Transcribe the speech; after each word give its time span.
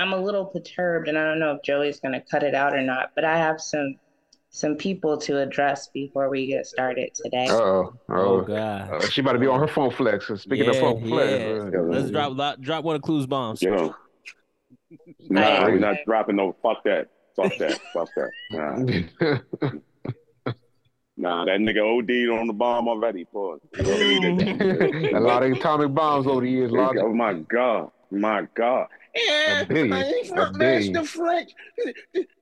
I'm 0.00 0.12
a 0.12 0.16
little 0.16 0.46
perturbed, 0.46 1.08
and 1.08 1.18
I 1.18 1.24
don't 1.24 1.38
know 1.38 1.52
if 1.52 1.62
Joey's 1.62 2.00
going 2.00 2.12
to 2.14 2.20
cut 2.20 2.42
it 2.42 2.54
out 2.54 2.74
or 2.74 2.80
not. 2.82 3.10
But 3.14 3.24
I 3.24 3.36
have 3.36 3.60
some 3.60 3.96
some 4.52 4.74
people 4.74 5.16
to 5.16 5.38
address 5.38 5.88
before 5.88 6.28
we 6.28 6.46
get 6.46 6.66
started 6.66 7.14
today. 7.14 7.46
Uh-oh. 7.48 7.92
Oh 8.08 8.14
Oh, 8.14 8.40
God. 8.40 8.90
uh, 8.90 9.00
she 9.08 9.20
about 9.20 9.34
to 9.34 9.38
be 9.38 9.46
on 9.46 9.60
her 9.60 9.68
phone 9.68 9.90
flex. 9.92 10.26
Speaking 10.26 10.64
yeah, 10.64 10.70
of 10.72 10.78
phone 10.78 11.06
flex, 11.06 11.72
yeah. 11.72 11.78
uh, 11.78 11.82
Let's 11.82 12.10
drop 12.10 12.60
drop 12.60 12.84
one 12.84 12.96
of 12.96 13.02
Clue's 13.02 13.26
bombs. 13.26 13.62
Yo. 13.62 13.94
Nah, 15.28 15.66
we're 15.66 15.78
not 15.78 15.98
dropping 16.04 16.34
no. 16.34 16.56
Fuck 16.62 16.82
that. 16.82 17.06
Fuck 17.36 17.56
that. 17.58 17.78
Fuck 17.92 18.08
that. 18.16 18.30
Nah. 18.50 19.34
Nah, 21.16 21.44
that 21.44 21.60
nigga 21.60 21.80
OD'd 21.80 22.30
on 22.40 22.46
the 22.46 22.52
bomb 22.52 22.88
already, 22.88 23.24
pause. 23.26 23.60
He 23.76 23.82
already 23.84 24.34
did 24.36 24.58
that. 24.58 25.12
a 25.16 25.20
lot 25.20 25.42
of 25.42 25.52
atomic 25.52 25.94
bombs 25.94 26.26
over 26.26 26.40
the 26.40 26.50
years. 26.50 26.72
A 26.72 26.74
lot 26.74 26.96
Oh 26.96 27.12
my 27.12 27.34
God. 27.34 27.90
My 28.10 28.48
God. 28.54 28.88
A 29.16 29.64
billion. 29.68 30.38
A 30.38 30.52
billion. 30.52 31.04
French. 31.04 31.50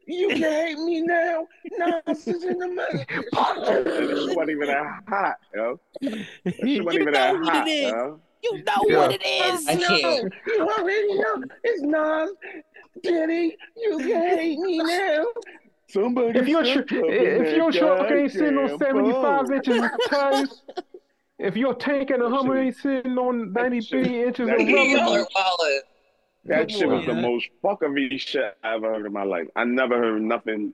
You 0.07 0.29
can 0.29 0.39
hate 0.43 0.79
me 0.79 1.03
now. 1.03 1.47
Nonsense 1.79 2.45
in 2.45 2.59
the 2.59 2.69
mouth. 2.69 3.07
This 3.99 4.35
wasn't 4.37 4.51
even 4.51 4.67
that 4.69 5.03
hot, 5.09 5.37
yo. 5.55 5.81
This 6.01 6.59
you 6.63 6.85
wasn't 6.85 7.03
even 7.03 7.13
know 7.15 7.21
that 7.21 7.35
what 7.35 7.49
hot, 7.55 7.69
it 7.69 7.71
is. 7.71 7.91
yo. 7.93 8.21
You 8.43 8.63
know 8.65 8.83
Yeah. 8.87 8.97
what 8.99 9.13
it 9.13 9.23
is. 9.27 9.67
I 9.69 9.77
can't. 9.77 10.33
You 10.47 10.69
already 10.69 11.15
know. 11.15 11.43
It's 11.65 11.83
Nas. 11.83 12.31
Diddy, 13.03 13.57
you 13.77 13.99
can 13.99 14.39
hate 14.39 14.59
me 14.59 14.79
now. 14.79 15.25
Somebody 15.91 16.39
if 16.39 16.47
you're 16.49 16.63
tr- 16.65 16.83
if 16.93 17.45
that 17.47 17.57
your 17.57 17.73
truck 17.73 18.11
ain't 18.11 18.31
sitting 18.33 18.59
on 18.59 18.69
goddamn 18.69 18.79
seventy 18.79 19.13
five 19.13 19.51
inches 19.51 19.83
of 19.83 19.91
tires, 20.11 20.63
if 21.39 21.57
your 21.57 21.75
tank 21.75 22.11
and 22.11 22.23
a 22.23 22.29
Hummer 22.29 22.59
ain't 22.59 22.77
sitting 22.77 23.17
on 23.17 23.53
ninety 23.53 23.81
three 23.81 24.25
inches 24.25 24.49
of 24.51 24.59
that- 24.59 24.59
rubber, 24.59 25.27
wallet. 25.35 25.83
That 26.49 26.71
shit 26.71 26.89
was 26.89 27.05
the 27.07 27.13
Yeah. 27.13 27.21
most 27.21 27.49
fuckery 27.63 28.19
shit 28.19 28.57
I 28.65 28.75
ever 28.75 28.93
heard 28.95 29.07
in 29.07 29.13
my 29.13 29.25
life. 29.25 29.47
I 29.57 29.65
never 29.65 29.97
heard 29.99 30.21
nothing 30.23 30.73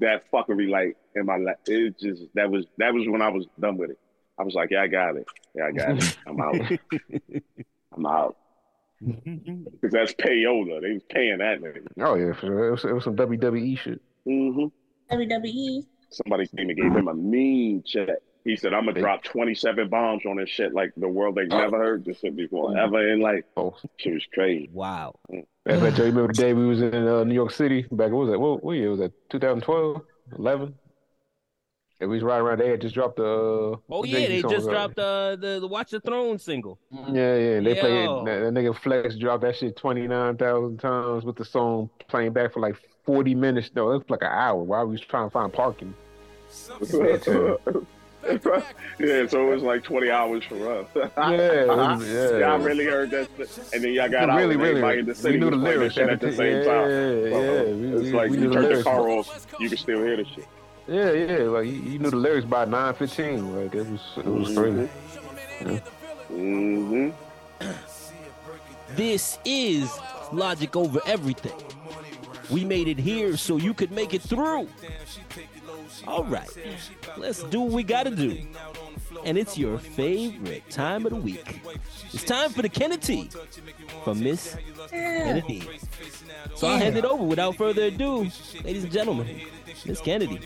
that 0.00 0.30
fuckery 0.32 0.68
like 0.70 0.96
in 1.14 1.26
my 1.26 1.36
life. 1.36 1.56
It 1.66 1.98
just 1.98 2.22
that 2.34 2.50
was 2.50 2.66
that 2.78 2.92
was 2.94 3.06
when 3.08 3.22
I 3.22 3.28
was 3.28 3.46
done 3.60 3.76
with 3.76 3.90
it. 3.90 3.98
I 4.38 4.42
was 4.44 4.54
like, 4.54 4.70
yeah, 4.70 4.82
I 4.82 4.86
got 4.88 5.16
it. 5.16 5.26
Yeah, 5.54 5.66
I 5.66 5.72
got 5.72 6.02
it. 6.02 6.16
I'm 6.26 6.40
out. 6.40 6.54
I'm 7.96 8.06
out. 8.06 8.36
Because 9.24 9.90
that's 9.92 10.14
payola. 10.14 10.80
They 10.80 10.92
was 10.92 11.02
paying 11.10 11.38
that 11.38 11.60
nigga. 11.60 11.86
oh 12.00 12.14
yeah, 12.14 12.32
for 12.34 12.46
sure. 12.46 12.68
it 12.68 12.70
was, 12.70 12.84
it 12.84 12.92
was 12.92 13.02
some 13.04 13.16
WWE 13.16 13.76
shit. 13.78 14.00
hmm 14.24 14.66
WWE. 15.10 15.84
Somebody 16.10 16.46
came 16.56 16.68
and 16.68 16.76
gave 16.78 16.92
him 16.92 17.08
a 17.08 17.14
mean 17.14 17.82
check. 17.84 18.08
He 18.44 18.56
said, 18.56 18.74
I'm 18.74 18.86
gonna 18.86 19.00
drop 19.00 19.22
27 19.22 19.88
bombs 19.88 20.22
on 20.26 20.36
this 20.36 20.48
shit 20.48 20.74
like 20.74 20.92
the 20.96 21.08
world 21.08 21.38
ain't 21.38 21.50
never 21.50 21.78
heard 21.78 22.04
this 22.04 22.18
shit 22.20 22.34
before. 22.36 22.76
Ever 22.76 23.08
in 23.12 23.20
life. 23.20 23.44
Oh, 23.56 23.76
Shit 23.98 24.14
was 24.14 24.26
crazy. 24.34 24.68
Wow. 24.72 25.14
I 25.30 25.44
bet 25.64 25.96
you 25.96 26.04
remember 26.04 26.28
the 26.28 26.32
day 26.42 26.52
we 26.52 26.66
was 26.66 26.82
in 26.82 27.06
uh, 27.06 27.22
New 27.24 27.34
York 27.34 27.52
City 27.52 27.86
back. 27.92 28.10
What 28.10 28.26
was 28.26 28.30
that? 28.30 28.38
What, 28.40 28.64
what 28.64 28.72
year 28.72 28.90
was 28.90 28.98
that? 28.98 29.12
2012, 29.30 30.02
11. 30.38 30.74
And 32.00 32.10
we 32.10 32.16
was 32.16 32.24
riding 32.24 32.44
around 32.44 32.58
there. 32.58 32.76
Just 32.76 32.96
dropped 32.96 33.14
the. 33.18 33.24
Uh, 33.24 33.76
Oh 33.88 34.02
the 34.02 34.08
yeah, 34.08 34.26
they 34.26 34.40
song, 34.40 34.50
just 34.50 34.68
dropped 34.68 34.98
uh, 34.98 35.36
the 35.36 35.60
the 35.60 35.68
Watch 35.68 35.92
the 35.92 36.00
Throne 36.00 36.36
single. 36.36 36.80
Yeah, 36.90 37.36
yeah. 37.36 37.60
They 37.60 37.76
played 37.78 38.08
that, 38.08 38.40
that 38.40 38.52
nigga 38.52 38.76
Flex 38.76 39.14
dropped 39.14 39.42
that 39.42 39.54
shit 39.54 39.76
twenty 39.76 40.08
nine 40.08 40.36
thousand 40.36 40.78
times 40.78 41.22
with 41.22 41.36
the 41.36 41.44
song 41.44 41.90
playing 42.08 42.32
back 42.32 42.54
for 42.54 42.58
like 42.58 42.74
forty 43.06 43.36
minutes. 43.36 43.70
No, 43.76 43.92
it 43.92 43.98
was 43.98 44.10
like 44.10 44.22
an 44.22 44.32
hour 44.32 44.64
while 44.64 44.84
we 44.84 44.92
was 44.92 45.00
trying 45.00 45.28
to 45.28 45.30
find 45.30 45.52
parking. 45.52 45.94
yeah, 48.98 49.26
so 49.26 49.50
it 49.50 49.54
was 49.54 49.62
like 49.62 49.82
20 49.82 50.10
hours 50.10 50.44
for 50.44 50.72
us. 50.72 50.86
Yeah, 51.16 51.30
it 51.30 51.68
was- 51.68 52.08
yeah. 52.08 52.38
Y'all 52.38 52.58
really 52.58 52.84
heard 52.84 53.10
that. 53.10 53.28
And 53.72 53.82
then 53.82 53.92
y'all 53.92 54.08
got 54.08 54.30
out 54.30 54.36
really, 54.36 54.56
really. 54.56 54.70
everybody 54.70 54.98
in 55.00 55.06
the 55.06 55.14
city 55.14 55.34
we 55.34 55.40
knew 55.40 55.50
the 55.50 55.56
lyrics 55.56 55.94
shit 55.94 56.08
at 56.08 56.20
the 56.20 56.28
every 56.28 56.36
same 56.36 56.56
yeah, 56.58 56.64
time. 56.64 56.90
Yeah, 56.90 57.30
So, 57.30 57.74
We, 57.74 57.92
it's 57.94 58.02
we, 58.02 58.12
like 58.12 58.30
we 58.30 58.36
you 58.36 58.42
knew 58.42 58.48
the 58.50 58.54
turn 58.54 58.76
the 58.78 58.82
car 58.84 59.08
off, 59.08 59.46
you 59.58 59.68
can 59.68 59.78
still 59.78 59.98
hear 60.04 60.16
the 60.16 60.24
shit. 60.24 60.46
Yeah, 60.88 61.12
yeah. 61.12 61.36
Like 61.48 61.66
you, 61.66 61.72
you 61.72 61.98
knew 61.98 62.10
the 62.10 62.16
lyrics 62.16 62.46
by 62.46 62.64
nine 62.64 62.94
fifteen. 62.94 63.56
Like 63.56 63.74
it 63.74 63.86
was, 63.86 64.00
it 64.16 64.26
was 64.26 64.56
crazy. 64.56 64.88
hmm 66.28 67.10
This 68.96 69.38
is 69.44 69.90
Logic 70.32 70.74
Over 70.76 71.00
Everything. 71.06 71.52
We 72.50 72.64
made 72.64 72.88
it 72.88 72.98
here 72.98 73.36
so 73.36 73.56
you 73.56 73.72
could 73.74 73.92
make 73.92 74.12
it 74.14 74.22
through. 74.22 74.68
All 76.06 76.24
right, 76.24 76.48
let's 77.16 77.42
do 77.44 77.60
what 77.60 77.72
we 77.72 77.82
gotta 77.82 78.10
do. 78.10 78.38
And 79.24 79.38
it's 79.38 79.56
your 79.56 79.78
favorite 79.78 80.68
time 80.70 81.06
of 81.06 81.10
the 81.10 81.16
week. 81.16 81.60
It's 82.12 82.24
time 82.24 82.50
for 82.50 82.62
the 82.62 82.68
Kennedy 82.68 83.30
from 84.04 84.22
Miss 84.22 84.56
Kennedy. 84.88 85.62
So 86.54 86.66
I'll 86.66 86.78
hand 86.78 86.96
it 86.96 87.04
over 87.04 87.22
without 87.22 87.56
further 87.56 87.84
ado, 87.84 88.30
ladies 88.64 88.84
and 88.84 88.92
gentlemen, 88.92 89.40
Miss 89.86 90.00
Kennedy. 90.00 90.40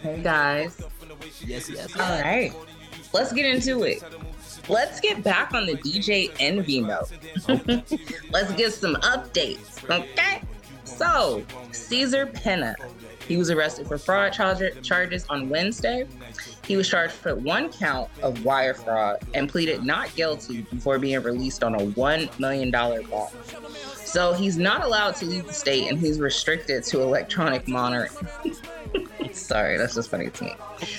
Hey 0.00 0.20
guys. 0.22 0.80
Yes, 1.44 1.68
yes. 1.68 1.96
All 1.98 2.20
right. 2.20 2.52
Let's 3.12 3.32
get 3.32 3.46
into 3.46 3.82
it. 3.84 4.02
Let's 4.68 5.00
get 5.00 5.24
back 5.24 5.54
on 5.54 5.66
the 5.66 5.74
DJ 5.76 6.30
Envy 6.38 6.80
note. 6.80 7.10
Let's 8.30 8.52
get 8.52 8.72
some 8.74 8.96
updates. 8.96 9.82
Okay. 9.90 10.42
So, 10.98 11.44
Cesar 11.72 12.26
Pina. 12.26 12.74
He 13.28 13.36
was 13.36 13.50
arrested 13.50 13.86
for 13.86 13.98
fraud 13.98 14.32
charge- 14.32 14.82
charges 14.82 15.24
on 15.28 15.48
Wednesday. 15.48 16.06
He 16.64 16.76
was 16.76 16.88
charged 16.88 17.12
for 17.12 17.34
one 17.34 17.70
count 17.70 18.10
of 18.22 18.44
wire 18.44 18.74
fraud 18.74 19.18
and 19.34 19.48
pleaded 19.48 19.84
not 19.84 20.14
guilty 20.16 20.62
before 20.62 20.98
being 20.98 21.22
released 21.22 21.62
on 21.62 21.74
a 21.74 21.78
$1 21.78 22.40
million 22.40 22.70
bond. 22.70 23.30
So 23.94 24.32
he's 24.32 24.56
not 24.56 24.82
allowed 24.82 25.14
to 25.16 25.26
leave 25.26 25.46
the 25.46 25.52
state 25.52 25.88
and 25.90 25.98
he's 25.98 26.18
restricted 26.18 26.84
to 26.84 27.02
electronic 27.02 27.68
monitoring. 27.68 28.10
Sorry, 29.32 29.76
that's 29.76 29.94
just 29.94 30.10
funny 30.10 30.30
to 30.30 30.44
me. 30.44 30.54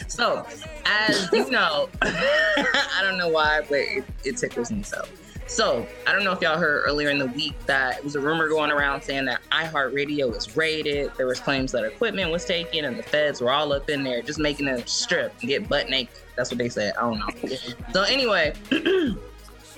So, 0.07 0.45
as 0.85 1.27
you 1.33 1.49
know, 1.49 1.89
I 2.03 2.99
don't 3.01 3.17
know 3.17 3.29
why, 3.29 3.61
but 3.67 3.79
it, 3.79 4.03
it 4.23 4.37
tickles 4.37 4.71
me 4.71 4.83
so. 4.83 5.03
So, 5.49 5.85
I 6.05 6.13
don't 6.13 6.23
know 6.23 6.31
if 6.31 6.41
y'all 6.41 6.59
heard 6.59 6.83
earlier 6.85 7.09
in 7.09 7.17
the 7.17 7.25
week 7.25 7.53
that 7.65 7.97
it 7.97 8.03
was 8.03 8.15
a 8.15 8.19
rumor 8.19 8.47
going 8.47 8.69
around 8.69 9.01
saying 9.01 9.25
that 9.25 9.41
iHeartRadio 9.51 10.31
was 10.31 10.55
raided. 10.55 11.11
There 11.17 11.25
was 11.25 11.39
claims 11.39 11.71
that 11.71 11.83
equipment 11.83 12.31
was 12.31 12.45
taken 12.45 12.85
and 12.85 12.97
the 12.97 13.03
feds 13.03 13.41
were 13.41 13.51
all 13.51 13.73
up 13.73 13.89
in 13.89 14.03
there 14.03 14.21
just 14.21 14.37
making 14.37 14.67
them 14.67 14.85
strip 14.85 15.33
and 15.41 15.49
get 15.49 15.67
butt 15.67 15.89
naked. 15.89 16.15
That's 16.35 16.51
what 16.51 16.59
they 16.59 16.69
said. 16.69 16.93
I 16.97 17.01
don't 17.01 17.17
know. 17.17 17.57
So, 17.93 18.03
anyway, 18.03 18.53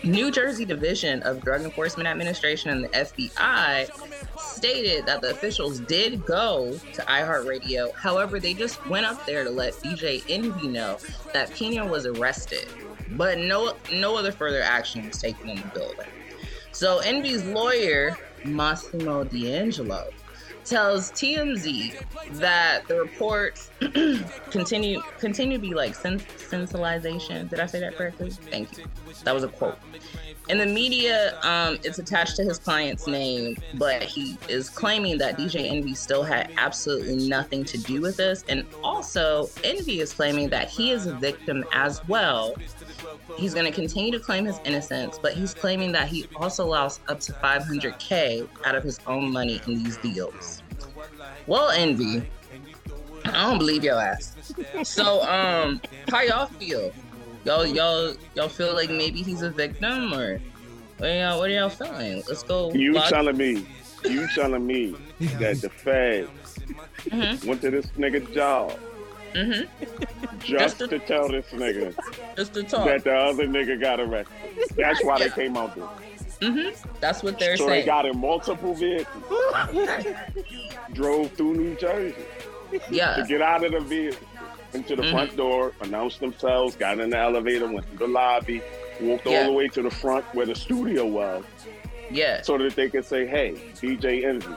New 0.03 0.29
Jersey 0.29 0.65
Division 0.65 1.23
of 1.23 1.41
Drug 1.41 1.61
Enforcement 1.61 2.05
Administration 2.05 2.69
and 2.71 2.83
the 2.83 2.89
FBI 2.89 3.89
stated 4.37 5.05
that 5.05 5.21
the 5.21 5.29
officials 5.31 5.79
did 5.79 6.25
go 6.25 6.77
to 6.93 7.01
iHeartRadio. 7.03 7.93
However, 7.93 8.41
they 8.41 8.53
just 8.53 8.85
went 8.87 9.05
up 9.05 9.25
there 9.25 9.45
to 9.45 9.49
let 9.49 9.73
DJ 9.75 10.21
Envy 10.27 10.67
know 10.67 10.97
that 11.33 11.53
Pina 11.53 11.85
was 11.85 12.05
arrested, 12.05 12.67
but 13.11 13.37
no 13.37 13.75
no 13.91 14.15
other 14.15 14.31
further 14.31 14.61
action 14.61 15.05
was 15.07 15.17
taken 15.17 15.49
in 15.49 15.57
the 15.57 15.67
building. 15.67 16.07
So 16.71 16.99
Envy's 16.99 17.43
lawyer, 17.45 18.17
Massimo 18.43 19.23
D'Angelo, 19.23 20.09
tells 20.63 21.11
TMZ 21.11 21.93
that 22.39 22.87
the 22.87 22.99
reports 22.99 23.69
continue 24.51 25.01
continue 25.19 25.57
to 25.57 25.61
be 25.61 25.73
like 25.73 25.95
sen- 25.95 26.19
sensationalization. 26.19 27.49
Did 27.49 27.59
I 27.59 27.65
say 27.65 27.79
that 27.81 27.95
correctly? 27.95 28.29
Thank 28.29 28.77
you. 28.77 28.85
That 29.23 29.33
was 29.33 29.43
a 29.43 29.49
quote. 29.49 29.77
In 30.49 30.57
the 30.57 30.65
media, 30.65 31.39
um, 31.43 31.77
it's 31.83 31.99
attached 31.99 32.35
to 32.37 32.43
his 32.43 32.57
client's 32.57 33.07
name, 33.07 33.55
but 33.75 34.03
he 34.03 34.37
is 34.49 34.69
claiming 34.69 35.17
that 35.19 35.37
DJ 35.37 35.71
Envy 35.71 35.93
still 35.93 36.23
had 36.23 36.51
absolutely 36.57 37.27
nothing 37.27 37.63
to 37.65 37.77
do 37.77 38.01
with 38.01 38.17
this. 38.17 38.43
And 38.49 38.65
also, 38.83 39.49
Envy 39.63 40.01
is 40.01 40.11
claiming 40.11 40.49
that 40.49 40.69
he 40.69 40.91
is 40.91 41.05
a 41.05 41.13
victim 41.15 41.63
as 41.73 42.05
well. 42.07 42.55
He's 43.37 43.53
going 43.53 43.65
to 43.65 43.71
continue 43.71 44.11
to 44.11 44.19
claim 44.19 44.45
his 44.45 44.59
innocence, 44.65 45.19
but 45.21 45.33
he's 45.33 45.53
claiming 45.53 45.91
that 45.93 46.07
he 46.07 46.27
also 46.35 46.65
lost 46.65 47.01
up 47.07 47.19
to 47.21 47.33
500K 47.33 48.47
out 48.65 48.75
of 48.75 48.83
his 48.83 48.99
own 49.07 49.31
money 49.31 49.61
in 49.67 49.83
these 49.83 49.97
deals. 49.97 50.61
Well, 51.47 51.69
Envy, 51.69 52.23
I 53.25 53.31
don't 53.31 53.57
believe 53.57 53.83
your 53.83 54.01
ass. 54.01 54.35
So, 54.83 55.21
um, 55.23 55.81
how 56.09 56.21
y'all 56.21 56.47
feel? 56.47 56.91
Y'all, 57.43 57.65
y'all, 57.65 58.13
y'all 58.35 58.47
feel 58.49 58.73
like 58.75 58.89
maybe 58.89 59.21
he's 59.23 59.41
a 59.41 59.49
victim, 59.49 60.13
or 60.13 60.39
what 60.97 61.09
are 61.09 61.13
y'all, 61.19 61.39
what 61.39 61.49
are 61.49 61.53
y'all 61.53 61.69
feeling? 61.69 62.21
Let's 62.27 62.43
go. 62.43 62.71
You 62.71 62.93
log- 62.93 63.09
telling 63.09 63.37
me, 63.37 63.65
you 64.03 64.27
telling 64.35 64.65
me 64.65 64.95
that 65.39 65.61
the 65.61 65.69
feds 65.69 66.29
Mhm. 67.09 67.43
went 67.45 67.61
to 67.61 67.71
this 67.71 67.87
nigga 67.97 68.31
job 68.33 68.77
Mhm. 69.33 69.67
just 70.39 70.77
to- 70.79 70.87
to 70.87 70.99
tell 70.99 71.27
this 71.29 71.45
nigga 71.47 71.95
Just 72.37 72.53
to 72.53 72.63
talk. 72.63 72.85
that 72.85 73.03
the 73.03 73.15
other 73.15 73.47
nigga 73.47 73.79
got 73.79 73.99
arrested. 73.99 74.35
That's 74.75 75.03
why 75.03 75.17
they 75.19 75.29
came 75.29 75.57
out 75.57 75.73
there. 75.75 75.87
hmm 76.51 76.69
That's 76.99 77.23
what 77.23 77.39
they're 77.39 77.57
so 77.57 77.67
they 77.67 77.81
got 77.83 78.05
in 78.05 78.19
multiple 78.19 78.75
vehicles, 78.75 79.23
drove 80.93 81.31
through 81.31 81.53
New 81.55 81.75
Jersey 81.75 82.15
to 82.89 83.25
get 83.27 83.41
out 83.41 83.63
of 83.63 83.71
the 83.71 83.79
vehicle 83.79 84.27
into 84.73 84.95
the 84.95 85.03
Mhm. 85.03 85.11
front 85.11 85.35
door, 85.37 85.73
announced 85.81 86.19
themselves, 86.19 86.75
got 86.75 86.99
in 86.99 87.09
the 87.09 87.17
elevator, 87.17 87.67
went 87.67 87.89
to 87.91 87.97
the 87.97 88.07
lobby, 88.07 88.61
walked 89.01 89.27
all 89.27 89.43
the 89.45 89.51
way 89.51 89.67
to 89.69 89.81
the 89.81 89.89
front 89.91 90.25
where 90.33 90.45
the 90.45 90.55
studio 90.55 91.05
was, 91.05 91.43
Yeah. 92.09 92.41
so 92.41 92.57
that 92.57 92.75
they 92.75 92.89
could 92.89 93.05
say, 93.05 93.25
"Hey, 93.25 93.55
DJ 93.79 94.23
Envy, 94.25 94.47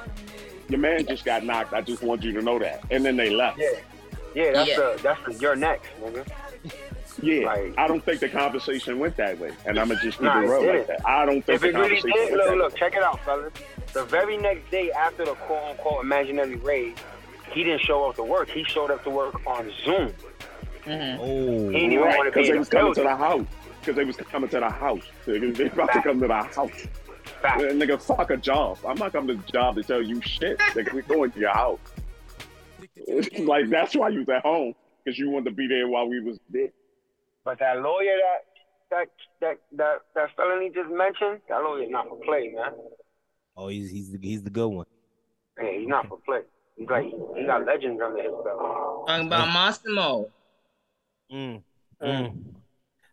your 0.69 0.81
man 0.81 1.07
just 1.07 1.25
got 1.25 1.45
knocked. 1.45 1.73
I 1.73 1.81
just 1.81 2.03
want 2.03 2.23
you 2.23 2.33
to 2.33 2.43
know 2.43 2.59
that." 2.59 2.83
And 2.91 3.05
then 3.05 3.17
they 3.17 3.31
left. 3.31 3.59
Yeah. 3.59 3.69
Yeah, 4.35 4.53
that's 4.53 4.69
Yeah. 4.71 4.77
the 4.77 4.99
that's 5.03 5.21
the 5.27 5.33
you're 5.35 5.57
next, 5.57 5.89
nigga. 6.03 6.27
Yeah, 7.23 7.47
Like- 7.47 7.75
I 7.79 7.87
don't 7.87 8.05
think 8.05 8.19
the 8.19 8.29
conversation 8.29 8.99
went 8.99 9.17
that 9.19 9.39
way, 9.39 9.53
and 9.67 9.79
I'm 9.79 9.89
gonna 9.89 10.01
just 10.03 10.19
keep 10.19 10.25
Nah, 10.25 10.41
it 10.41 10.45
it 10.47 10.49
real 10.49 10.75
like 10.75 10.87
that. 10.89 11.07
I 11.07 11.25
don't 11.25 11.43
think 11.43 11.57
If 11.57 11.61
the 11.61 11.69
it 11.69 11.75
really 11.75 11.89
conversation 12.01 12.11
did, 12.11 12.19
went 12.19 12.33
look, 12.33 12.47
that 12.49 12.57
look, 12.57 12.73
way. 12.73 12.79
check 12.81 12.97
it 12.97 13.03
out, 13.05 13.21
fellas. 13.25 13.53
The 13.93 14.05
very 14.05 14.37
next 14.37 14.69
day 14.73 14.91
after 14.91 15.25
the 15.25 15.35
quote 15.35 15.63
unquote 15.71 16.03
imaginary 16.03 16.57
raid, 16.57 16.95
he 17.55 17.63
didn't 17.65 17.81
show 17.83 18.09
up 18.09 18.17
to 18.17 18.23
work. 18.25 18.49
He 18.51 18.65
showed 18.65 18.91
up 18.91 19.03
to 19.05 19.11
work 19.11 19.35
on 19.47 19.71
Zoom. 19.85 20.13
Mhm. 20.85 21.19
Oh, 21.19 21.25
He 21.71 21.73
didn't 21.73 21.93
even 21.93 22.01
Right, 22.01 22.17
want 22.19 22.27
to 22.27 22.31
because 22.33 22.43
be 22.47 22.49
they 22.49 22.53
in 22.53 22.59
was 22.59 22.69
the 22.69 22.77
coming 22.77 22.95
to 22.95 23.03
the 23.03 23.17
house. 23.17 23.47
Because 23.81 23.97
they 23.97 24.05
was 24.05 24.17
coming 24.17 24.49
to 24.51 24.61
the 24.61 24.69
house. 24.71 25.03
They 25.27 25.39
was 25.39 25.61
about 25.61 25.93
to 25.93 26.03
come 26.03 26.21
to 26.21 26.27
the 26.27 26.35
house. 26.35 26.89
Fact. 27.41 27.61
Nigga, 27.61 28.01
fuck 28.01 28.31
a 28.31 28.37
job. 28.37 28.79
I'm 28.87 28.97
not 28.99 29.13
coming 29.13 29.37
to 29.37 29.43
the 29.43 29.53
job 29.53 29.77
to 29.77 29.83
tell 29.83 30.03
you 30.03 30.21
shit. 30.23 30.59
Nigga, 30.59 30.93
we 30.93 31.03
going 31.03 31.31
to 31.33 31.41
your 31.41 31.53
house. 31.55 31.79
like 33.39 33.69
that's 33.71 33.95
why 33.97 34.09
you 34.09 34.21
was 34.21 34.29
at 34.29 34.43
home 34.43 34.75
because 35.05 35.19
you 35.19 35.31
wanted 35.31 35.51
to 35.51 35.51
be 35.57 35.67
there 35.67 35.89
while 35.89 36.09
we 36.09 36.21
was 36.21 36.39
there. 36.51 36.69
But 37.45 37.59
that 37.59 37.81
lawyer 37.83 38.17
that 38.23 38.45
that 38.91 39.09
that 39.41 39.59
that 39.77 39.97
that 40.15 40.37
felony 40.37 40.71
just 40.71 40.91
mentioned, 40.91 41.41
that 41.49 41.63
lawyer's 41.63 41.91
not 41.91 42.09
for 42.09 42.19
play, 42.25 42.53
man. 42.55 42.73
oh, 43.57 43.69
he's 43.69 43.91
he's 43.91 44.11
the, 44.13 44.19
he's 44.19 44.43
the 44.43 44.51
good 44.51 44.69
one. 44.69 44.87
Yeah, 45.63 45.71
he's 45.79 45.89
not 45.89 46.09
for 46.09 46.19
play. 46.25 46.41
He's 46.77 46.89
like 46.89 47.05
he 47.05 47.45
got 47.47 47.65
legends 47.65 48.01
under 48.05 48.23
his 48.23 48.33
belt. 48.33 49.07
Talking 49.07 49.27
about 49.27 49.53
Massimo. 49.53 50.31
Mm. 51.33 51.63
Mm. 52.03 52.45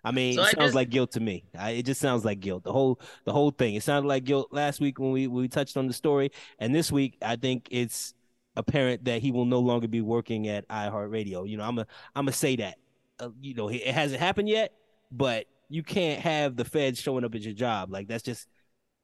I 0.04 0.12
mean, 0.12 0.34
So 0.34 0.42
it 0.42 0.46
I 0.46 0.52
sounds 0.52 0.66
just- 0.66 0.76
like 0.76 0.90
guilt 0.90 1.12
to 1.12 1.20
me. 1.20 1.44
I, 1.58 1.72
it 1.72 1.86
just 1.86 2.02
sounds 2.02 2.26
like 2.26 2.40
guilt. 2.40 2.64
The 2.64 2.72
whole 2.72 3.00
the 3.26 3.32
whole 3.32 3.52
thing. 3.52 3.76
It 3.76 3.84
sounded 3.84 4.08
like 4.08 4.24
guilt 4.24 4.50
last 4.52 4.80
week 4.80 5.00
when 5.00 5.12
we 5.12 5.28
when 5.28 5.42
we 5.44 5.48
touched 5.48 5.78
on 5.78 5.88
the 5.88 5.94
story, 5.94 6.32
and 6.60 6.74
this 6.74 6.92
week 6.92 7.18
I 7.22 7.36
think 7.36 7.68
it's 7.72 8.14
apparent 8.58 9.06
that 9.06 9.22
he 9.22 9.32
will 9.32 9.46
no 9.46 9.60
longer 9.60 9.88
be 9.88 10.02
working 10.02 10.48
at 10.48 10.68
iHeartRadio. 10.68 11.48
You 11.48 11.58
know, 11.58 11.64
I'm 11.64 11.78
a 11.78 11.86
I'm 12.16 12.26
gonna 12.26 12.34
say 12.34 12.56
that. 12.58 12.78
Uh, 13.20 13.30
you 13.40 13.54
know, 13.54 13.70
it 13.70 13.86
hasn't 13.86 14.20
happened 14.20 14.50
yet, 14.50 14.74
but 15.12 15.46
you 15.70 15.84
can't 15.84 16.20
have 16.20 16.56
the 16.56 16.66
feds 16.66 17.00
showing 17.00 17.24
up 17.24 17.36
at 17.36 17.42
your 17.42 17.54
job. 17.54 17.92
Like 17.92 18.08
that's 18.08 18.24
just, 18.24 18.48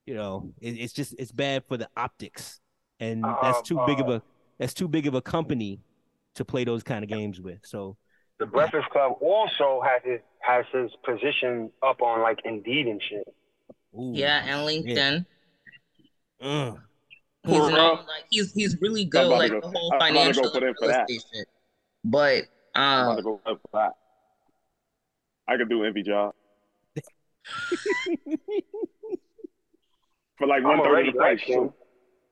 you 0.08 0.16
know, 0.16 0.52
it, 0.60 0.72
it's 0.72 0.94
just 0.94 1.14
it's 1.20 1.32
bad 1.32 1.64
for 1.68 1.78
the 1.78 1.88
optics, 1.96 2.60
and 3.00 3.24
that's 3.24 3.60
Um, 3.60 3.64
too 3.64 3.80
big 3.86 4.00
of 4.00 4.10
uh, 4.10 4.14
a 4.14 4.22
that's 4.60 4.74
too 4.74 4.88
big 4.88 5.08
of 5.08 5.14
a 5.14 5.22
company 5.22 5.80
to 6.36 6.46
play 6.46 6.64
those 6.64 6.84
kind 6.84 7.04
of 7.04 7.10
games 7.10 7.40
with. 7.42 7.60
So 7.66 7.98
The 8.40 8.46
Breakfast 8.46 8.90
Club 8.90 9.14
also 9.22 9.82
has 9.82 10.02
his 10.04 10.20
has 10.40 10.66
his 10.72 10.92
position 11.04 11.72
up 11.84 12.02
on 12.02 12.22
like 12.22 12.40
Indeed 12.46 12.88
and 12.88 13.02
shit. 13.02 13.28
ooh, 13.98 14.12
Yeah, 14.14 14.44
and 14.46 14.68
LinkedIn. 14.68 15.26
ugh. 16.42 16.80
He's 17.46 17.56
For 17.58 17.72
known, 17.72 17.98
like 18.00 18.26
he's 18.30 18.52
he's 18.54 18.80
really 18.82 19.06
good 19.06 19.28
like 19.30 19.52
go- 19.52 19.62
the 19.62 19.68
whole 19.68 19.94
I'm 19.94 19.98
about 19.98 20.08
to 20.08 20.14
go 20.14 20.20
financial 20.20 20.52
put 20.52 20.64
real 20.64 20.74
estate 20.92 21.24
shit. 21.34 21.48
But 22.04 22.44
I'm 22.76 23.04
about 23.04 23.12
to 23.14 23.18
um 23.20 23.24
go 23.24 23.42
up 23.52 23.62
for 23.62 23.70
that. 23.74 23.94
I 25.48 25.56
could 25.58 25.70
do 25.70 25.84
envy 25.86 26.04
job 26.04 26.34
for 30.38 30.48
like 30.48 30.64
one 30.64 30.80
of 30.80 31.06
the 31.06 31.12
price. 31.14 31.42
skinned. 31.42 31.72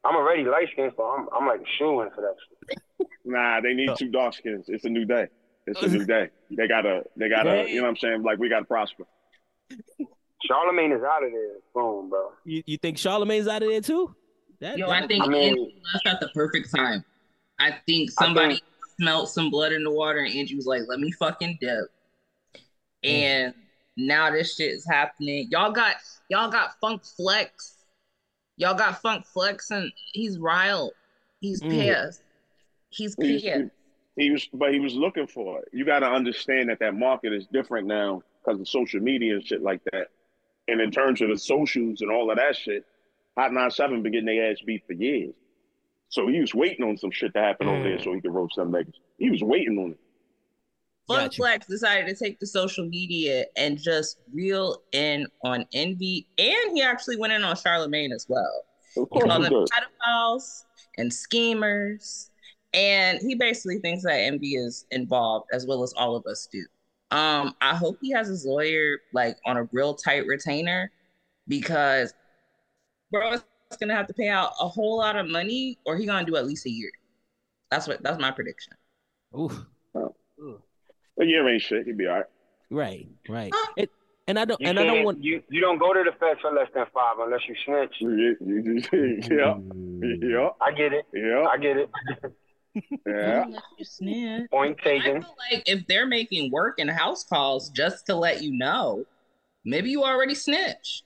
Too. 0.06 0.10
I'm 0.10 0.16
already 0.16 0.44
light 0.44 0.68
skinned, 0.72 0.94
so 0.96 1.04
I'm 1.04 1.28
I'm 1.36 1.48
like 1.48 1.62
shooing 1.78 2.10
for 2.16 2.22
that 2.22 2.36
shit. 2.70 3.08
Nah, 3.28 3.60
they 3.60 3.74
need 3.74 3.90
two 3.98 4.10
dark 4.12 4.36
skins. 4.36 4.66
It's 4.68 4.86
a 4.86 4.90
new 4.90 5.04
day. 5.04 5.26
It's 5.66 5.82
a 5.82 5.88
new 5.88 6.06
day. 6.16 6.30
They 6.52 6.68
gotta, 6.68 7.06
they 7.18 7.28
gotta, 7.28 7.68
you 7.68 7.78
know 7.78 7.82
what 7.84 7.90
I'm 7.90 7.98
saying? 7.98 8.22
Like 8.22 8.38
we 8.38 8.50
gotta 8.50 8.66
prosper. 8.66 9.06
Charlemagne 10.44 10.92
is 10.92 11.02
out 11.02 11.24
of 11.24 11.32
there. 11.32 11.56
Boom, 11.74 12.10
bro. 12.12 12.30
You 12.44 12.62
you 12.68 12.78
think 12.78 13.00
Charlemagne's 13.00 13.48
out 13.48 13.64
of 13.64 13.70
there 13.70 13.82
too? 13.82 14.16
That, 14.62 14.78
yo, 14.78 14.88
that- 14.88 15.04
I 15.04 15.08
think 15.08 15.24
I 15.24 15.28
mean- 15.28 15.50
Angie 15.58 15.82
left 15.94 16.06
at 16.08 16.20
the 16.20 16.30
perfect 16.36 16.74
time. 16.76 17.04
I 17.60 17.76
think 17.88 18.12
somebody 18.12 18.56
think- 18.56 18.64
smelled 19.00 19.30
some 19.30 19.50
blood 19.50 19.72
in 19.74 19.84
the 19.84 19.92
water 19.92 20.20
and 20.20 20.32
Angie 20.34 20.56
was 20.56 20.68
like, 20.68 20.84
let 20.88 21.00
me 21.00 21.12
fucking 21.14 21.58
dip. 21.60 21.86
And 23.04 23.54
now 23.98 24.30
this 24.32 24.56
shit 24.56 24.72
is 24.72 24.86
happening. 24.86 25.48
Y'all 25.50 25.72
got 25.72 25.96
y'all 26.30 26.52
got 26.52 26.80
Funk 26.80 27.02
Flex. 27.04 27.75
Y'all 28.58 28.76
got 28.76 29.02
Funk 29.02 29.26
Flex 29.26 29.72
and 29.72 29.92
he's 30.14 30.40
riled. 30.40 30.94
He's 31.40 31.62
Mm. 31.62 31.70
pissed. 31.72 32.24
He's 32.90 33.16
pissed. 33.16 33.44
he, 33.46 33.66
he 34.16 34.32
was, 34.32 34.48
but 34.54 34.74
he 34.74 34.80
was 34.80 34.96
looking 34.96 35.28
for 35.28 35.60
it. 35.60 35.70
You 35.74 35.86
gotta 35.86 36.08
understand 36.08 36.70
that 36.70 36.80
that 36.80 36.96
market 36.96 37.34
is 37.34 37.48
different 37.48 37.88
now 37.88 38.24
because 38.44 38.60
of 38.60 38.68
social 38.68 39.02
media 39.02 39.36
and 39.36 39.46
shit 39.46 39.62
like 39.62 39.82
that. 39.92 40.08
And 40.68 40.80
in 40.82 40.92
terms 40.92 41.22
of 41.22 41.30
the 41.30 41.38
socials 41.38 42.02
and 42.02 42.10
all 42.10 42.32
of 42.32 42.38
that 42.38 42.56
shit, 42.56 42.86
Hot 43.38 43.52
97 43.52 44.02
been 44.02 44.12
getting 44.14 44.26
their 44.28 44.52
ass 44.52 44.62
beat 44.66 44.84
for 44.88 44.94
years. 44.94 45.34
So 46.08 46.28
he 46.28 46.40
was 46.40 46.56
waiting 46.56 46.86
on 46.86 46.98
some 46.98 47.12
shit 47.12 47.34
to 47.34 47.42
happen 47.42 47.68
over 47.68 47.84
there 47.84 48.00
so 48.00 48.14
he 48.14 48.22
could 48.22 48.34
roast 48.34 48.56
some 48.56 48.72
niggas. 48.72 48.94
He 49.18 49.30
was 49.30 49.44
waiting 49.44 49.78
on 49.78 49.92
it. 49.92 50.00
Gotcha. 51.08 51.38
Flex 51.38 51.68
decided 51.68 52.08
to 52.08 52.16
take 52.16 52.40
the 52.40 52.48
social 52.48 52.86
media 52.88 53.46
and 53.56 53.80
just 53.80 54.20
reel 54.34 54.82
in 54.92 55.28
on 55.44 55.66
Envy, 55.74 56.28
and 56.38 56.72
he 56.74 56.82
actually 56.82 57.18
went 57.18 57.34
in 57.34 57.44
on 57.44 57.56
Charlemagne 57.56 58.12
as 58.12 58.26
well. 58.28 58.64
Of 58.98 59.08
He 59.14 59.20
called 59.22 59.44
them 59.44 59.54
pedophiles 59.54 60.64
and 60.98 61.14
schemers, 61.14 62.32
and 62.74 63.20
he 63.22 63.36
basically 63.36 63.80
thinks 63.80 64.04
that 64.04 64.16
Envy 64.16 64.56
is 64.56 64.86
involved 64.92 65.48
as 65.54 65.68
well 65.68 65.84
as 65.84 65.94
all 65.94 66.16
of 66.16 66.26
us 66.26 66.48
do. 66.52 66.66
Um, 67.12 67.56
I 67.62 67.76
hope 67.76 68.00
he 68.02 68.10
has 68.12 68.28
his 68.28 68.46
lawyer 68.46 68.98
like 69.14 69.38
on 69.46 69.58
a 69.58 69.70
real 69.72 69.94
tight 69.94 70.26
retainer 70.26 70.92
because 71.48 72.14
bro 73.12 73.34
is 73.34 73.44
gonna 73.80 73.96
have 73.96 74.08
to 74.08 74.14
pay 74.14 74.30
out 74.30 74.54
a 74.60 74.68
whole 74.68 74.98
lot 74.98 75.16
of 75.16 75.28
money, 75.28 75.78
or 75.86 75.98
he 75.98 76.08
gonna 76.08 76.26
do 76.26 76.36
at 76.36 76.48
least 76.48 76.66
a 76.66 76.72
year. 76.72 76.92
That's 77.70 77.88
what 77.88 78.02
that's 78.02 78.20
my 78.20 78.32
prediction. 78.32 78.74
Oh. 79.34 79.52
Ooh. 79.52 79.66
A 81.20 81.26
year 81.26 81.48
ain't 81.48 81.62
shit. 81.62 81.86
He'd 81.86 81.98
be 81.98 82.08
all 82.08 82.16
right. 82.16 82.26
Right, 82.72 83.08
right. 83.30 83.54
It, 83.78 83.90
and 84.28 84.40
I 84.40 84.46
don't 84.46 84.60
You 84.60 84.68
and 84.68 84.80
I 84.80 84.84
don't 84.86 85.04
want 85.04 85.24
you 85.24 85.42
you 85.50 85.62
don't 85.62 85.78
go 85.78 85.94
to 85.94 86.04
the 86.04 86.12
feds 86.20 86.42
for 86.42 86.52
less 86.52 86.68
than 86.74 86.86
five 86.94 87.18
unless 87.20 87.42
you 87.48 87.56
snitch. 87.66 87.96
Yeah, 89.32 89.58
yeah, 90.22 90.50
I 90.62 90.72
get 90.72 90.94
it. 90.94 91.06
yeah, 91.14 91.46
I 91.48 91.58
get 91.58 91.78
it. 91.78 91.90
yeah. 93.06 93.44
Unless 93.44 93.62
you 93.78 93.86
snitch. 93.86 94.50
Point 94.52 94.78
I 94.82 94.84
taken. 94.84 95.22
feel 95.22 95.36
like 95.52 95.64
if 95.68 95.86
they're 95.88 96.08
making 96.08 96.52
work 96.52 96.80
and 96.80 96.90
house 96.90 97.24
calls 97.24 97.70
just 97.70 98.08
to 98.08 98.16
let 98.16 98.42
you 98.44 98.52
know, 98.58 99.06
maybe 99.64 99.92
you 99.92 100.04
already 100.04 100.34
snitched. 100.36 101.04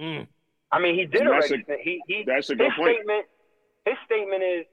Mm. 0.00 0.26
I 0.72 0.78
mean, 0.80 0.94
he 0.94 1.06
did 1.06 1.22
That's 1.26 1.50
already. 1.50 1.64
a- 1.68 1.82
he 1.82 2.00
he. 2.06 2.24
That's 2.26 2.48
a 2.50 2.52
his 2.52 2.58
good 2.58 2.70
point. 2.76 2.96
statement. 2.96 3.26
His 3.84 3.94
statement 4.06 4.42
is, 4.42 4.64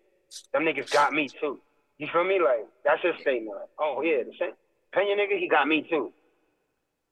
"Them 0.53 0.63
niggas 0.63 0.91
got 0.91 1.13
me 1.13 1.27
too." 1.29 1.59
You 2.01 2.07
feel 2.11 2.23
me? 2.23 2.39
Like 2.41 2.65
that's 2.83 3.01
his 3.03 3.13
statement. 3.21 3.53
Like, 3.55 3.69
oh 3.77 4.01
yeah, 4.01 4.23
the 4.25 4.33
same 4.39 4.57
Pina 4.91 5.13
nigga, 5.21 5.37
he 5.37 5.47
got 5.47 5.67
me 5.67 5.85
too. 5.87 6.11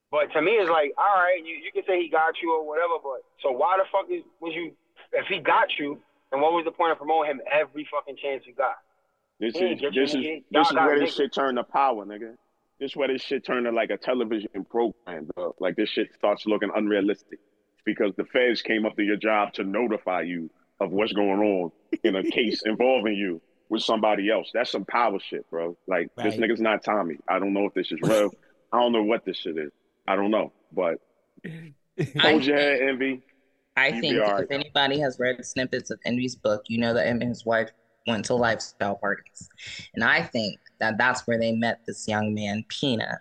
But 0.09 0.33
to 0.33 0.41
me, 0.41 0.53
it's 0.53 0.69
like, 0.69 0.91
all 0.97 1.15
right, 1.21 1.37
you, 1.45 1.53
you 1.55 1.71
can 1.71 1.83
say 1.85 2.01
he 2.01 2.09
got 2.09 2.33
you 2.41 2.51
or 2.57 2.67
whatever, 2.67 2.95
but 3.01 3.21
so 3.43 3.51
why 3.51 3.77
the 3.77 3.85
fuck 3.91 4.09
is 4.09 4.23
was 4.41 4.53
you? 4.55 4.71
If 5.13 5.27
he 5.27 5.37
got 5.39 5.67
you, 5.77 5.99
then 6.31 6.41
what 6.41 6.53
was 6.53 6.65
the 6.65 6.71
point 6.71 6.91
of 6.91 6.97
promoting 6.97 7.29
him 7.33 7.41
every 7.51 7.87
fucking 7.91 8.17
chance 8.17 8.43
you 8.47 8.53
got? 8.55 8.77
This 9.39 9.55
Hey, 9.55 9.73
is 9.73 9.79
this 9.93 10.09
is 10.09 10.15
nigga. 10.15 10.43
this 10.49 10.67
is 10.67 10.73
where 10.73 10.99
this 10.99 11.15
shit 11.15 11.31
turned 11.33 11.57
to 11.57 11.63
power, 11.63 12.03
nigga. 12.03 12.33
This 12.79 12.91
is 12.91 12.95
where 12.97 13.07
this 13.09 13.21
shit 13.21 13.45
turned 13.45 13.65
to 13.67 13.71
like 13.71 13.91
a 13.91 13.97
television 13.97 14.65
program, 14.71 15.29
dog. 15.37 15.53
Like 15.59 15.75
this 15.75 15.89
shit 15.89 16.07
starts 16.15 16.47
looking 16.47 16.71
unrealistic 16.75 17.37
because 17.85 18.13
the 18.17 18.25
feds 18.25 18.63
came 18.63 18.87
up 18.87 18.95
to 18.95 19.03
your 19.03 19.17
job 19.17 19.53
to 19.53 19.63
notify 19.63 20.21
you 20.21 20.49
of 20.79 20.89
what's 20.91 21.13
going 21.13 21.39
on 21.41 21.71
in 22.03 22.15
a 22.15 22.23
case 22.23 22.61
involving 22.65 23.13
you 23.13 23.39
with 23.69 23.81
somebody 23.83 24.29
else. 24.31 24.49
That's 24.53 24.71
some 24.71 24.85
power 24.85 25.19
shit, 25.19 25.49
bro. 25.49 25.77
Like 25.87 26.09
this 26.17 26.37
Right. 26.37 26.49
nigga's 26.49 26.59
not 26.61 26.83
Tommy. 26.83 27.17
I 27.27 27.39
don't 27.39 27.53
know 27.53 27.65
if 27.65 27.73
this 27.73 27.91
is 27.91 27.99
real. 28.01 28.31
I 28.73 28.79
don't 28.79 28.91
know 28.91 29.03
what 29.03 29.25
this 29.25 29.37
shit 29.37 29.57
is. 29.57 29.71
I 30.07 30.15
don't 30.15 30.31
know, 30.31 30.51
but 30.71 30.99
I 31.45 31.73
hold 32.19 32.43
your 32.45 32.57
head, 32.57 32.81
envy. 32.81 33.21
I 33.77 33.89
You'd 33.89 34.01
think 34.01 34.21
all 34.21 34.33
right. 34.33 34.43
if 34.43 34.51
anybody 34.51 34.99
has 34.99 35.17
read 35.19 35.43
snippets 35.45 35.89
of 35.89 35.99
Envy's 36.05 36.35
book, 36.35 36.63
you 36.67 36.79
know 36.79 36.93
that 36.93 37.05
him 37.07 37.21
and 37.21 37.29
his 37.29 37.45
wife 37.45 37.69
went 38.07 38.25
to 38.25 38.33
lifestyle 38.35 38.95
parties. 38.95 39.49
And 39.93 40.03
I 40.03 40.23
think 40.23 40.59
that 40.79 40.97
that's 40.97 41.25
where 41.27 41.37
they 41.37 41.51
met 41.53 41.79
this 41.85 42.07
young 42.07 42.33
man, 42.33 42.65
Pina. 42.67 43.19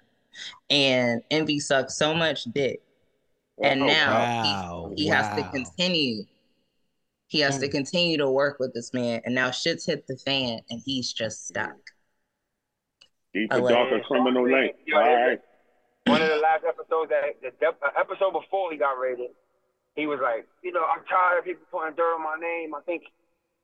And 0.70 1.22
Envy 1.30 1.60
sucked 1.60 1.90
so 1.92 2.14
much 2.14 2.44
dick. 2.44 2.80
And 3.62 3.82
Oh, 3.82 3.86
now 3.86 4.12
wow, 4.18 4.92
he, 4.96 5.04
he 5.04 5.08
has 5.08 5.28
to 5.36 5.48
continue. 5.50 6.24
He 7.28 7.40
has 7.40 7.58
to 7.58 7.68
continue 7.68 8.16
to 8.18 8.30
work 8.30 8.58
with 8.58 8.72
this 8.72 8.92
man. 8.94 9.20
And 9.24 9.34
now 9.34 9.50
shit's 9.50 9.84
hit 9.84 10.06
the 10.06 10.16
fan 10.16 10.60
and 10.70 10.80
he's 10.84 11.12
just 11.12 11.46
stuck. 11.46 11.76
Deep 13.34 13.52
I 13.52 13.56
and 13.56 13.64
like 13.64 13.74
darker 13.74 14.00
criminal 14.08 14.44
lane. 14.50 14.72
Yo, 14.86 14.96
All 14.96 15.04
it- 15.06 15.12
right. 15.14 15.40
One 16.06 16.22
of 16.22 16.28
the 16.32 16.40
last 16.40 16.64
episodes 16.64 17.10
that 17.12 17.36
the 17.44 17.52
dep- 17.60 17.76
uh, 17.84 17.92
episode 18.00 18.32
before 18.32 18.72
he 18.72 18.78
got 18.78 18.96
raided, 18.96 19.28
he 19.94 20.06
was 20.06 20.20
like, 20.22 20.48
you 20.64 20.72
know, 20.72 20.80
I'm 20.88 21.04
tired 21.04 21.40
of 21.40 21.44
people 21.44 21.68
putting 21.70 21.94
dirt 21.96 22.14
on 22.16 22.24
my 22.24 22.40
name. 22.40 22.72
I 22.74 22.80
think 22.88 23.02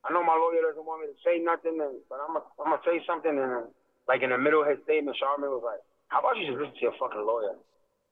I 0.04 0.12
know 0.12 0.20
my 0.22 0.36
lawyer 0.36 0.60
doesn't 0.60 0.84
want 0.84 1.00
me 1.00 1.08
to 1.08 1.16
say 1.24 1.40
nothing, 1.40 1.80
and, 1.80 1.96
but 2.12 2.20
I'm 2.20 2.36
gonna 2.36 2.44
I'm 2.60 2.68
gonna 2.68 2.84
say 2.84 3.00
something. 3.08 3.32
And 3.32 3.72
like 4.06 4.20
in 4.20 4.28
the 4.28 4.36
middle 4.36 4.60
of 4.60 4.68
his 4.68 4.76
statement, 4.84 5.16
Charmin 5.16 5.48
was 5.48 5.64
like, 5.64 5.80
"How 6.12 6.20
about 6.20 6.36
you 6.36 6.52
just 6.52 6.60
listen 6.60 6.74
to 6.76 6.82
your 6.84 6.92
fucking 7.00 7.24
lawyer?" 7.24 7.56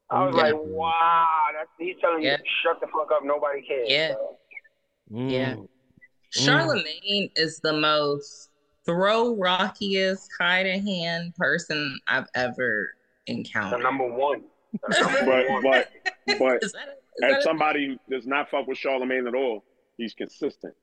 I 0.09 0.17
I 0.17 0.25
was 0.25 0.33
Yeah. 0.33 0.43
like, 0.49 0.57
wow, 0.65 1.53
that's 1.53 1.69
he's 1.77 2.01
telling 2.01 2.25
Yeah. 2.25 2.41
you 2.41 2.49
shut 2.65 2.81
the 2.81 2.89
fuck 2.89 3.13
up, 3.13 3.21
nobody 3.29 3.61
cares. 3.61 3.85
Yeah. 3.91 4.17
So, 4.17 4.39
Yeah. 5.13 5.55
Mm. 5.55 5.69
Charlemagne 6.31 7.31
is 7.37 7.61
the 7.61 7.73
most 7.75 8.51
throw 8.87 9.37
rockiest, 9.37 10.29
hide 10.41 10.67
a 10.67 10.79
hand 10.79 11.35
person 11.37 11.99
I've 12.09 12.27
ever 12.35 12.95
the 13.27 13.33
encountered. 13.35 13.83
number 13.83 14.07
one. 14.13 14.43
The 14.89 15.01
number 15.01 15.25
But 15.25 15.51
one. 15.51 15.63
but 15.63 15.89
but 16.39 16.63
Is 16.63 16.73
that 16.73 16.89
a- 16.89 16.93
is 16.93 16.97
that 17.19 17.31
as 17.33 17.37
a- 17.39 17.43
somebody 17.43 17.87
who 18.09 18.15
does 18.17 18.27
not 18.27 18.49
fuck 18.51 18.67
with 18.67 18.79
Charlemagne 18.79 19.27
at 19.27 19.35
all, 19.35 19.63
he's 19.99 20.15
consistent. 20.15 20.75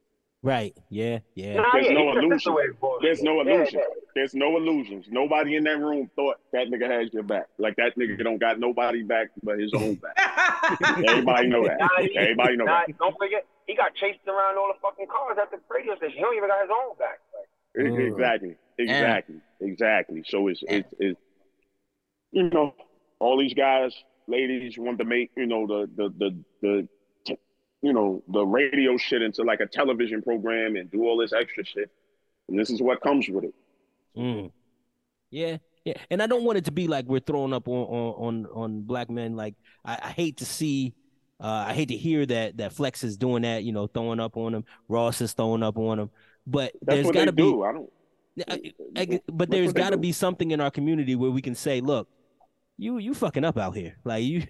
Right. 0.43 0.77
Yeah. 0.89 1.19
Yeah. 1.36 1.55
Nah, 1.55 1.63
There's 1.74 1.88
yeah, 1.88 1.93
no 1.93 2.12
he's 2.12 2.19
consistent 2.21 2.31
illusion. 2.31 2.53
with 2.53 2.65
his 2.67 2.75
bullshit. 2.79 3.01
There's 3.01 3.21
no 3.24 3.41
illusion. 3.41 3.81
Yeah. 4.19 4.23
There's 4.23 4.35
no 4.35 4.57
illusions. 4.57 5.07
Nobody 5.09 5.55
in 5.55 5.63
that 5.63 5.79
room 5.79 6.09
thought 6.15 6.38
that 6.53 6.67
nigga 6.67 6.89
has 6.89 7.13
your 7.13 7.23
back. 7.23 7.47
Like 7.57 7.75
that 7.77 7.97
nigga 7.97 8.23
don't 8.23 8.38
got 8.39 8.59
nobody 8.59 9.03
back 9.03 9.29
but 9.43 9.59
his 9.59 9.73
own 9.73 9.95
back. 9.95 10.17
Everybody 11.07 11.47
know 11.47 11.63
that. 11.67 11.79
Nah, 11.79 11.88
he- 12.01 12.17
Everybody 12.17 12.57
know 12.57 12.65
nah, 12.65 12.81
that. 12.88 12.97
Don't 12.97 13.17
forget, 13.17 13.45
he 13.67 13.75
got 13.75 13.93
chased 13.95 14.19
around 14.27 14.57
all 14.57 14.71
the 14.73 14.79
fucking 14.81 15.07
cars 15.07 15.38
at 15.41 15.51
the 15.51 15.57
radio 15.73 15.95
station. 15.97 16.15
He 16.17 16.21
don't 16.21 16.35
even 16.35 16.49
got 16.49 16.61
his 16.61 16.71
own 16.71 16.97
back. 16.97 17.19
Like, 17.33 17.45
Mm. 17.77 18.07
Exactly. 18.11 18.55
Exactly. 18.79 19.35
Exactly. 19.61 20.23
So 20.27 20.47
it's 20.47 20.63
Yeah. 20.63 20.77
it's 20.77 20.93
it's 20.99 21.19
you 22.31 22.49
know, 22.49 22.73
all 23.19 23.38
these 23.38 23.53
guys, 23.53 23.93
ladies 24.27 24.77
want 24.77 24.97
to 24.99 25.05
make, 25.05 25.31
you 25.38 25.45
know, 25.45 25.67
the 25.67 25.89
the 25.95 26.09
the 26.17 26.43
the 26.61 27.38
you 27.81 27.93
know, 27.93 28.21
the 28.27 28.43
radio 28.45 28.97
shit 28.97 29.21
into 29.21 29.43
like 29.43 29.59
a 29.61 29.65
television 29.67 30.21
program 30.21 30.75
and 30.75 30.91
do 30.91 31.03
all 31.03 31.17
this 31.17 31.31
extra 31.31 31.63
shit. 31.63 31.89
And 32.49 32.59
this 32.59 32.69
is 32.69 32.81
what 32.81 33.01
comes 33.01 33.29
with 33.29 33.45
it. 33.45 33.53
Mm. 34.17 34.51
Yeah, 35.31 35.57
yeah, 35.85 35.93
and 36.09 36.21
I 36.21 36.27
don't 36.27 36.43
want 36.43 36.57
it 36.57 36.65
to 36.65 36.71
be 36.71 36.87
like 36.87 37.05
we're 37.05 37.19
throwing 37.19 37.53
up 37.53 37.67
on 37.67 37.85
on 37.85 38.15
on, 38.15 38.45
on 38.53 38.81
black 38.81 39.09
men. 39.09 39.35
Like 39.35 39.55
I, 39.85 39.97
I 40.03 40.09
hate 40.09 40.37
to 40.37 40.45
see, 40.45 40.93
uh, 41.39 41.65
I 41.67 41.73
hate 41.73 41.89
to 41.89 41.95
hear 41.97 42.25
that 42.25 42.57
that 42.57 42.73
Flex 42.73 43.03
is 43.03 43.15
doing 43.17 43.43
that. 43.43 43.63
You 43.63 43.71
know, 43.71 43.87
throwing 43.87 44.19
up 44.19 44.37
on 44.37 44.53
him. 44.53 44.65
Ross 44.87 45.21
is 45.21 45.33
throwing 45.33 45.63
up 45.63 45.77
on 45.77 45.99
him. 45.99 46.09
But 46.47 46.73
That's 46.81 46.95
there's 46.95 47.05
what 47.05 47.15
got 47.15 47.25
to 47.25 47.31
be, 47.31 47.43
do. 47.43 47.63
I 47.63 47.71
don't 47.73 47.89
I- 48.49 48.53
I- 48.97 49.05
That's 49.05 49.23
but 49.31 49.49
there's 49.51 49.73
got 49.73 49.91
to 49.91 49.97
be 49.97 50.11
something 50.11 50.51
in 50.51 50.59
our 50.61 50.71
community 50.71 51.15
where 51.15 51.31
we 51.31 51.41
can 51.41 51.55
say, 51.55 51.81
look. 51.81 52.07
You 52.81 52.97
you 52.97 53.13
fucking 53.13 53.43
up 53.43 53.57
out 53.57 53.75
here. 53.75 53.97
Like 54.05 54.23
you 54.23 54.43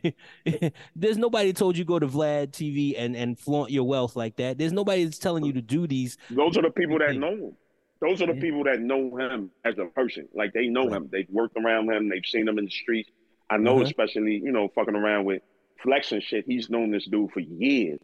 there's 0.96 1.18
nobody 1.18 1.52
told 1.52 1.76
you 1.76 1.84
go 1.84 1.98
to 1.98 2.06
Vlad 2.06 2.52
TV 2.52 2.94
and, 2.96 3.16
and 3.16 3.40
flaunt 3.40 3.72
your 3.72 3.86
wealth 3.86 4.16
like 4.16 4.36
that. 4.36 4.60
There's 4.60 4.72
nobody 4.72 5.04
that's 5.04 5.18
telling 5.18 5.44
you 5.44 5.54
to 5.54 5.64
do 5.64 5.88
these. 5.88 6.16
Those 6.30 6.56
are 6.56 6.62
the 6.62 6.70
people 6.70 7.00
that 7.00 7.16
know 7.16 7.32
him. 7.32 7.58
Those 8.02 8.22
are 8.22 8.28
the 8.28 8.40
people 8.40 8.64
that 8.64 8.80
know 8.80 9.16
him 9.18 9.52
as 9.66 9.78
a 9.78 9.86
person. 9.86 10.30
Like 10.34 10.54
they 10.54 10.68
know 10.68 10.88
him. 10.90 11.10
They've 11.12 11.30
worked 11.30 11.58
around 11.58 11.92
him. 11.92 12.08
They've 12.10 12.26
seen 12.26 12.48
him 12.48 12.58
in 12.58 12.66
the 12.66 12.72
streets. 12.72 13.10
I 13.50 13.58
know, 13.58 13.76
Uh-huh. 13.76 13.84
especially 13.84 14.36
you 14.44 14.52
know, 14.52 14.70
fucking 14.70 14.96
around 14.96 15.26
with 15.26 15.42
Flex 15.84 16.12
and 16.12 16.24
shit. 16.24 16.46
He's 16.48 16.70
known 16.70 16.92
this 16.92 17.06
dude 17.06 17.32
for 17.32 17.40
years 17.42 18.00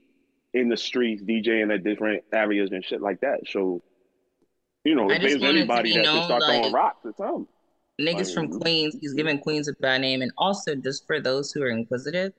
in 0.53 0.69
the 0.69 0.77
streets, 0.77 1.21
DJing 1.23 1.73
at 1.73 1.83
different 1.83 2.23
areas 2.33 2.71
and 2.71 2.83
shit 2.83 3.01
like 3.01 3.21
that. 3.21 3.41
So, 3.47 3.81
you 4.83 4.95
know, 4.95 5.09
I 5.09 5.15
if 5.15 5.21
there's 5.21 5.33
want 5.33 5.43
it 5.43 5.51
to 5.53 5.59
anybody 5.59 5.93
that 5.93 6.05
can 6.05 6.23
start 6.23 6.43
throwing 6.43 6.73
rocks, 6.73 7.05
it's 7.05 7.19
him. 7.19 7.47
niggas 8.01 8.33
from 8.33 8.59
Queens. 8.59 8.97
He's 8.99 9.13
giving 9.13 9.39
Queens 9.39 9.67
a 9.67 9.73
bad 9.73 10.01
name. 10.01 10.21
And 10.21 10.31
also, 10.37 10.75
just 10.75 11.05
for 11.07 11.19
those 11.21 11.51
who 11.51 11.61
are 11.61 11.69
inquisitive, 11.69 12.33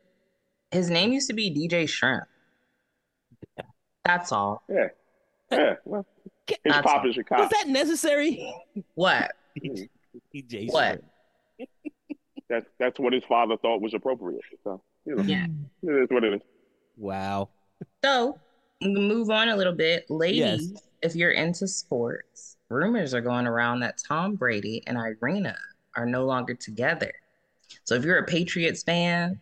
his 0.71 0.91
name 0.91 1.13
used 1.13 1.29
to 1.29 1.35
be 1.35 1.51
DJ 1.51 1.89
Shrimp. 1.89 2.25
That's 4.05 4.31
all. 4.33 4.63
Yeah, 4.69 4.89
yeah. 5.51 5.75
Well, 5.85 6.07
his 6.49 6.59
That's 6.65 6.83
pop 6.87 7.03
all. 7.05 7.11
is 7.11 7.17
a 7.19 7.25
Was 7.31 7.50
that 7.50 7.69
necessary? 7.69 8.55
What? 8.95 9.33
Mm-hmm. 9.62 9.85
DJ 10.35 10.71
What? 10.71 11.03
That's 12.49 12.67
that's 12.79 12.99
what 13.00 13.12
his 13.12 13.25
father 13.29 13.57
thought 13.57 13.81
was 13.81 13.93
appropriate. 13.93 14.41
So, 14.62 14.81
you 15.05 15.17
know, 15.17 15.23
Yeah. 15.25 15.47
it 15.83 15.91
is 16.05 16.09
what 16.11 16.23
it 16.23 16.35
is. 16.35 16.41
Wow. 16.97 17.49
So, 18.05 18.38
move 18.81 19.31
on 19.31 19.49
a 19.49 19.57
little 19.57 19.73
bit. 19.73 20.09
Ladies, 20.09 20.81
if 21.03 21.17
you're 21.17 21.33
into 21.33 21.67
sports, 21.67 22.57
rumors 22.69 23.15
are 23.15 23.21
going 23.21 23.47
around 23.49 23.81
that 23.81 23.99
Tom 24.07 24.37
Brady 24.37 24.83
and 24.87 24.97
Irina 24.97 25.57
are 25.97 26.07
no 26.07 26.25
longer 26.25 26.55
together. 26.55 27.12
So, 27.83 27.97
if 27.97 28.05
you're 28.05 28.19
a 28.19 28.25
Patriots 28.25 28.85
fan 28.85 29.38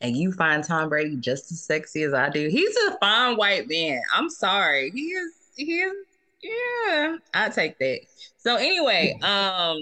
and 0.00 0.16
you 0.16 0.32
find 0.32 0.64
Tom 0.64 0.88
Brady 0.88 1.16
just 1.16 1.50
as 1.52 1.62
sexy 1.62 2.02
as 2.02 2.14
I 2.14 2.28
do, 2.28 2.48
he's 2.48 2.76
a 2.88 2.98
fine 2.98 3.36
white 3.36 3.68
man. 3.68 4.00
I'm 4.14 4.30
sorry. 4.30 4.90
He 4.90 5.06
is, 5.06 5.32
he 5.56 5.80
is, 5.80 5.94
yeah, 6.42 7.16
I 7.34 7.48
take 7.50 7.78
that. 7.78 8.00
So, 8.38 8.56
anyway, 8.56 9.18
um, 9.22 9.78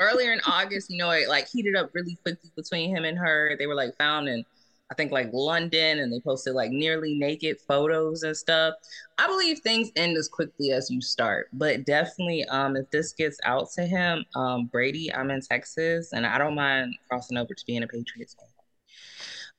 earlier 0.00 0.32
in 0.32 0.40
August, 0.46 0.90
you 0.90 0.98
know, 0.98 1.10
it 1.10 1.28
like 1.28 1.48
heated 1.48 1.76
up 1.76 1.90
really 1.94 2.16
quickly 2.22 2.50
between 2.56 2.94
him 2.94 3.04
and 3.04 3.18
her. 3.18 3.56
They 3.58 3.66
were 3.66 3.74
like 3.74 3.96
found 3.96 4.28
in 4.28 4.44
I 4.90 4.94
think 4.94 5.12
like 5.12 5.28
London 5.32 5.98
and 5.98 6.10
they 6.10 6.20
posted 6.20 6.54
like 6.54 6.70
nearly 6.70 7.14
naked 7.14 7.58
photos 7.60 8.22
and 8.22 8.34
stuff. 8.36 8.74
I 9.18 9.26
believe 9.26 9.58
things 9.58 9.90
end 9.96 10.16
as 10.16 10.28
quickly 10.28 10.72
as 10.72 10.90
you 10.90 11.02
start, 11.02 11.48
but 11.52 11.84
definitely 11.84 12.44
um 12.46 12.76
if 12.76 12.90
this 12.90 13.12
gets 13.12 13.38
out 13.44 13.70
to 13.72 13.84
him, 13.84 14.24
um 14.34 14.66
Brady, 14.66 15.12
I'm 15.14 15.30
in 15.30 15.42
Texas 15.42 16.12
and 16.12 16.26
I 16.26 16.38
don't 16.38 16.54
mind 16.54 16.94
crossing 17.08 17.36
over 17.36 17.52
to 17.52 17.66
being 17.66 17.82
a 17.82 17.86
Patriots 17.86 18.34
fan. 18.34 18.48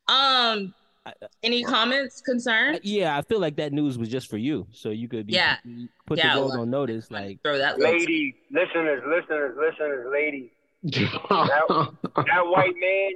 Um 0.10 0.74
any 1.44 1.64
comments, 1.64 2.22
concerns? 2.22 2.80
Yeah, 2.84 3.18
I 3.18 3.22
feel 3.24 3.40
like 3.40 3.56
that 3.56 3.74
news 3.74 3.98
was 3.98 4.10
just 4.10 4.30
for 4.30 4.38
you, 4.38 4.68
so 4.72 4.90
you 4.90 5.08
could 5.08 5.26
be 5.28 5.34
Yeah. 5.34 5.58
put 6.06 6.18
Yeah, 6.20 6.34
the 6.36 6.40
world 6.42 6.52
well, 6.52 6.62
on 6.62 6.70
notice. 6.70 7.10
Like, 7.10 7.42
Throw 7.44 7.58
that 7.58 7.80
little- 7.80 7.94
Ladies, 7.98 8.34
listeners, 8.52 9.02
listeners, 9.08 9.58
listeners, 9.58 10.08
ladies. 10.12 10.50
That 11.30 12.44
white 12.46 12.76
man 12.80 13.12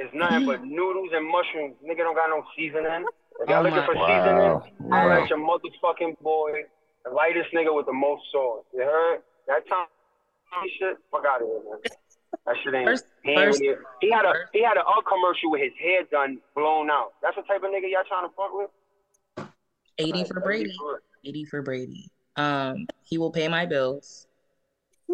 is 0.00 0.10
nothing 0.14 0.46
but 0.46 0.64
noodles 0.64 1.10
and 1.12 1.26
mushrooms. 1.28 1.74
Nigga 1.84 1.98
don't 1.98 2.14
got 2.14 2.28
no 2.30 2.44
seasoning. 2.56 3.04
If 3.40 3.48
y'all 3.48 3.58
Oh 3.58 3.62
looking 3.62 3.82
for 3.84 3.94
Wow. 3.96 4.06
seasoning, 4.06 4.92
I 4.92 5.06
Wow. 5.06 5.20
like 5.20 5.30
your 5.30 5.38
motherfucking 5.38 6.20
boy, 6.20 6.62
the 7.04 7.10
lightest 7.10 7.52
nigga 7.52 7.74
with 7.74 7.86
the 7.86 7.92
most 7.92 8.22
sauce. 8.30 8.64
You 8.72 8.80
heard? 8.82 9.22
That 9.48 9.66
time 9.68 9.86
shit, 10.78 10.96
fuck 11.10 11.24
out 11.26 11.42
of 11.42 11.48
here, 11.48 11.60
man. 11.68 11.80
That 12.46 12.56
shit 12.62 12.74
ain't. 12.74 12.86
First- 12.86 13.06
he, 13.22 13.30
ain't 13.32 13.40
first- 13.40 13.60
really- 13.60 13.76
he 14.00 14.10
had 14.10 14.24
a 14.24 14.32
he 14.52 14.62
had 14.62 14.76
an 14.76 14.82
UGG 14.86 15.04
commercial 15.06 15.50
with 15.50 15.62
his 15.62 15.72
hair 15.80 16.02
done 16.10 16.38
blown 16.54 16.90
out. 16.90 17.14
That's 17.22 17.36
the 17.36 17.42
type 17.42 17.62
of 17.62 17.70
nigga 17.70 17.90
y'all 17.90 18.04
trying 18.06 18.28
to 18.28 18.34
fuck 18.36 18.52
with. 18.52 18.70
80 19.98 20.12
Like, 20.12 20.26
for 20.28 20.40
Brady. 20.40 20.76
80 21.24 21.44
for 21.46 21.62
Brady. 21.62 22.10
Um, 22.36 22.86
he 23.04 23.16
will 23.18 23.30
pay 23.30 23.48
my 23.48 23.66
bills. 23.66 24.26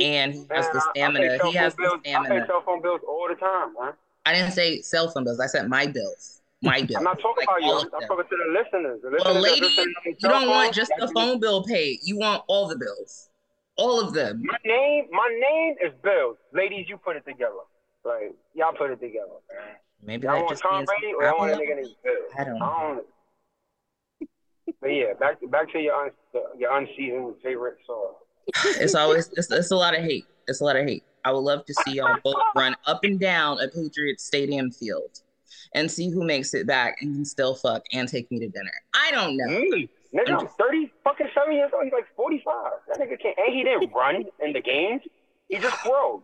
And 0.01 0.33
he 0.33 0.39
has 0.51 0.67
Man, 0.67 0.73
the 0.73 0.79
I- 0.79 0.81
I 0.81 0.93
pay 0.95 1.01
stamina. 1.01 1.39
He 1.51 1.53
has 1.57 1.75
phone 1.75 1.83
the 1.83 1.83
bills- 1.83 1.93
I 1.93 1.97
pay 2.05 2.11
stamina. 2.25 2.47
cell 2.47 2.63
phone 2.65 2.81
bills 2.83 3.01
all 3.07 3.27
the 3.29 3.35
time, 3.35 3.75
man. 3.79 3.93
I 4.25 4.33
didn't 4.35 4.53
say 4.53 4.81
cell 4.83 5.09
phone 5.11 5.25
bills. 5.25 5.41
I 5.41 5.47
said 5.47 5.69
my 5.69 5.87
bills. 5.87 6.41
My 6.63 6.83
bills. 6.83 6.97
I'm 6.99 7.05
not 7.05 7.19
talking 7.21 7.45
Like, 7.47 7.49
about 7.49 7.63
you. 7.63 7.73
I'm, 7.73 8.01
them. 8.01 8.09
talking 8.09 8.25
to 8.31 8.37
the 8.37 8.53
listeners. 8.53 9.01
The 9.03 9.11
listeners 9.11 9.25
Well, 9.25 9.35
that 9.35 9.41
lady, 9.41 9.61
listen 9.63 9.85
on 9.85 9.95
their 10.05 10.13
you 10.13 10.29
don't 10.29 10.49
want 10.49 10.75
just 10.75 10.93
the 10.99 11.09
phone 11.09 11.41
bill 11.41 11.65
paid. 11.65 11.99
You 12.03 12.19
want 12.19 12.45
all 12.49 12.69
the 12.69 12.77
bills. 12.77 13.30
All 13.81 13.99
of 13.99 14.13
them. 14.13 14.43
My 14.45 14.59
name, 14.65 15.07
my 15.11 15.41
name 15.41 15.75
is 15.83 15.93
Bills. 16.03 16.37
Ladies, 16.53 16.87
you 16.89 16.99
put 16.99 17.17
it 17.17 17.25
together. 17.27 17.55
Like 18.05 18.35
y'all 18.55 18.75
put 18.77 18.91
it 18.91 19.01
together. 19.01 19.41
Man. 19.51 19.75
Maybe 20.03 20.27
that 20.27 20.35
want 20.35 20.51
just 20.51 20.63
Tom 20.63 20.85
Brady 20.85 21.15
or 21.15 21.25
y'all 21.25 21.39
want 21.39 21.53
a 21.53 21.55
I 21.55 21.59
nigga 21.59 21.77
named 21.77 21.95
Bills? 22.05 22.33
I 22.39 22.45
don't 22.45 22.59
know. 22.59 22.65
I 22.65 22.95
don't. 22.95 23.07
But 24.81 24.89
yeah, 24.89 25.13
back 25.19 25.41
to 25.41 25.49
back 25.49 25.71
to 25.73 25.79
your 25.79 25.95
un, 25.95 26.11
your 26.57 26.79
unseasoned 26.79 27.35
favorite 27.43 27.79
sauce. 27.87 28.15
It's 28.79 28.95
always 28.95 29.29
it's, 29.37 29.51
it's 29.51 29.73
a 29.73 29.77
lot 29.77 29.99
of 29.99 30.03
hate. 30.03 30.27
It's 30.47 30.61
a 30.61 30.65
lot 30.65 30.77
of 30.77 30.87
hate. 30.87 31.03
I 31.25 31.33
would 31.33 31.41
love 31.41 31.67
to 31.67 31.75
see 31.75 31.95
y'all 31.95 32.17
both 32.23 32.37
run 32.57 32.77
up 32.87 33.05
and 33.05 33.19
down 33.19 33.61
a 33.61 33.69
Patriots 33.69 34.25
stadium 34.25 34.71
field 34.71 35.21
and 35.75 35.91
see 35.91 36.09
who 36.11 36.25
makes 36.25 36.55
it 36.55 36.67
back 36.67 36.97
and 37.01 37.15
can 37.15 37.25
still 37.25 37.55
fuck 37.55 37.83
and 37.93 38.09
take 38.09 38.31
me 38.31 38.39
to 38.39 38.49
dinner. 38.49 38.73
I 38.95 39.11
don't 39.11 39.37
know. 39.37 39.47
Me, 39.47 39.91
nigga, 40.15 40.39
I'm 40.41 40.49
thirty 40.59 40.91
fucking 41.05 41.29
seven 41.35 41.55
years 41.55 41.71
old. 41.75 41.85
He's 41.85 41.93
like 41.93 42.07
forty 42.17 42.43
five. 42.45 42.73
That 42.89 42.99
nigga 42.99 43.21
can't. 43.21 43.37
And 43.39 43.55
he 43.55 43.63
didn't 43.65 43.93
run 43.93 44.25
in 44.45 44.53
the 44.53 44.61
games. 44.61 45.03
He 45.49 45.59
just 45.59 45.77
throws. 45.85 46.23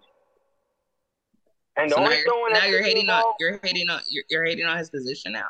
And 1.76 1.90
the 1.90 1.94
So 1.96 2.02
now 2.02 2.10
you're, 2.10 2.50
now 2.52 2.64
you're 2.66 2.82
hating 2.82 3.08
on 3.10 3.22
you're 3.38 3.60
hating 3.62 3.88
on 3.90 4.00
you're, 4.08 4.24
you're 4.30 4.44
hating 4.44 4.66
on 4.66 4.78
his 4.78 4.90
position 4.90 5.32
now. 5.32 5.44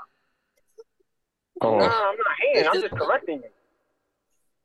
Oh, 1.62 1.78
Nah, 1.78 1.85
I'm 1.85 1.90
not 2.16 2.26
hating. 2.43 2.61
It's 2.61 2.69
I'm 2.69 2.75
just- 2.75 2.87
just 2.90 2.97
correcting 3.02 3.37
you. 3.43 3.50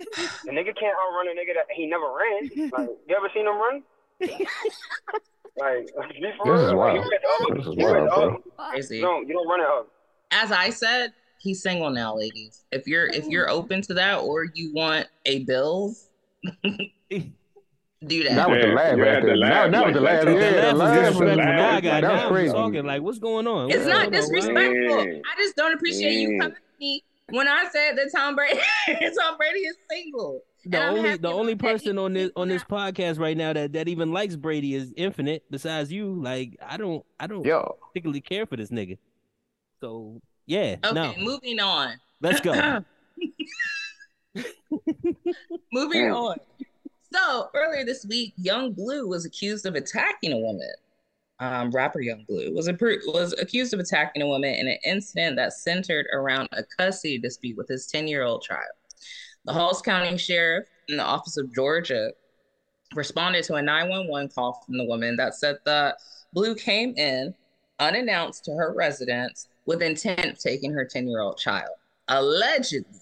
The 0.46 0.50
nigga 0.51 0.74
can't 0.78 0.98
outrun 0.98 1.28
a 1.28 1.32
nigga 1.40 1.54
that 1.54 1.68
he 1.75 1.86
never 1.86 2.06
ran. 2.12 2.50
Like, 2.72 2.90
you 3.08 3.16
ever 3.16 3.30
seen 3.34 3.46
him 3.46 3.56
run? 3.58 3.84
Like, 5.58 5.88
be 6.10 6.32
for 6.44 6.56
This 6.56 6.62
is 6.63 6.68
real. 6.70 6.78
wild. 6.78 6.94
He 6.94 7.00
went 7.00 7.13
up. 7.30 7.58
This 7.58 7.68
is 7.68 7.75
wild, 7.75 8.10
bro. 8.10 8.36
up. 8.58 8.72
Crazy. 8.72 8.96
You 8.98 9.01
don't 9.04 9.48
run 9.48 9.60
it 9.60 9.66
up. 9.68 9.88
As 10.32 10.51
I 10.51 10.70
said, 10.70 11.12
he's 11.41 11.62
single 11.63 11.89
now, 11.89 12.15
ladies. 12.15 12.63
If 12.71 12.88
you're 12.88 13.07
if 13.07 13.25
you're 13.27 13.50
oh. 13.50 13.55
open 13.55 13.81
to 13.83 13.93
that 13.95 14.19
or 14.19 14.45
you 14.53 14.74
want 14.74 15.07
a 15.25 15.43
bills, 15.43 16.10
do 18.07 18.24
That 18.24 18.36
that. 18.36 18.50
was 18.50 18.62
the 18.62 18.67
Yeah, 18.67 18.74
laugh 18.74 18.98
you 18.98 19.03
right 19.03 19.13
had 19.13 19.24
there. 19.24 19.36
the 19.36 19.36
Now, 19.45 19.65
laugh 19.65 19.71
now 19.71 19.83
like 19.83 19.86
was 19.86 19.93
the 19.95 20.00
that. 20.01 20.01
laugh. 20.01 20.25
The 20.25 20.31
Yeah, 20.33 20.51
the 20.71 20.74
laugh 20.74 20.74
was 20.74 20.79
laugh 20.79 21.15
was 21.15 21.19
disrespectful. 21.19 21.38
laugh. 21.38 21.55
Now 21.57 21.69
I 21.77 21.81
got 21.81 22.01
that 22.01 22.13
was 22.13 22.31
crazy. 22.31 22.53
talking 22.53 22.86
like, 22.86 23.01
what's 23.01 23.19
going 23.19 23.48
on? 23.48 23.69
It's 23.71 23.86
What's 23.86 23.88
not 23.88 24.12
going 24.12 24.15
on? 24.15 24.21
disrespectful. 24.21 25.05
Yeah. 25.07 25.19
I 25.31 25.38
just 25.38 25.55
don't 25.55 25.74
appreciate 25.74 26.13
you 26.13 26.39
coming 26.39 26.55
to 26.55 26.62
me 26.79 27.03
when 27.29 27.48
I 27.48 27.67
said 27.71 27.95
that 27.98 28.12
Tom 28.15 28.36
Brady, 28.36 28.60
Tom 28.88 29.38
Brady 29.38 29.60
is 29.60 29.75
single. 29.89 30.41
The 30.65 30.77
And 30.79 30.98
only 30.98 31.17
the 31.17 31.27
only 31.31 31.55
person 31.55 31.98
on 31.98 32.13
this 32.13 32.31
on 32.36 32.48
this 32.48 32.63
podcast 32.63 33.19
right 33.19 33.36
now 33.38 33.53
that, 33.53 33.74
that 33.74 33.88
even 33.88 34.12
likes 34.12 34.36
Brady 34.36 34.75
is 34.75 34.93
Infinite. 34.95 35.43
Besides 35.50 35.91
you, 35.91 36.13
like 36.21 36.57
I 36.65 36.77
don't 36.77 37.03
I 37.19 37.27
don't 37.27 37.43
Yo, 37.45 37.77
particularly 37.88 38.21
care 38.21 38.45
for 38.45 38.57
this 38.57 38.69
nigga. 38.69 38.98
So 39.79 40.21
yeah, 40.51 40.75
Okay, 40.84 40.93
no, 40.93 41.13
moving 41.17 41.60
on. 41.62 41.93
let's 42.22 42.41
go. 42.41 42.51
Moving 45.74 46.12
on. 46.12 46.38
So 47.13 47.50
earlier 47.53 47.84
this 47.86 48.05
week, 48.05 48.34
Yung 48.38 48.74
Bleu 48.74 49.08
was 49.08 49.25
accused 49.25 49.65
of 49.65 49.75
attacking 49.75 50.31
a 50.34 50.38
woman. 50.38 50.72
Um, 51.39 51.72
rapper 51.72 52.01
Yung 52.01 52.25
Bleu 52.27 52.53
was 52.53 52.67
appro- 52.67 53.00
was 53.08 53.34
accused 53.39 53.74
of 53.74 53.79
attacking 53.79 54.22
a 54.22 54.27
woman 54.27 54.53
in 54.53 54.67
an 54.67 54.77
incident 54.86 55.36
that 55.38 55.53
centered 55.53 56.05
around 56.13 56.48
a 56.51 56.63
custody 56.77 57.17
dispute 57.17 57.58
with 57.58 57.67
his 57.67 57.88
10 57.88 58.08
year 58.08 58.24
old 58.24 58.43
child. 58.43 58.72
The 59.46 59.53
Halls 59.53 59.81
County 59.81 60.17
Sheriff 60.17 60.67
and 60.88 61.00
the 61.00 61.03
Office 61.03 61.38
of 61.38 61.53
Georgia 61.53 62.12
responded 62.93 63.43
to 63.46 63.55
a 63.55 63.62
911 63.62 64.29
call 64.29 64.62
from 64.65 64.77
the 64.77 64.86
woman 64.86 65.15
that 65.15 65.34
said 65.36 65.58
that 65.65 65.96
Bleu 66.34 66.55
came 66.55 66.93
in 66.96 67.34
unannounced 67.79 68.46
to 68.46 68.51
her 68.51 68.74
residence 68.75 69.48
with 69.65 69.82
intent 69.82 70.25
of 70.25 70.39
taking 70.39 70.72
her 70.74 70.86
10 70.86 71.08
year 71.08 71.22
old 71.22 71.38
child. 71.38 71.70
Allegedly, 72.08 73.00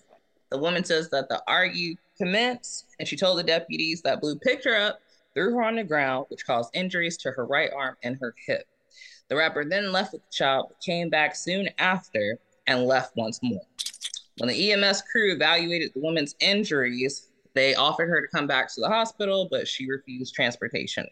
the 0.49 0.57
woman 0.57 0.83
says 0.83 1.09
that 1.09 1.29
the 1.29 1.41
argue 1.47 1.95
commenced 2.17 2.85
and 2.99 3.07
she 3.07 3.15
told 3.15 3.39
the 3.39 3.43
deputies 3.43 4.01
that 4.01 4.21
Bleu 4.21 4.35
picked 4.35 4.65
her 4.65 4.75
up, 4.75 4.99
threw 5.33 5.53
her 5.55 5.63
on 5.63 5.75
the 5.75 5.83
ground, 5.83 6.25
which 6.29 6.45
caused 6.45 6.75
injuries 6.75 7.17
to 7.17 7.31
her 7.31 7.45
right 7.45 7.71
arm 7.75 7.95
and 8.03 8.17
her 8.19 8.35
hip. 8.45 8.67
The 9.29 9.35
rapper 9.35 9.63
then 9.63 9.91
left 9.91 10.13
with 10.13 10.23
the 10.23 10.31
child, 10.31 10.67
but 10.69 10.81
came 10.81 11.09
back 11.09 11.35
soon 11.35 11.69
after 11.77 12.39
and 12.67 12.85
left 12.85 13.15
once 13.15 13.39
more. 13.41 13.61
When 14.37 14.49
the 14.49 14.71
EMS 14.71 15.03
crew 15.11 15.33
evaluated 15.33 15.91
the 15.93 15.99
woman's 15.99 16.35
injuries, 16.39 17.29
they 17.53 17.75
offered 17.75 18.09
her 18.09 18.21
to 18.21 18.27
come 18.27 18.47
back 18.47 18.73
to 18.73 18.81
the 18.81 18.87
hospital, 18.87 19.47
but 19.49 19.67
she 19.67 19.89
refused 19.89 20.33
transportation. 20.33 21.05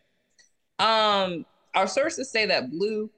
Um, 0.79 1.45
our 1.75 1.87
sources 1.87 2.29
say 2.29 2.45
that 2.45 2.71
Bleu 2.71 3.09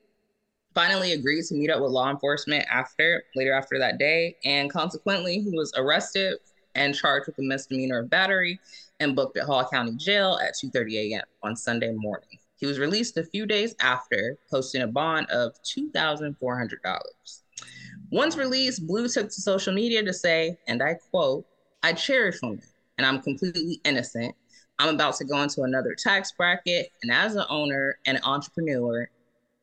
finally 0.79 1.11
agreed 1.11 1.43
to 1.43 1.55
meet 1.55 1.69
up 1.69 1.81
with 1.81 1.91
law 1.91 2.09
enforcement 2.09 2.65
after 2.71 3.25
later 3.35 3.51
after 3.51 3.77
that 3.77 3.97
day, 3.97 4.37
and 4.45 4.71
consequently, 4.71 5.41
he 5.41 5.49
was 5.49 5.73
arrested 5.75 6.37
and 6.73 6.95
charged 6.95 7.27
with 7.27 7.37
a 7.37 7.41
misdemeanor 7.41 7.99
of 7.99 8.09
battery 8.09 8.57
and 9.01 9.13
booked 9.13 9.35
at 9.35 9.43
Hall 9.43 9.67
County 9.69 9.97
Jail 9.97 10.39
at 10.41 10.53
2:30 10.53 11.11
a.m. 11.11 11.23
on 11.43 11.57
Sunday 11.57 11.91
morning. 11.91 12.39
He 12.55 12.65
was 12.65 12.79
released 12.79 13.17
a 13.17 13.25
few 13.25 13.45
days 13.45 13.75
after, 13.81 14.37
posting 14.49 14.81
a 14.81 14.87
bond 14.87 15.29
of 15.29 15.53
$2,400. 15.63 16.99
Once 18.09 18.37
released, 18.37 18.87
Bleu 18.87 19.09
took 19.09 19.27
to 19.27 19.41
social 19.41 19.73
media 19.73 20.01
to 20.01 20.13
say, 20.13 20.57
and 20.69 20.81
I 20.81 20.93
quote, 21.11 21.45
I 21.83 21.91
cherish 21.91 22.41
women 22.41 22.61
and 22.97 23.05
I'm 23.05 23.21
completely 23.21 23.81
innocent. 23.83 24.33
I'm 24.79 24.95
about 24.95 25.15
to 25.15 25.25
go 25.25 25.41
into 25.41 25.63
another 25.63 25.93
tax 25.93 26.31
bracket, 26.31 26.89
and 27.03 27.11
as 27.11 27.35
an 27.35 27.43
owner 27.49 27.99
and 28.05 28.15
an 28.15 28.23
entrepreneur, 28.23 29.09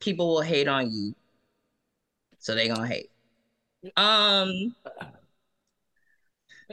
people 0.06 0.28
will 0.28 0.40
hate 0.40 0.68
on 0.68 0.90
you. 0.90 1.14
So 2.38 2.54
they 2.54 2.68
gonna 2.68 2.86
hate. 2.86 3.10
Um 3.96 4.74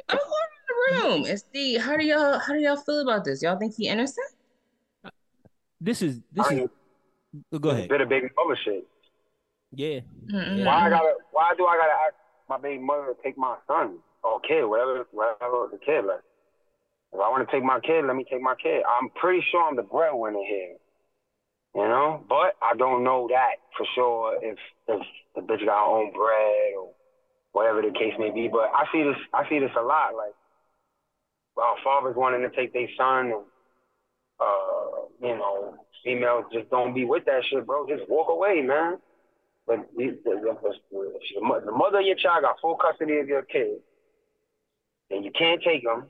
I'm 0.07 0.17
going 0.17 0.51
in 0.53 0.63
the 0.69 0.75
room 1.01 1.25
and 1.25 1.43
see 1.51 1.77
how 1.77 1.97
do 1.97 2.05
y'all 2.05 2.37
how 2.39 2.53
do 2.53 2.59
y'all 2.59 2.77
feel 2.77 3.01
about 3.01 3.25
this? 3.25 3.41
Y'all 3.41 3.57
think 3.57 3.75
he 3.75 3.87
innocent? 3.87 4.31
This 5.81 6.01
is 6.01 6.21
this 6.31 6.47
I 6.47 6.53
is. 6.53 6.69
Go 7.51 7.59
this 7.59 7.73
ahead. 7.73 7.89
Bit 7.89 8.01
of 8.01 8.09
baby 8.09 8.27
mother 8.37 8.57
shit. 8.63 8.87
Yeah. 9.71 9.99
Mm-mm. 10.31 10.65
Why 10.65 10.85
I 10.85 10.89
gotta? 10.89 11.13
Why 11.31 11.53
do 11.57 11.65
I 11.65 11.75
gotta 11.75 11.97
ask 12.05 12.13
my 12.47 12.59
baby 12.59 12.83
mother 12.83 13.15
to 13.15 13.23
take 13.23 13.37
my 13.37 13.57
son 13.67 13.97
or 14.23 14.39
kid, 14.41 14.63
whatever, 14.65 15.07
whatever 15.11 15.67
the 15.71 15.79
kid 15.83 16.05
like? 16.05 16.21
If 17.11 17.19
I 17.19 17.29
want 17.29 17.47
to 17.47 17.51
take 17.51 17.63
my 17.63 17.79
kid, 17.79 18.05
let 18.05 18.15
me 18.15 18.25
take 18.29 18.41
my 18.41 18.55
kid. 18.61 18.83
I'm 18.85 19.09
pretty 19.09 19.43
sure 19.51 19.63
I'm 19.67 19.75
the 19.75 19.83
breadwinner 19.83 20.45
here, 20.47 20.77
you 21.75 21.87
know. 21.87 22.23
But 22.27 22.55
I 22.61 22.75
don't 22.77 23.03
know 23.03 23.27
that 23.29 23.55
for 23.77 23.85
sure 23.95 24.39
if 24.41 24.57
if 24.87 25.01
the 25.35 25.41
bitch 25.41 25.65
got 25.65 25.85
her 25.85 25.91
own 25.91 26.13
bread 26.13 26.73
or 26.77 26.91
whatever 27.51 27.81
the 27.81 27.91
case 27.91 28.13
may 28.19 28.31
be. 28.31 28.47
But 28.47 28.71
I 28.73 28.85
see 28.91 29.03
this. 29.03 29.17
I 29.33 29.47
see 29.49 29.59
this 29.59 29.71
a 29.77 29.81
lot. 29.81 30.15
Like, 30.15 30.33
well, 31.55 31.75
fathers 31.83 32.15
wanting 32.15 32.41
to 32.41 32.55
take 32.55 32.73
their 32.73 32.87
son 32.97 33.31
and 33.31 33.43
uh, 34.39 35.05
you 35.21 35.35
know, 35.35 35.75
females 36.03 36.45
just 36.51 36.69
don't 36.69 36.93
be 36.93 37.05
with 37.05 37.25
that 37.25 37.43
shit, 37.49 37.65
bro. 37.65 37.87
Just 37.87 38.09
walk 38.09 38.27
away, 38.29 38.61
man. 38.61 38.97
But 39.65 39.87
the, 39.95 40.17
the, 40.25 40.31
the, 40.41 40.73
the, 40.91 41.61
the 41.65 41.71
mother 41.71 41.99
of 41.99 42.05
your 42.05 42.17
child 42.17 42.43
got 42.43 42.59
full 42.61 42.75
custody 42.75 43.17
of 43.19 43.27
your 43.27 43.43
kid, 43.43 43.77
and 45.09 45.23
you 45.23 45.31
can't 45.31 45.61
take 45.63 45.83
them. 45.83 46.07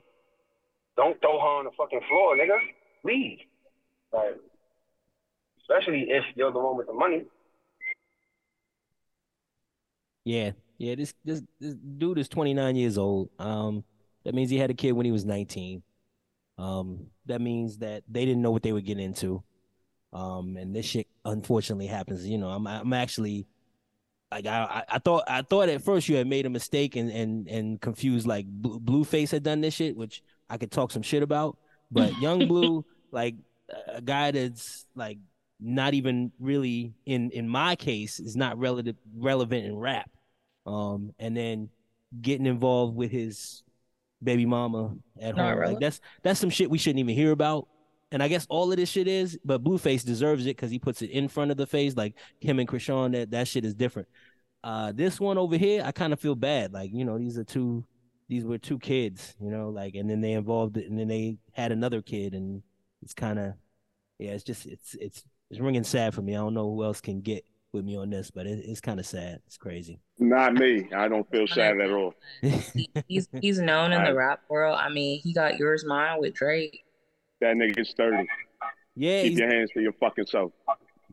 Don't 0.96 1.20
throw 1.20 1.38
her 1.38 1.46
on 1.46 1.64
the 1.64 1.70
fucking 1.76 2.00
floor, 2.08 2.36
nigga. 2.36 2.58
Leave. 3.04 3.38
Like, 4.12 4.40
especially 5.64 6.06
if 6.10 6.24
you're 6.36 6.52
the 6.52 6.58
one 6.58 6.76
with 6.76 6.86
the 6.86 6.92
money. 6.92 7.22
Yeah, 10.24 10.52
yeah. 10.78 10.94
This 10.94 11.14
this 11.24 11.42
this 11.60 11.74
dude 11.74 12.18
is 12.18 12.28
29 12.28 12.76
years 12.76 12.96
old. 12.98 13.30
Um, 13.38 13.84
that 14.24 14.34
means 14.34 14.50
he 14.50 14.58
had 14.58 14.70
a 14.70 14.74
kid 14.74 14.92
when 14.92 15.04
he 15.06 15.12
was 15.12 15.24
19. 15.24 15.82
Um, 16.56 17.06
that 17.26 17.40
means 17.40 17.78
that 17.78 18.04
they 18.08 18.24
didn't 18.24 18.42
know 18.42 18.50
what 18.50 18.62
they 18.62 18.72
were 18.72 18.80
getting 18.80 19.04
into. 19.04 19.42
Um, 20.12 20.56
and 20.56 20.74
this 20.74 20.86
shit 20.86 21.08
unfortunately 21.24 21.88
happens. 21.88 22.26
You 22.26 22.38
know, 22.38 22.48
I'm 22.48 22.66
I'm 22.66 22.92
actually 22.92 23.46
like 24.30 24.46
I 24.46 24.84
I- 24.88 24.98
thought 24.98 25.24
I 25.28 25.42
thought 25.42 25.68
at 25.68 25.82
first 25.82 26.08
you 26.08 26.16
had 26.16 26.26
made 26.26 26.46
a 26.46 26.50
mistake 26.50 26.96
and 26.96 27.10
and 27.10 27.48
and 27.48 27.80
confused 27.80 28.26
like 28.26 28.46
Blue, 28.46 28.80
Blueface 28.80 29.30
had 29.30 29.42
done 29.42 29.60
this 29.60 29.74
shit, 29.74 29.96
which 29.96 30.22
I 30.48 30.56
could 30.56 30.70
talk 30.70 30.90
some 30.90 31.02
shit 31.02 31.22
about. 31.22 31.58
But 31.90 32.18
Yung 32.20 32.46
Bleu, 32.48 32.84
like 33.10 33.34
a 33.88 34.00
guy 34.00 34.30
that's 34.30 34.86
like 34.94 35.18
not 35.60 35.94
even 35.94 36.32
really 36.38 36.94
in 37.06 37.30
in 37.30 37.48
my 37.48 37.76
case 37.76 38.20
is 38.20 38.36
not 38.36 38.58
relative 38.58 38.96
relevant 39.16 39.66
in 39.66 39.76
rap. 39.76 40.10
Um 40.66 41.12
and 41.18 41.36
then 41.36 41.70
getting 42.20 42.46
involved 42.46 42.94
with 42.96 43.10
his 43.10 43.62
baby 44.22 44.46
mama 44.46 44.94
at 45.20 45.36
Not 45.36 45.56
home. 45.56 45.64
Like 45.64 45.80
that's 45.80 46.00
that's 46.22 46.40
some 46.40 46.50
shit 46.50 46.70
we 46.70 46.78
shouldn't 46.78 47.00
even 47.00 47.14
hear 47.14 47.32
about. 47.32 47.68
And 48.12 48.22
i 48.22 48.28
guess 48.28 48.46
all 48.48 48.70
of 48.70 48.76
this 48.76 48.88
shit 48.88 49.08
is 49.08 49.38
but 49.44 49.64
blueface 49.64 50.04
deserves 50.04 50.46
it 50.46 50.56
because 50.56 50.70
he 50.70 50.78
puts 50.78 51.02
it 51.02 51.10
in 51.10 51.26
front 51.28 51.50
of 51.50 51.56
the 51.56 51.66
face 51.66 51.96
like 51.96 52.14
him 52.40 52.58
and 52.60 52.68
Chrisean 52.68 53.12
that 53.12 53.30
that 53.32 53.48
shit 53.48 53.64
is 53.64 53.74
different. 53.74 54.08
Uh 54.62 54.92
this 54.92 55.20
one 55.20 55.38
over 55.38 55.56
here 55.56 55.82
i 55.84 55.92
kind 55.92 56.12
of 56.12 56.20
feel 56.20 56.34
bad. 56.34 56.72
Like 56.72 56.90
you 56.92 57.04
know 57.04 57.18
these 57.18 57.38
are 57.38 57.44
two 57.44 57.84
these 58.28 58.44
were 58.44 58.58
two 58.58 58.78
kids 58.78 59.34
you 59.40 59.50
know 59.50 59.68
like 59.68 59.94
and 59.94 60.08
then 60.08 60.20
they 60.20 60.32
involved 60.32 60.76
it, 60.76 60.88
and 60.88 60.98
then 60.98 61.08
they 61.08 61.36
had 61.52 61.72
another 61.72 62.00
kid 62.00 62.34
and 62.34 62.62
it's 63.02 63.12
kind 63.14 63.38
of 63.38 63.52
yeah 64.18 64.30
it's 64.30 64.44
just 64.44 64.64
it's 64.66 64.94
it's 64.98 65.24
it's 65.54 65.62
ringing 65.62 65.84
sad 65.84 66.14
for 66.14 66.22
me 66.22 66.34
i 66.34 66.38
don't 66.38 66.54
know 66.54 66.68
who 66.74 66.82
else 66.84 67.00
can 67.00 67.20
get 67.20 67.44
with 67.72 67.84
me 67.84 67.96
on 67.96 68.10
this 68.10 68.30
but 68.30 68.46
it, 68.46 68.58
it's 68.64 68.80
kind 68.80 68.98
of 69.00 69.06
sad 69.06 69.40
it's 69.46 69.56
crazy 69.56 69.98
Not 70.18 70.54
me. 70.54 70.88
I 70.94 71.08
don't 71.08 71.28
feel 71.30 71.46
sad 71.48 71.80
at 71.80 71.90
all. 71.90 72.14
He's 73.08 73.28
he's 73.40 73.58
known 73.58 73.92
in 73.92 74.00
I- 74.00 74.10
the 74.10 74.14
rap 74.16 74.42
world. 74.48 74.78
I 74.80 74.88
mean, 74.90 75.18
he 75.20 75.32
got 75.32 75.58
yours 75.58 75.84
mine 75.84 76.20
with 76.20 76.34
Drake. 76.34 76.84
That 77.40 77.56
nigga's 77.56 77.92
30. 77.96 78.26
yeah 78.94 79.22
Keep 79.22 79.38
your 79.38 79.48
hands 79.52 79.70
to 79.74 79.80
your 79.82 79.92
fucking 79.94 80.26
self. 80.26 80.52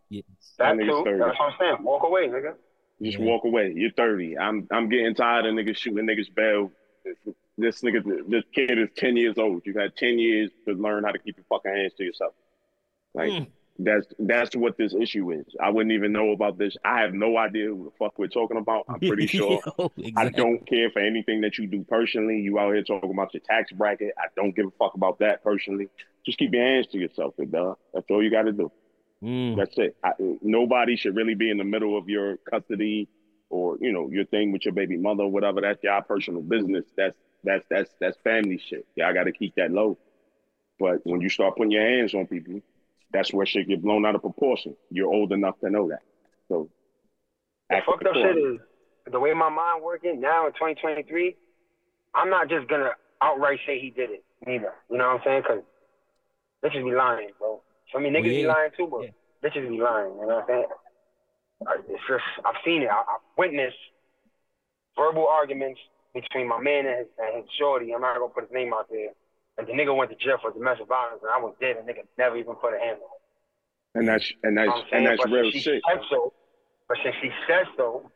yeah, 0.09 0.21
That 0.59 0.75
That 0.75 0.83
nigga's 0.83 0.99
too. 0.99 1.03
30. 1.05 1.17
That's 1.19 1.39
what 1.39 1.45
I'm 1.53 1.55
saying. 1.59 1.77
Walk 1.83 2.03
away, 2.03 2.27
nigga. 2.27 2.53
Just 3.01 3.17
Yeah. 3.17 3.25
walk 3.25 3.43
away. 3.45 3.73
You're 3.75 3.89
30. 3.97 4.37
I'm 4.37 4.67
I'm 4.71 4.87
getting 4.87 5.15
tired 5.15 5.47
of 5.47 5.55
niggas 5.55 5.77
shooting 5.77 6.05
niggas 6.05 6.33
bail. 6.35 6.71
This 7.57 7.81
nigga, 7.81 8.03
this 8.29 8.43
kid 8.53 8.77
is 8.77 8.89
10 8.97 9.17
years 9.17 9.39
old. 9.39 9.63
You 9.65 9.73
got 9.73 9.95
10 9.97 10.19
years 10.19 10.51
to 10.67 10.73
learn 10.75 11.03
how 11.05 11.11
to 11.11 11.17
keep 11.17 11.37
your 11.37 11.45
fucking 11.49 11.71
hands 11.75 11.93
to 11.97 12.03
yourself. 12.03 12.33
Like 13.15 13.31
Mm. 13.31 13.47
That's 13.83 14.07
that's 14.19 14.55
what 14.55 14.77
this 14.77 14.93
issue 14.93 15.31
is. 15.31 15.45
I 15.61 15.69
wouldn't 15.69 15.93
even 15.93 16.11
know 16.11 16.31
about 16.31 16.57
this. 16.57 16.75
I 16.83 17.01
have 17.01 17.13
no 17.13 17.37
idea 17.37 17.67
who 17.67 17.85
the 17.85 17.91
fuck 17.97 18.17
we're 18.19 18.27
talking 18.27 18.57
about. 18.57 18.85
I'm 18.87 18.99
pretty 18.99 19.27
sure. 19.27 19.61
Yo, 19.77 19.91
I 20.15 20.29
don't 20.29 20.65
care 20.67 20.89
for 20.91 20.99
anything 20.99 21.41
that 21.41 21.57
you 21.57 21.67
do 21.67 21.83
personally. 21.87 22.39
You 22.39 22.59
out 22.59 22.73
here 22.73 22.83
talking 22.83 23.11
about 23.11 23.33
your 23.33 23.41
tax 23.41 23.71
bracket. 23.71 24.13
I 24.17 24.27
don't 24.35 24.55
give 24.55 24.67
a 24.67 24.71
fuck 24.79 24.93
about 24.93 25.19
that 25.19 25.43
personally. 25.43 25.89
Just 26.25 26.37
keep 26.37 26.53
your 26.53 26.63
hands 26.63 26.87
to 26.87 26.97
yourself, 26.97 27.33
dog. 27.49 27.77
That's 27.93 28.05
all 28.09 28.23
you 28.23 28.29
got 28.29 28.43
to 28.43 28.51
do. 28.51 28.71
Mm. 29.23 29.57
That's 29.57 29.77
it. 29.77 29.95
I, 30.03 30.11
nobody 30.41 30.95
should 30.95 31.15
really 31.15 31.35
be 31.35 31.49
in 31.49 31.57
the 31.57 31.63
middle 31.63 31.97
of 31.97 32.09
your 32.09 32.37
custody 32.37 33.07
or 33.49 33.77
you 33.81 33.91
know 33.91 34.09
your 34.09 34.25
thing 34.25 34.51
with 34.51 34.65
your 34.65 34.73
baby 34.73 34.97
mother, 34.97 35.23
or 35.23 35.31
whatever. 35.31 35.61
That's 35.61 35.83
your 35.83 36.01
personal 36.01 36.41
business. 36.41 36.85
That's 36.95 37.17
that's 37.43 37.65
that's 37.69 37.89
that's 37.99 38.17
family 38.23 38.57
shit. 38.57 38.85
Y'all 38.95 39.13
got 39.13 39.25
to 39.25 39.31
keep 39.31 39.55
that 39.55 39.71
low. 39.71 39.97
But 40.79 41.01
when 41.03 41.21
you 41.21 41.29
start 41.29 41.55
putting 41.57 41.71
your 41.71 41.87
hands 41.87 42.15
on 42.15 42.25
people, 42.25 42.61
that's 43.13 43.33
where 43.33 43.45
shit 43.45 43.67
get 43.67 43.81
blown 43.81 44.05
out 44.05 44.15
of 44.15 44.21
proportion. 44.21 44.75
You're 44.89 45.11
old 45.11 45.31
enough 45.31 45.59
to 45.59 45.69
know 45.69 45.89
that. 45.89 46.01
So, 46.47 46.69
The 47.69 47.77
act 47.77 47.85
fucked 47.85 48.05
up 48.05 48.15
shit 48.15 48.37
is 48.37 48.59
the 49.11 49.19
way 49.19 49.33
my 49.33 49.49
mind 49.49 49.83
working 49.83 50.19
now 50.21 50.47
in 50.47 50.53
2023. 50.53 51.35
I'm 52.13 52.29
not 52.29 52.49
just 52.49 52.67
gonna 52.67 52.91
outright 53.21 53.59
say 53.65 53.79
he 53.79 53.89
did 53.89 54.09
it 54.11 54.23
neither. 54.45 54.73
You 54.89 54.97
know 54.97 55.07
what 55.07 55.15
I'm 55.15 55.21
saying? 55.23 55.41
Because 55.41 55.63
bitches 56.63 56.83
be 56.83 56.95
lying, 56.95 57.29
bro. 57.39 57.61
So 57.91 57.99
I 57.99 58.01
mean, 58.01 58.13
niggas 58.13 58.23
be 58.23 58.41
yeah. 58.41 58.47
lying 58.47 58.71
too, 58.75 58.87
but 58.87 59.03
Yeah. 59.03 59.09
bitches 59.43 59.69
be 59.69 59.79
lying. 59.81 60.13
You 60.15 60.27
know 60.27 60.35
what 60.35 60.43
I'm 60.43 60.47
saying? 60.47 60.65
It's 61.89 62.03
just 62.07 62.23
I've 62.45 62.55
seen 62.65 62.81
it. 62.81 62.89
I, 62.89 62.99
I've 62.99 63.21
witnessed 63.37 63.77
verbal 64.97 65.27
arguments 65.27 65.79
between 66.13 66.47
my 66.47 66.59
man 66.59 66.85
and 66.85 66.97
his, 66.99 67.07
and 67.17 67.37
his 67.37 67.45
shorty. 67.57 67.93
I'm 67.93 68.01
not 68.01 68.17
gonna 68.17 68.33
put 68.33 68.43
his 68.43 68.51
name 68.53 68.73
out 68.73 68.87
there. 68.89 69.11
And 69.57 69.67
the 69.67 69.73
nigga 69.73 69.95
went 69.95 70.09
to 70.11 70.15
jail 70.17 70.37
for 70.41 70.51
domestic 70.51 70.87
violence, 70.87 71.21
and 71.23 71.31
I 71.33 71.39
was 71.39 71.53
dead. 71.59 71.77
And 71.77 71.87
nigga 71.87 72.03
never 72.17 72.37
even 72.37 72.55
put 72.55 72.73
a 72.73 72.79
hand 72.79 72.97
on. 72.97 73.03
him. 73.03 73.09
And 73.93 74.07
that's 74.07 74.31
and 74.43 74.55
You 74.57 74.65
that's 74.65 74.67
know 74.67 74.75
what 74.75 74.87
I'm 74.93 74.97
and 74.97 75.05
that's 75.07 75.23
But 75.23 75.31
real 75.31 75.51
shit. 75.51 75.63
Said 75.87 76.01
so, 76.09 76.33
but 76.87 76.97
since 77.03 77.15
she 77.21 77.29
said 77.47 77.65
so, 77.77 78.09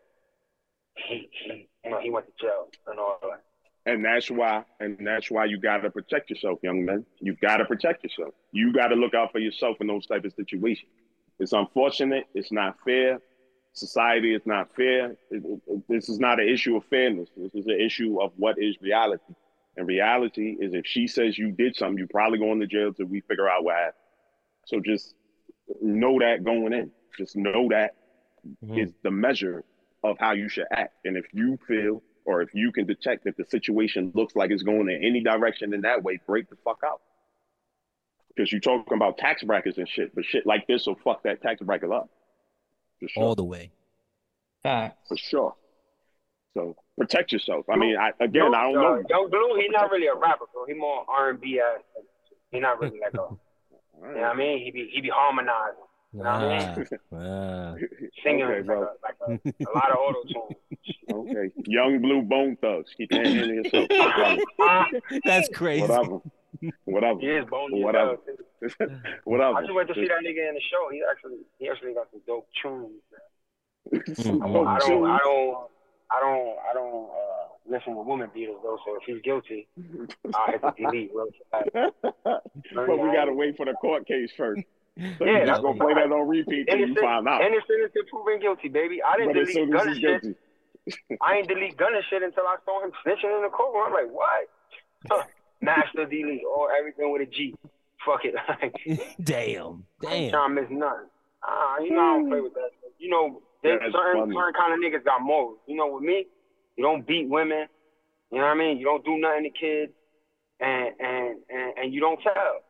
he, 0.95 1.29
he, 1.43 1.67
you 1.83 1.91
know, 1.91 1.99
he 1.99 2.09
went 2.09 2.25
to 2.27 2.31
jail 2.41 2.69
and 2.87 2.99
all 2.99 3.19
that. 3.23 3.41
And 3.87 4.03
that's 4.03 4.31
why, 4.31 4.63
and 4.79 4.97
that's 5.05 5.29
why 5.29 5.45
you 5.45 5.59
gotta 5.59 5.89
protect 5.91 6.29
yourself, 6.29 6.59
young 6.63 6.85
man. 6.85 7.05
You 7.19 7.35
gotta 7.41 7.65
protect 7.65 8.03
yourself. 8.03 8.33
You 8.51 8.73
gotta 8.73 8.95
look 8.95 9.13
out 9.13 9.31
for 9.31 9.39
yourself 9.39 9.77
in 9.81 9.87
those 9.87 10.07
type 10.07 10.25
of 10.25 10.33
situations. 10.33 10.89
It's 11.39 11.51
unfortunate. 11.53 12.23
It's 12.33 12.51
not 12.51 12.77
fair. 12.85 13.19
Society 13.73 14.33
is 14.33 14.41
not 14.45 14.73
fair. 14.75 15.11
It- 15.29 15.43
it- 15.67 15.87
this 15.89 16.07
is 16.09 16.19
not 16.19 16.39
an 16.39 16.47
issue 16.47 16.77
of 16.77 16.85
fairness. 16.85 17.29
This 17.35 17.53
is 17.53 17.67
an 17.67 17.79
issue 17.79 18.21
of 18.21 18.31
what 18.37 18.57
is 18.57 18.75
reality. 18.81 19.33
And 19.77 19.87
reality 19.87 20.55
is, 20.59 20.73
if 20.73 20.85
she 20.85 21.07
says 21.07 21.37
you 21.37 21.51
did 21.51 21.75
something, 21.75 21.97
you 21.97 22.07
probably 22.07 22.39
going 22.39 22.59
to 22.61 22.67
jail 22.67 22.93
till 22.93 23.07
we 23.07 23.21
figure 23.21 23.49
out 23.49 23.63
what 23.63 23.75
happened. 23.75 23.93
So 24.67 24.79
just 24.79 25.13
know 25.81 26.19
that 26.19 26.43
going 26.43 26.73
in. 26.73 26.91
Just 27.17 27.35
know 27.35 27.67
that 27.69 27.95
Mhm. 28.63 28.79
is 28.83 28.93
the 29.03 29.11
measure 29.11 29.63
of 30.03 30.17
how 30.19 30.31
you 30.33 30.47
should 30.49 30.67
act. 30.71 30.93
And 31.05 31.17
if 31.17 31.25
you 31.33 31.57
feel 31.67 32.03
or 32.25 32.41
if 32.41 32.53
you 32.55 32.71
can 32.71 32.85
detect 32.85 33.25
that 33.25 33.37
the 33.37 33.45
situation 33.45 34.11
looks 34.15 34.35
like 34.35 34.51
it's 34.51 34.63
going 34.63 34.89
in 34.89 35.03
any 35.03 35.21
direction 35.21 35.73
in 35.73 35.81
that 35.81 36.03
way, 36.03 36.19
break 36.25 36.49
the 36.49 36.55
fuck 36.57 36.79
out. 36.85 37.01
Because 38.29 38.51
you're 38.51 38.61
talking 38.61 38.95
about 38.95 39.17
tax 39.17 39.43
brackets 39.43 39.77
and 39.77 39.87
shit, 39.87 40.13
but 40.15 40.25
shit 40.25 40.45
like 40.45 40.67
this 40.67 40.85
will 40.87 40.95
fuck 40.95 41.23
that 41.23 41.41
tax 41.41 41.61
bracket 41.61 41.91
up. 41.91 42.09
Sure. 43.07 43.23
all 43.23 43.35
the 43.35 43.43
way. 43.43 43.71
Facts. 44.63 45.07
for 45.07 45.17
sure. 45.17 45.55
So 46.55 46.75
protect 46.97 47.31
yourself. 47.31 47.65
I 47.69 47.75
mean, 47.75 47.95
I, 47.97 48.09
again, 48.19 48.43
Young- 48.45 48.55
I 48.55 48.63
don't 48.63 48.77
uh, 48.77 48.81
know. 48.81 49.03
Yung 49.09 49.29
Bleu, 49.29 49.55
he's 49.59 49.71
not 49.71 49.91
really 49.91 50.07
a 50.07 50.15
rapper, 50.15 50.45
bro. 50.53 50.65
He 50.65 50.73
more 50.73 51.05
R 51.07 51.29
and 51.31 51.39
B 51.41 51.59
ass. 51.59 51.81
He 52.51 52.59
not 52.59 52.79
really 52.79 52.99
like 52.99 53.13
a. 53.13 53.19
All 53.21 53.37
You 54.01 54.07
know 54.15 54.21
what 54.21 54.23
I 54.31 54.33
mean? 54.35 54.63
He 54.63 54.71
be 54.71 54.89
he 54.93 55.01
be 55.01 55.09
harmonizing, 55.09 55.83
Ah, 56.23 56.75
ah. 57.13 57.75
singing 58.23 58.43
Okay, 58.45 58.57
like, 58.57 58.65
bro. 58.65 58.83
a, 58.83 58.87
like 59.03 59.15
a, 59.27 59.31
a 59.67 59.71
lot 59.75 59.91
of 59.91 59.97
auto 59.97 60.23
tune. 60.23 60.55
Okay. 61.11 61.51
Young 61.67 61.99
blue 62.01 62.21
bone 62.21 62.55
thugs. 62.61 62.91
Keep 62.97 63.11
your 63.11 63.23
hand 63.23 63.37
in 63.51 63.63
yourself. 63.63 63.87
Whatever. 63.89 64.41
That's 65.25 65.49
crazy. 65.49 65.81
Whatever. 65.81 66.19
Whatever. 66.85 67.19
he 67.19 67.27
is 67.27 67.45
bony. 67.49 67.79
as 67.79 67.83
Whatever. 67.83 68.17
Whatever. 69.25 69.55
I 69.57 69.61
just 69.61 69.73
went 69.73 69.87
to 69.89 69.95
see 69.95 70.07
that 70.07 70.19
nigga 70.23 70.47
in 70.49 70.55
the 70.55 70.61
show. 70.71 70.87
He 70.91 71.01
actually 71.09 71.37
he 71.59 71.69
actually 71.69 71.93
got 71.93 72.07
some 72.11 72.21
dope 72.25 72.47
tunes. 72.61 73.01
Mm. 73.93 74.41
I, 74.41 74.53
don't- 74.53 74.67
I 74.67 74.79
don't 74.79 75.05
I 75.05 75.17
don't 75.19 75.67
I 76.11 76.19
don't 76.19 76.55
I 76.69 76.73
don't 76.73 77.09
uh, 77.09 77.47
listen 77.67 77.95
to 77.95 78.01
woman 78.01 78.29
beaters 78.33 78.55
though. 78.63 78.77
So 78.85 78.95
if 78.97 79.03
he's 79.05 79.21
guilty, 79.23 79.67
I 80.35 80.51
have 80.51 80.75
to 80.75 80.81
delete 80.81 81.11
real 81.13 81.27
fast. 81.51 81.69
but 81.73 82.97
we 82.99 83.11
gotta 83.13 83.33
wait 83.33 83.57
for 83.57 83.65
the 83.65 83.73
court 83.73 84.07
case 84.07 84.31
first. 84.37 84.61
So 85.17 85.25
Yeah, 85.25 85.39
you 85.39 85.45
that's 85.45 85.49
just 85.49 85.61
gonna 85.63 85.77
play 85.79 85.93
that 85.95 86.11
on 86.11 86.27
repeat 86.27 86.67
till 86.67 86.77
you 86.77 86.85
Innocent, 86.85 86.99
find 87.05 87.27
out. 87.27 87.41
innocent 87.41 87.83
until 87.83 88.03
proven 88.09 88.39
guilty, 88.39 88.69
baby. 88.69 89.01
I 89.03 89.17
didn't 89.17 89.33
But 89.33 89.39
delete 89.39 89.53
soon 89.55 89.69
gun 89.71 89.93
shit. 89.93 90.21
guilty, 90.23 90.35
I 91.21 91.35
ain't 91.37 91.47
delete 91.47 91.75
gun 91.77 91.95
and 91.95 92.03
shit 92.09 92.23
until 92.23 92.43
I 92.45 92.55
saw 92.65 92.83
him 92.83 92.91
snitching 93.05 93.35
in 93.35 93.41
the 93.43 93.49
courtroom. 93.49 93.87
I'm 93.87 93.93
like, 93.93 94.13
what? 94.13 94.47
Huh. 95.09 95.23
Master 95.61 96.05
delete 96.05 96.43
or 96.45 96.69
everything 96.77 97.11
with 97.11 97.23
a 97.23 97.25
G. 97.25 97.55
Fuck 98.05 98.21
it. 98.23 98.35
Damn. 99.23 99.83
Damn. 100.01 100.29
trying 100.31 100.55
to 100.55 100.61
miss 100.61 100.69
nothing. 100.69 101.09
Ah, 101.43 101.77
you 101.79 101.91
know 101.91 101.99
I 102.01 102.13
don't 102.17 102.29
play 102.29 102.41
with 102.41 102.53
that. 102.53 102.69
You 102.99 103.09
know, 103.09 103.41
there's 103.65 103.79
That's 103.81 103.93
certain 103.93 104.21
funny. 104.21 104.35
certain 104.35 104.53
kind 104.53 104.73
of 104.73 104.79
niggas 104.79 105.03
got 105.03 105.21
morals. 105.21 105.57
You 105.67 105.75
know, 105.75 105.87
with 105.93 106.03
me, 106.03 106.25
you 106.77 106.83
don't 106.83 107.05
beat 107.05 107.27
women. 107.27 107.67
You 108.31 108.39
know 108.39 108.45
what 108.45 108.51
I 108.51 108.55
mean? 108.55 108.77
You 108.77 108.85
don't 108.85 109.03
do 109.05 109.17
nothing 109.17 109.43
to 109.43 109.49
kids, 109.59 109.91
and 110.59 110.89
and 110.99 111.35
and, 111.49 111.73
and 111.77 111.93
you 111.93 111.99
don't 112.01 112.19
tell. 112.21 112.61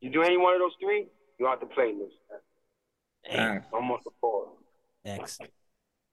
You 0.00 0.10
do 0.10 0.22
any 0.22 0.36
one 0.36 0.54
of 0.54 0.60
those 0.60 0.72
three, 0.80 1.06
you 1.38 1.46
out 1.48 1.60
the 1.60 1.66
playlist. 1.66 2.14
Damn. 3.30 3.62
Almost 3.72 4.02
a 4.06 4.10
four. 4.20 4.48
X. 5.04 5.38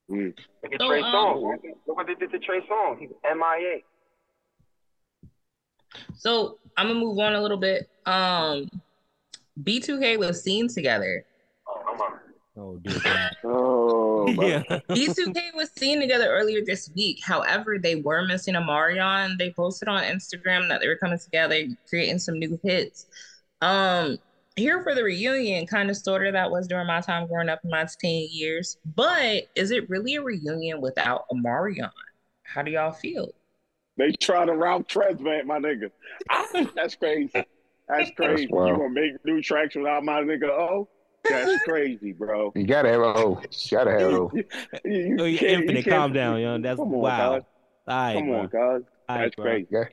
mm, 0.10 0.34
Look 0.64 0.74
at 0.74 0.80
So, 0.82 0.88
Trey 0.88 1.02
um, 1.02 1.14
Songz. 1.14 1.60
Look 1.88 1.98
what 1.98 2.08
they 2.08 2.16
did 2.16 2.32
to 2.32 2.40
Trey 2.40 2.62
Songz. 2.62 3.00
He's 3.00 3.10
MIA. 3.24 3.80
So 6.16 6.58
I'm 6.78 6.88
gonna 6.88 7.00
move 7.00 7.20
on 7.20 7.34
a 7.34 7.42
little 7.42 7.58
bit. 7.58 7.90
Um, 8.06 8.70
B2K 9.64 10.18
was 10.18 10.42
seen 10.44 10.68
together. 10.68 11.26
Oh, 12.62 12.80
come 12.84 12.94
on. 12.94 12.96
Oh, 12.96 13.00
dear 13.00 13.00
God. 13.04 13.32
oh, 13.44 14.36
but 14.36 14.48
yeah. 14.48 14.80
B2K 14.90 15.56
was 15.56 15.72
seen 15.72 16.00
together 16.00 16.30
earlier 16.30 16.64
this 16.64 16.90
week. 16.96 17.20
However, 17.24 17.78
they 17.80 17.96
were 17.96 18.26
missing 18.26 18.56
Omarion. 18.56 19.38
They 19.38 19.52
posted 19.52 19.88
on 19.88 20.04
Instagram 20.04 20.70
that 20.70 20.82
they 20.82 20.88
were 20.88 20.98
coming 20.98 21.20
together, 21.20 21.66
creating 21.90 22.20
some 22.20 22.40
new 22.40 22.60
hits. 22.64 23.08
Um, 23.62 24.18
here 24.56 24.84
for 24.84 24.94
the 24.94 25.04
reunion, 25.04 25.66
kind 25.66 25.90
of 25.90 25.98
sort 25.98 26.26
of 26.26 26.34
that 26.34 26.52
was 26.52 26.68
during 26.68 26.88
my 26.88 27.02
time 27.02 27.28
growing 27.28 27.50
up 27.50 27.62
in 27.64 27.70
my 27.70 27.88
teen 28.00 28.30
years. 28.32 28.78
But 28.96 29.50
is 29.56 29.72
it 29.72 29.90
really 29.90 30.16
a 30.16 30.22
reunion 30.22 30.82
without 30.82 31.26
Omarion? 31.32 31.92
How 32.44 32.62
do 32.62 32.72
y'all 32.72 32.92
feel? 32.92 33.32
they 33.98 34.12
try 34.14 34.46
to 34.46 34.56
Ralph 34.56 34.88
Tresvant, 34.88 35.46
my 35.46 35.60
nigga. 35.60 35.92
That's 36.76 36.96
crazy. 36.96 37.32
That's 37.88 38.12
crazy. 38.12 38.48
wild. 38.50 38.70
you 38.70 38.78
gonna 38.78 38.90
make 38.90 39.26
new 39.26 39.42
tracks 39.42 39.76
without 39.76 40.04
my 40.04 40.22
nigga? 40.22 40.50
Oh, 40.50 40.88
that's 41.30 41.64
crazy, 41.64 42.12
bro. 42.14 42.52
You 42.56 42.66
gotta 42.66 42.90
have 42.90 43.02
a 43.02 43.06
O. 43.18 43.42
You 43.42 43.78
gotta 43.78 43.92
have 43.92 44.02
a 44.02 44.06
O. 44.18 44.32
You, 44.86 44.92
you 44.92 45.18
Oh, 45.20 45.24
you're 45.26 45.40
can't- 45.40 45.52
you 45.52 45.58
infinite. 45.60 45.84
can't- 45.86 45.96
Calm 45.96 46.14
down, 46.14 46.40
young. 46.42 46.62
That's 46.62 46.80
Come 46.80 46.94
on, 46.94 47.00
wow. 47.00 47.18
God. 47.18 47.46
All 47.88 47.96
right, 48.04 48.14
Come 48.16 48.28
bro. 48.28 48.40
on, 48.40 48.48
God. 48.48 48.62
All 48.62 49.16
right, 49.18 49.24
That's 49.26 49.36
bro. 49.36 49.46
crazy. 49.46 49.68
You 49.72 49.86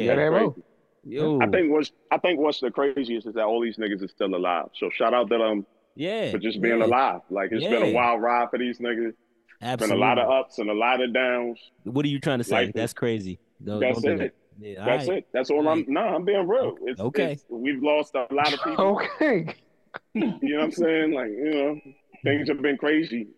Yeah. 0.00 0.06
gotta 0.06 0.22
have 0.22 0.32
a 0.32 0.36
O. 0.36 0.50
Crazy. 0.50 0.66
Yo. 1.04 1.40
I 1.40 1.46
think 1.46 1.72
what's 1.72 1.92
I 2.10 2.18
think 2.18 2.40
what's 2.40 2.60
the 2.60 2.70
craziest 2.70 3.26
is 3.26 3.34
that 3.34 3.44
all 3.44 3.60
these 3.62 3.76
niggas 3.78 4.02
are 4.04 4.08
still 4.08 4.34
alive. 4.34 4.66
So 4.74 4.90
shout 4.90 5.14
out 5.14 5.30
to 5.30 5.38
them 5.38 5.64
yeah. 5.94 6.30
for 6.30 6.38
just 6.38 6.60
being 6.60 6.80
yeah. 6.80 6.86
alive. 6.86 7.20
Like 7.30 7.50
it's 7.52 7.64
been 7.64 7.82
a 7.82 7.92
wild 7.92 8.20
ride 8.20 8.48
for 8.50 8.58
these 8.58 8.78
niggas. 8.78 9.12
Absolutely. 9.62 9.94
Been 9.96 10.02
a 10.02 10.06
lot 10.06 10.18
of 10.18 10.28
ups 10.30 10.58
and 10.58 10.68
a 10.70 10.74
lot 10.74 11.00
of 11.00 11.12
downs. 11.14 11.58
What 11.84 12.04
are 12.04 12.08
you 12.08 12.20
trying 12.20 12.38
to 12.38 12.44
say? 12.44 12.54
Life 12.56 12.68
is- 12.68 12.74
That's 12.74 12.92
crazy. 12.92 13.38
Don't, 13.64 13.80
That's 13.80 14.02
don't 14.02 14.12
it. 14.12 14.18
that. 14.18 14.34
Yeah, 14.60 14.80
all 14.80 14.86
That's 14.86 15.08
right. 15.08 15.18
it. 15.18 15.28
That's 15.32 15.50
all 15.50 15.62
Right. 15.64 15.84
I'm. 15.86 15.92
No, 15.92 16.00
I'm 16.00 16.24
being 16.24 16.46
real. 16.46 16.76
It's, 16.82 17.00
Okay. 17.00 17.22
it's- 17.32 17.44
we've 17.48 17.82
lost 17.82 18.14
a 18.14 18.26
lot 18.32 18.52
of 18.52 18.60
people. 18.62 19.00
Okay. 19.20 19.54
You 20.14 20.38
know 20.42 20.56
what 20.56 20.64
I'm 20.64 20.72
saying? 20.72 21.12
Like 21.12 21.30
you 21.30 21.50
know, 21.50 21.80
things 22.24 22.48
have 22.48 22.60
been 22.62 22.76
crazy 22.76 23.28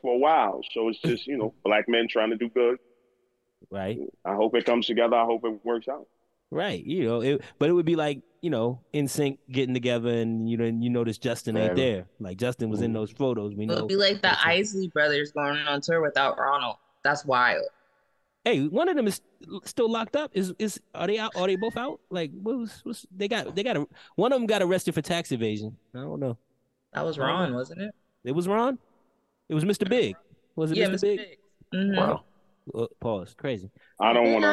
for 0.00 0.14
a 0.14 0.18
while. 0.18 0.60
So 0.72 0.88
it's 0.88 1.00
just 1.00 1.26
you 1.26 1.36
know, 1.36 1.54
black 1.64 1.88
men 1.88 2.06
trying 2.08 2.30
to 2.30 2.36
do 2.36 2.48
good. 2.48 2.78
Right. 3.70 3.98
I 4.24 4.34
hope 4.34 4.54
it 4.54 4.64
comes 4.64 4.86
together. 4.86 5.16
I 5.16 5.24
hope 5.24 5.44
it 5.44 5.64
works 5.64 5.88
out. 5.88 6.06
Right. 6.50 6.84
You 6.84 7.04
know, 7.04 7.20
it, 7.22 7.42
but 7.58 7.68
it 7.68 7.72
would 7.72 7.86
be 7.86 7.96
like, 7.96 8.22
you 8.40 8.50
know, 8.50 8.80
NSYNC 8.92 9.38
getting 9.50 9.74
together 9.74 10.10
and 10.10 10.48
you 10.48 10.56
know 10.56 10.64
you 10.66 10.90
notice 10.90 11.18
Justin 11.18 11.56
ain't 11.56 11.76
there. 11.76 12.06
Like 12.20 12.36
Justin 12.36 12.70
was 12.70 12.80
in 12.80 12.88
mm-hmm. 12.88 12.98
those 12.98 13.10
photos. 13.10 13.54
We 13.54 13.66
know 13.66 13.72
It 13.72 13.76
know. 13.76 13.82
would 13.82 13.88
be 13.88 13.96
like 13.96 14.22
the 14.22 14.36
Isley 14.46 14.88
brothers 14.88 15.32
going 15.32 15.58
on 15.58 15.80
tour 15.80 16.00
without 16.00 16.38
Ronald. 16.38 16.76
That's 17.02 17.24
wild. 17.24 17.64
Hey, 18.44 18.66
one 18.66 18.88
of 18.88 18.96
them 18.96 19.06
is 19.06 19.20
still 19.64 19.90
locked 19.90 20.16
up. 20.16 20.30
Is 20.34 20.52
is 20.58 20.78
are 20.94 21.06
they 21.06 21.18
out? 21.18 21.32
Are 21.36 21.46
they 21.46 21.56
both 21.56 21.76
out? 21.76 22.00
Like 22.10 22.30
what 22.42 22.58
was, 22.58 22.80
what's 22.84 23.06
they 23.14 23.26
got 23.28 23.54
they 23.56 23.62
got 23.62 23.76
a, 23.76 23.86
one 24.16 24.32
of 24.32 24.38
them 24.40 24.46
got 24.46 24.60
arrested 24.62 24.94
for 24.94 25.00
tax 25.02 25.32
evasion. 25.32 25.76
I 25.94 26.00
don't 26.00 26.20
know. 26.20 26.36
That 26.92 27.04
was 27.04 27.18
I 27.18 27.22
Ron, 27.22 27.50
know. 27.52 27.56
wasn't 27.58 27.80
it? 27.82 27.94
It 28.24 28.32
was 28.32 28.46
Ron. 28.46 28.78
It 29.48 29.54
was 29.54 29.64
Mr. 29.64 29.88
Big. 29.88 30.14
Was 30.56 30.70
it 30.70 30.76
yeah, 30.76 30.86
Mr. 30.86 30.94
Mr. 30.94 31.00
Big? 31.02 31.18
Big. 31.18 31.38
Mhm. 31.80 31.96
Wow. 31.96 32.24
Uh, 32.74 32.86
pause. 33.00 33.34
Crazy. 33.36 33.70
I 34.00 34.12
don't 34.12 34.32
want 34.32 34.42
to. 34.44 34.48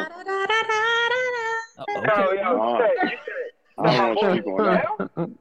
Uh, 1.77 1.83
Yo, 1.87 1.99
okay. 1.99 2.41
yo, 2.41 2.57
Wow. 2.57 2.79
you 2.79 2.87
said, 3.01 3.11
you 3.11 3.17
said, 3.25 3.85
I 3.85 3.97
don't 3.97 4.15
want 4.15 4.35
to 4.35 4.41
speak 4.41 5.17
on. 5.17 5.37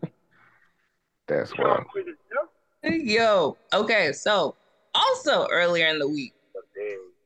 That's 1.26 1.52
you 1.56 1.64
wild. 1.64 1.84
with 1.94 2.06
it, 2.08 2.16
yo? 2.32 2.90
Yo, 3.14 3.56
okay, 3.74 4.12
so 4.12 4.54
also 4.94 5.46
earlier 5.50 5.86
in 5.88 5.98
the 5.98 6.08
week, 6.08 6.32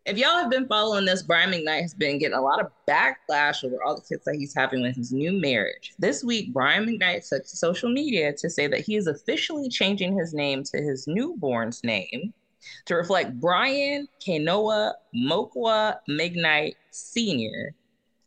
if 0.06 0.18
y'all 0.18 0.38
have 0.38 0.50
been 0.50 0.66
following 0.68 1.06
this, 1.06 1.22
Brian 1.22 1.50
McKnight 1.50 1.80
has 1.82 1.94
been 1.94 2.18
getting 2.18 2.36
a 2.36 2.40
lot 2.40 2.60
of 2.60 2.70
backlash 2.86 3.64
over 3.64 3.82
all 3.82 3.94
the 3.94 4.02
kids 4.02 4.24
that 4.24 4.34
he's 4.34 4.54
having 4.54 4.82
with 4.82 4.96
his 4.96 5.12
new 5.12 5.32
marriage. 5.32 5.94
This 5.98 6.22
week, 6.22 6.52
Brian 6.52 6.84
McKnight 6.84 7.26
took 7.26 7.44
to 7.44 7.56
social 7.56 7.90
media 7.90 8.34
to 8.34 8.50
say 8.50 8.66
that 8.66 8.80
he 8.80 8.96
is 8.96 9.06
officially 9.06 9.68
changing 9.70 10.16
his 10.16 10.34
name 10.34 10.62
to 10.64 10.78
his 10.78 11.06
newborn's 11.06 11.82
name 11.84 12.34
to 12.84 12.96
reflect 12.96 13.40
Brian 13.40 14.06
Kanoa 14.20 14.92
Mokwa 15.16 15.96
McKnight 16.08 16.74
Sr. 16.90 17.74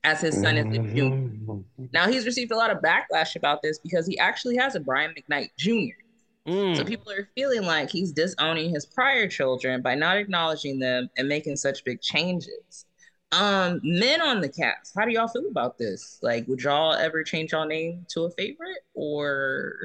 as 0.03 0.21
his 0.21 0.39
son 0.39 0.57
is 0.57 0.65
the 0.65 0.79
junior. 0.79 1.29
Mm-hmm. 1.29 1.85
Now 1.93 2.07
he's 2.07 2.25
received 2.25 2.51
a 2.51 2.57
lot 2.57 2.71
of 2.71 2.79
backlash 2.79 3.35
about 3.35 3.61
this 3.61 3.77
because 3.77 4.07
he 4.07 4.17
actually 4.17 4.57
has 4.57 4.75
a 4.75 4.79
Brian 4.79 5.13
McKnight 5.13 5.49
Jr. 5.57 6.01
So 6.47 6.53
Mm. 6.53 6.87
people 6.87 7.11
are 7.11 7.27
feeling 7.35 7.63
like 7.63 7.89
he's 7.89 8.13
disowning 8.13 8.69
his 8.73 8.85
prior 8.85 9.27
children 9.27 9.81
by 9.81 9.95
not 9.95 10.15
acknowledging 10.17 10.79
them 10.79 11.09
and 11.17 11.27
making 11.27 11.57
such 11.57 11.83
big 11.83 11.99
changes. 11.99 12.85
Um, 13.33 13.81
men 13.83 14.21
on 14.21 14.39
the 14.39 14.47
cast, 14.47 14.93
how 14.95 15.03
do 15.03 15.11
y'all 15.11 15.27
feel 15.27 15.47
about 15.49 15.77
this? 15.77 16.19
Like, 16.21 16.47
would 16.47 16.61
y'all 16.61 16.93
ever 16.93 17.21
change 17.25 17.51
y'all 17.51 17.65
name 17.67 18.05
to 18.09 18.23
a 18.23 18.31
favorite 18.31 18.77
or 18.93 19.75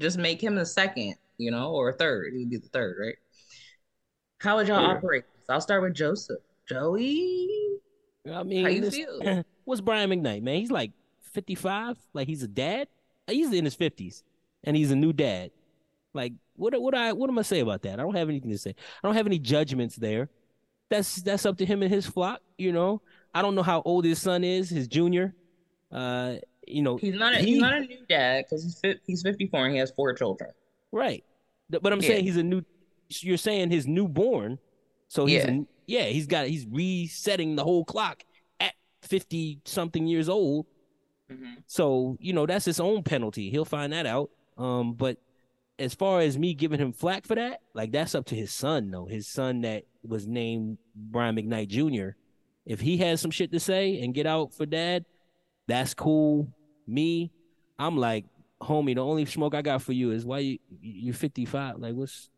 just 0.00 0.16
make 0.16 0.40
him 0.42 0.54
the 0.54 0.64
second, 0.64 1.16
you 1.36 1.50
know, 1.50 1.72
or 1.72 1.90
a 1.90 1.92
third? 1.92 2.32
He'd 2.32 2.48
be 2.48 2.56
the 2.56 2.68
third, 2.68 2.96
right? 2.98 3.16
How 4.38 4.56
would 4.56 4.68
y'all 4.68 4.80
Yeah. 4.80 4.88
operate 4.96 5.24
this? 5.36 5.44
I'll 5.50 5.60
start 5.60 5.82
with 5.82 5.92
Joseph. 5.92 6.40
Joey, 6.66 7.78
I 8.32 8.42
mean, 8.42 8.64
how 8.64 8.70
you 8.70 8.80
this- 8.80 8.94
feel? 8.94 9.44
what's 9.66 9.82
Brian 9.82 10.08
McKnight, 10.08 10.40
man? 10.42 10.60
He's 10.60 10.70
like 10.70 10.92
55, 11.20 11.98
like 12.14 12.26
he's 12.26 12.42
a 12.42 12.48
dad. 12.48 12.88
He's 13.26 13.52
in 13.52 13.66
his 13.66 13.76
50s, 13.76 14.22
and 14.64 14.74
he's 14.74 14.90
a 14.90 14.96
new 14.96 15.12
dad. 15.12 15.50
Like, 16.14 16.32
what 16.56 16.80
what 16.80 16.94
I 16.94 17.12
what 17.12 17.28
am 17.30 17.38
I 17.38 17.42
say 17.42 17.60
about 17.60 17.82
that? 17.82 17.94
I 18.00 18.02
don't 18.02 18.16
have 18.16 18.28
anything 18.28 18.50
to 18.50 18.58
say. 18.58 18.70
I 18.70 19.06
don't 19.06 19.14
have 19.16 19.26
any 19.26 19.38
judgments 19.38 19.96
there. 19.96 20.28
That's 20.90 21.16
that's 21.16 21.44
up 21.46 21.58
to 21.58 21.66
him 21.66 21.82
and 21.82 21.92
his 21.92 22.06
flock. 22.06 22.40
You 22.56 22.72
know, 22.72 23.02
I 23.34 23.42
don't 23.42 23.54
know 23.54 23.62
how 23.62 23.82
old 23.84 24.04
his 24.04 24.20
son 24.20 24.42
is, 24.44 24.70
his 24.70 24.88
junior. 24.88 25.34
Uh, 25.92 26.36
you 26.66 26.82
know, 26.82 26.96
He's 26.96 27.14
not 27.14 27.34
a, 27.34 27.38
he- 27.38 27.52
he's 27.52 27.60
not 27.60 27.74
a 27.74 27.80
new 27.80 28.04
dad 28.08 28.44
because 28.44 28.62
he's 28.62 28.78
fi- 28.80 29.00
he's 29.06 29.22
54 29.22 29.64
and 29.66 29.72
he 29.74 29.78
has 29.80 29.90
four 29.90 30.12
children. 30.14 30.50
Right. 30.92 31.24
But 31.70 31.92
I'm 31.92 32.00
Yeah. 32.00 32.08
saying 32.08 32.24
he's 32.24 32.36
a 32.36 32.42
new 32.42 32.62
you're 33.20 33.36
saying 33.38 33.70
his 33.70 33.86
newborn. 33.86 34.58
So 35.08 35.24
he's 35.26 35.44
Yeah. 35.44 35.50
a, 35.50 35.60
yeah, 35.86 36.04
he's 36.04 36.26
got 36.26 36.46
he's 36.46 36.66
resetting 36.66 37.56
the 37.56 37.64
whole 37.64 37.84
clock 37.84 38.24
at 38.60 38.74
50 39.02 39.60
something 39.64 40.06
years 40.06 40.28
old. 40.28 40.66
So, 41.66 42.16
you 42.20 42.32
know, 42.32 42.46
that's 42.46 42.64
his 42.64 42.80
own 42.80 43.02
penalty. 43.02 43.50
He'll 43.50 43.64
find 43.66 43.92
that 43.92 44.06
out. 44.06 44.30
Um 44.56 44.94
but 44.94 45.18
as 45.78 45.94
far 45.94 46.20
as 46.20 46.38
me 46.38 46.54
giving 46.54 46.80
him 46.80 46.92
flack 46.92 47.26
for 47.26 47.34
that, 47.36 47.60
like 47.74 47.92
that's 47.92 48.14
up 48.14 48.26
to 48.26 48.34
his 48.34 48.52
son 48.52 48.90
though. 48.90 49.06
His 49.06 49.28
son 49.28 49.62
that 49.62 49.84
was 50.02 50.26
named 50.26 50.78
Brian 50.94 51.36
McKnight 51.36 51.68
Jr. 51.68 52.16
If 52.66 52.80
he 52.80 52.98
has 52.98 53.20
some 53.20 53.30
shit 53.30 53.52
to 53.52 53.60
say 53.60 54.00
and 54.00 54.14
get 54.14 54.26
out 54.26 54.52
for 54.52 54.66
dad, 54.66 55.04
that's 55.66 55.94
cool. 55.94 56.48
Me, 56.86 57.30
I'm 57.78 57.96
like, 57.96 58.26
homie, 58.60 58.94
the 58.94 59.02
only 59.02 59.24
smoke 59.24 59.54
I 59.54 59.62
got 59.62 59.82
for 59.82 59.92
you 59.92 60.10
is 60.10 60.24
why 60.24 60.38
you 60.40 60.58
you 60.80 61.12
55. 61.12 61.78
Like 61.78 61.94
what's 61.94 62.30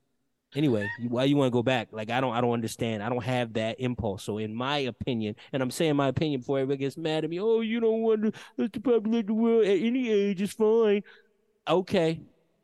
anyway, 0.54 0.88
why 1.08 1.24
you 1.24 1.36
want 1.36 1.48
to 1.48 1.56
go 1.56 1.62
back? 1.62 1.88
Like 1.92 2.10
I 2.10 2.20
don't 2.20 2.34
I 2.34 2.40
don't 2.40 2.52
understand. 2.52 3.02
I 3.02 3.08
don't 3.08 3.24
have 3.24 3.54
that 3.54 3.80
impulse. 3.80 4.22
So 4.22 4.38
in 4.38 4.54
my 4.54 4.78
opinion, 4.78 5.36
and 5.52 5.62
I'm 5.62 5.70
saying 5.70 5.96
my 5.96 6.08
opinion 6.08 6.40
before 6.40 6.58
everybody 6.58 6.84
gets 6.84 6.96
mad 6.96 7.24
at 7.24 7.30
me, 7.30 7.40
oh, 7.40 7.60
you 7.60 7.80
don't 7.80 8.02
want 8.02 8.22
to 8.22 8.32
let 8.58 8.72
the 8.72 8.80
populate 8.80 9.26
the 9.26 9.34
world 9.34 9.64
at 9.64 9.78
any 9.78 10.10
age 10.10 10.42
is 10.42 10.52
fine. 10.52 11.02
Okay. 11.66 12.20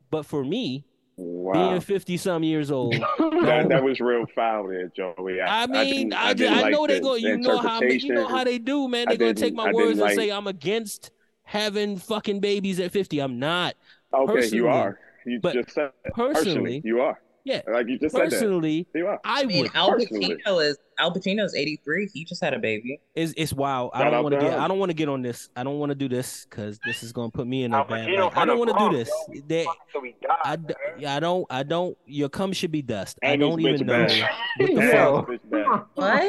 But 0.09 0.25
for 0.25 0.43
me, 0.43 0.85
Wow. 1.19 1.69
being 1.69 1.81
50 1.81 2.15
some 2.17 2.43
years 2.43 2.69
old, 2.69 2.93
that, 3.17 3.65
that 3.69 3.83
was 3.83 3.99
real 3.99 4.25
foul 4.35 4.67
there, 4.67 4.91
Joey. 4.95 5.41
I 5.41 5.65
mean, 5.65 6.13
I, 6.13 6.27
just, 6.33 6.37
didn't 6.37 6.57
I 6.57 6.61
like 6.61 6.71
know 6.73 6.85
they 6.85 6.95
the- 6.95 6.99
go. 7.01 7.13
the 7.13 7.21
You 7.21 7.37
know 7.37 7.57
how 7.57 7.81
you 7.81 8.13
know 8.13 8.27
how 8.27 8.43
they 8.43 8.59
do, 8.59 8.87
man. 8.87 9.05
They're 9.07 9.17
gonna 9.17 9.33
take 9.33 9.55
my 9.55 9.71
words 9.71 9.97
didn't 9.97 10.09
and 10.11 10.15
say 10.15 10.29
I'm 10.29 10.45
against 10.47 11.09
having 11.43 11.97
fucking 11.97 12.39
babies 12.39 12.79
at 12.79 12.91
50. 12.91 13.19
I'm 13.19 13.39
not 13.39 13.75
Okay, 14.13 14.31
personally- 14.33 14.57
you 14.57 14.67
are. 14.67 14.99
You 15.25 15.39
but 15.41 15.53
just 15.53 15.71
said 15.71 15.89
personally. 16.13 16.33
personally. 16.35 16.81
You 16.85 17.01
are. 17.01 17.19
Yeah, 17.47 17.61
Like 17.71 17.87
you 17.87 17.97
just 17.97 18.13
said 18.13 18.25
that. 18.25 18.31
personally, 18.31 18.85
You 18.93 19.07
are. 19.07 19.19
I 19.23 19.41
I 19.41 19.45
mean, 19.45 19.61
would. 19.63 19.71
Al 19.73 19.91
personally. 19.93 20.35
Pacino 20.45 20.65
is 20.65 20.77
Al 20.99 21.13
Pacino's 21.13 21.55
83. 21.55 22.09
He 22.13 22.25
just 22.25 22.43
had 22.43 22.53
a 22.53 22.59
baby. 22.59 22.99
It's 23.15 23.33
it's 23.37 23.53
wild. 23.53 23.91
I 23.93 24.09
don't 24.09 24.23
want 24.23 24.33
to 24.33 24.39
to 24.39 24.45
get. 24.45 24.53
him. 24.55 24.61
I 24.61 24.67
don't 24.67 24.79
want 24.79 24.89
to 24.89 24.93
get 24.95 25.07
on 25.07 25.21
this. 25.21 25.47
I 25.55 25.63
don't 25.63 25.79
want 25.79 25.91
to 25.91 25.95
do 25.95 26.09
this 26.09 26.45
because 26.49 26.77
this 26.85 27.03
is 27.03 27.13
gonna 27.13 27.29
put 27.29 27.47
me 27.47 27.63
in 27.63 27.73
a 27.73 27.85
bad. 27.85 28.07
Pacino. 28.09 28.35
I 28.35 28.43
don't 28.45 28.59
want 28.59 28.71
to 28.77 28.89
do 28.89 28.97
this. 28.97 29.09
yo. 29.31 29.41
They, 29.47 29.63
Fuck 29.63 29.77
till 29.91 30.01
he 30.01 30.15
died, 30.21 30.37
I, 30.43 30.55
d- 30.57 30.63
man. 30.67 30.99
yeah, 30.99 31.15
I 31.15 31.19
don't. 31.21 31.45
I 31.49 31.63
don't. 31.63 31.97
Your 32.05 32.27
cum 32.29 32.51
should 32.51 32.71
be 32.71 32.81
dust. 32.81 33.17
I 33.23 33.27
And 33.27 33.41
his 33.41 33.49
don't 33.49 33.61
even 33.61 33.87
know 33.87 33.93
bad. 34.07 34.29
what 34.57 34.67
the 34.67 34.73
Yeah. 34.73 35.63
fuck. 35.63 35.89
What? 35.95 36.21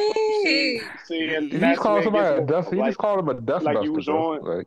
See, 1.06 1.34
and 1.34 1.50
He 1.52 1.58
just 1.58 1.80
called 1.80 1.94
where 1.94 2.00
it 2.02 2.04
somebody 2.04 2.42
a 2.42 2.46
dust. 2.46 2.70
He 2.70 2.76
like- 2.76 2.88
just 2.90 2.98
called 2.98 3.18
him 3.20 3.28
a 3.28 3.34
dust 3.40 3.64
like 3.64 3.74
buster. 3.74 3.86
you 3.86 3.92
was 3.92 4.08
on- 4.08 4.42
Like, 4.44 4.66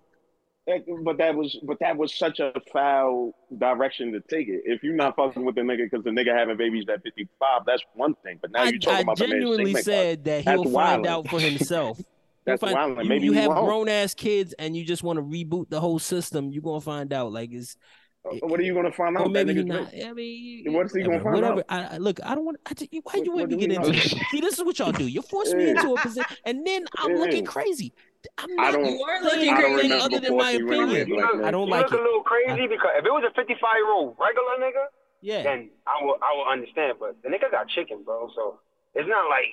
That- 0.73 1.03
But 1.03 1.17
that 1.17 1.35
was, 1.35 1.57
but 1.63 1.79
that 1.79 1.97
was 1.97 2.13
such 2.13 2.39
a 2.39 2.53
foul 2.71 3.33
direction 3.57 4.11
to 4.13 4.19
take 4.21 4.47
it. 4.47 4.61
If 4.65 4.83
you're 4.83 4.95
not 4.95 5.15
fucking 5.15 5.43
with 5.43 5.55
the 5.55 5.61
nigga 5.61 5.89
because 5.89 6.03
the 6.03 6.11
nigga 6.11 6.35
having 6.37 6.57
babies 6.57 6.85
at 6.89 7.01
55, 7.03 7.61
that's 7.65 7.83
one 7.93 8.15
thing. 8.23 8.39
But 8.41 8.51
now 8.51 8.63
I, 8.63 8.69
you 8.69 8.79
talking 8.79 8.97
I 8.97 9.01
about 9.01 9.17
the 9.17 9.27
man 9.27 9.31
genuinely 9.41 9.75
uh, 9.75 9.79
said 9.79 10.23
that 10.25 10.43
he'll 10.43 10.63
find 10.65 11.05
wildin'. 11.05 11.07
out 11.07 11.27
for 11.29 11.39
himself. 11.39 11.99
That's 12.45 12.59
find- 12.59 12.75
wildin'. 12.75 13.03
You, 13.03 13.09
Maybe 13.09 13.25
you 13.25 13.33
he 13.33 13.39
have 13.39 13.51
grown 13.51 13.87
ass 13.87 14.15
kids 14.15 14.53
and 14.57 14.75
you 14.75 14.83
just 14.83 15.03
want 15.03 15.17
to 15.19 15.23
reboot 15.23 15.69
the 15.69 15.79
whole 15.79 15.99
system. 15.99 16.51
You're 16.51 16.63
gonna 16.63 16.81
find 16.81 17.13
out. 17.13 17.31
Like 17.31 17.51
it's 17.51 17.75
uh, 18.25 18.35
What 18.47 18.59
are 18.59 18.63
you 18.63 18.73
gonna 18.73 18.91
find 18.91 19.15
out? 19.15 19.27
or 19.27 19.29
maybe 19.29 19.53
that 19.53 19.59
he 19.59 19.63
not. 19.65 19.93
I 20.09 20.13
mean, 20.13 20.73
What 20.73 20.87
is 20.87 20.93
he 20.93 21.03
gonna 21.03 21.23
whatever, 21.23 21.23
find 21.23 21.35
whatever. 21.35 21.63
I, 21.69 21.95
I- 21.95 21.97
look, 21.97 22.19
I 22.23 22.33
don't 22.33 22.45
want. 22.45 22.57
I, 22.65 22.73
just- 22.73 22.89
why 22.91 22.99
What- 23.13 23.25
you 23.25 23.31
want 23.31 23.49
me 23.51 23.57
to 23.57 23.67
get 23.67 23.75
into? 23.75 23.91
know? 23.91 23.99
See, 23.99 24.39
this 24.41 24.57
is 24.57 24.63
what 24.65 24.79
y'all 24.79 24.91
do. 24.91 25.05
You 25.07 25.21
force 25.21 25.53
me 25.53 25.69
into 25.71 25.93
a 25.93 25.99
position, 26.01 26.35
and 26.45 26.65
then 26.65 26.85
I'm 26.97 27.11
Yeah. 27.11 27.17
looking 27.17 27.45
crazy. 27.45 27.93
I'm 28.37 28.49
I 28.59 28.63
not 28.63 28.71
don't- 28.73 28.85
You 28.85 29.03
are 29.03 29.23
looking 29.23 29.49
I 29.53 29.61
don't 29.61 29.73
crazy. 29.79 29.93
other 29.93 30.19
than 30.19 30.37
my 30.37 30.51
opinion. 30.51 31.11
in 31.11 31.15
like. 31.17 31.35
I 31.45 31.51
don't 31.51 31.67
you 31.67 31.71
like 31.73 31.89
look 31.91 31.99
a 31.99 32.03
little 32.03 32.21
crazy 32.23 32.67
because 32.67 32.91
if 32.97 33.05
it 33.05 33.11
was 33.11 33.23
a 33.29 33.33
55 33.33 33.59
year 33.75 33.91
old 33.91 34.15
regular 34.19 34.57
nigga, 34.59 34.85
Yeah, 35.21 35.43
then 35.43 35.69
I 35.87 36.03
will 36.03 36.17
I 36.21 36.35
will 36.37 36.45
understand. 36.51 36.97
But 36.99 37.21
the 37.23 37.29
nigga 37.29 37.49
got 37.51 37.67
chicken, 37.69 38.03
bro. 38.03 38.29
So 38.35 38.59
it's 38.93 39.07
not 39.09 39.29
like 39.29 39.45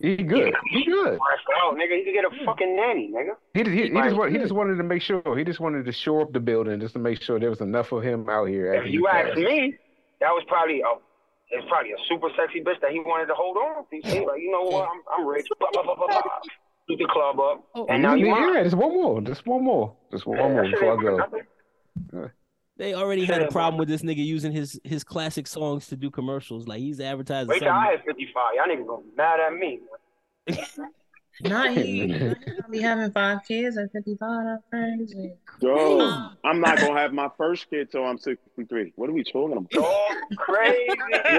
he 0.00 0.16
good. 0.16 0.52
He 0.70 0.84
good. 0.84 1.18
stressed 1.20 1.48
out, 1.62 1.76
nigga. 1.76 1.96
He 1.98 2.04
could 2.04 2.14
get 2.14 2.24
a 2.24 2.44
fucking 2.44 2.74
nanny, 2.76 3.10
nigga. 3.14 3.36
He, 3.54 3.62
he, 3.62 3.82
he, 3.88 3.90
Right. 3.92 4.04
just 4.04 4.16
want, 4.16 4.32
he 4.32 4.38
just 4.38 4.52
wanted 4.52 4.76
to 4.76 4.82
make 4.82 5.02
sure. 5.02 5.22
He 5.38 5.44
just 5.44 5.60
wanted 5.60 5.84
to 5.84 5.92
shore 5.92 6.22
up 6.22 6.32
the 6.32 6.40
building 6.40 6.80
just 6.80 6.94
to 6.94 6.98
make 7.00 7.22
sure 7.22 7.38
there 7.38 7.50
was 7.50 7.60
enough 7.60 7.92
of 7.92 8.02
him 8.02 8.28
out 8.28 8.46
here. 8.48 8.74
If 8.74 8.90
you 8.90 9.06
he 9.10 9.16
ask 9.16 9.36
me, 9.36 9.76
that 10.20 10.30
was 10.30 10.42
probably 10.48 10.80
a 10.80 10.94
it's 11.50 11.66
probably 11.68 11.92
a 11.92 11.96
super 12.08 12.28
sexy 12.36 12.60
bitch 12.60 12.80
that 12.80 12.90
he 12.90 12.98
wanted 13.00 13.26
to 13.26 13.34
hold 13.34 13.56
on. 13.56 13.84
He 13.90 14.00
like, 14.26 14.40
you 14.40 14.50
know 14.50 14.62
what, 14.62 14.88
I'm 14.90 15.00
I'm 15.20 15.26
rich. 15.26 15.46
Blah, 15.60 15.68
blah, 15.72 15.82
blah, 15.84 15.94
blah, 15.94 16.06
blah. 16.08 16.20
Shoot 16.88 16.98
the 16.98 17.08
club 17.10 17.40
up, 17.40 17.64
Oh, 17.74 17.86
and 17.86 18.02
now 18.02 18.14
you 18.14 18.26
yeah, 18.26 18.32
mine. 18.32 18.64
just 18.64 18.76
one 18.76 18.92
more. 18.92 19.20
Just 19.22 19.46
one 19.46 19.64
more. 19.64 19.96
Just 20.10 20.26
one 20.26 20.38
Yeah, 20.38 20.48
more 20.48 20.62
that 20.64 20.70
before 20.72 20.98
I 20.98 21.02
go. 21.02 21.16
nothing. 21.16 22.30
they 22.76 22.92
already 22.94 23.24
had 23.24 23.40
a 23.40 23.50
problem 23.50 23.78
with 23.78 23.88
this 23.88 24.02
nigga 24.02 24.24
using 24.24 24.52
his 24.52 24.78
his 24.84 25.02
classic 25.04 25.46
songs 25.46 25.86
to 25.88 25.96
do 25.96 26.10
commercials. 26.10 26.68
Like 26.68 26.80
he's 26.80 27.00
advertising 27.00 27.48
Wait 27.48 27.60
till 27.60 27.68
I 27.70 27.96
something. 27.96 28.14
hit 28.18 28.34
55. 28.34 28.44
Y'all 28.56 28.66
niggas 28.76 28.86
gonna 28.86 29.02
be 29.02 29.16
mad 29.16 29.40
at 29.40 29.54
me. 29.54 29.80
Not 31.42 31.72
he. 31.76 32.06
Not 32.06 32.18
he 32.38 32.50
gonna 32.50 32.68
be 32.70 32.80
having 32.80 33.10
five 33.10 33.38
kids 33.46 33.76
at 33.76 33.90
55. 33.92 34.44
That's 34.46 34.62
crazy. 34.70 35.32
Yo, 35.60 36.30
I'm 36.44 36.60
not 36.60 36.78
gonna 36.78 36.98
have 36.98 37.12
my 37.12 37.28
first 37.36 37.68
kid 37.70 37.90
till 37.90 38.04
I'm 38.04 38.18
63. 38.18 38.92
What 38.96 39.10
are 39.10 39.12
we 39.12 39.24
talking 39.24 39.56
about? 39.56 39.68
Oh, 39.76 40.14
crazy. 40.36 40.88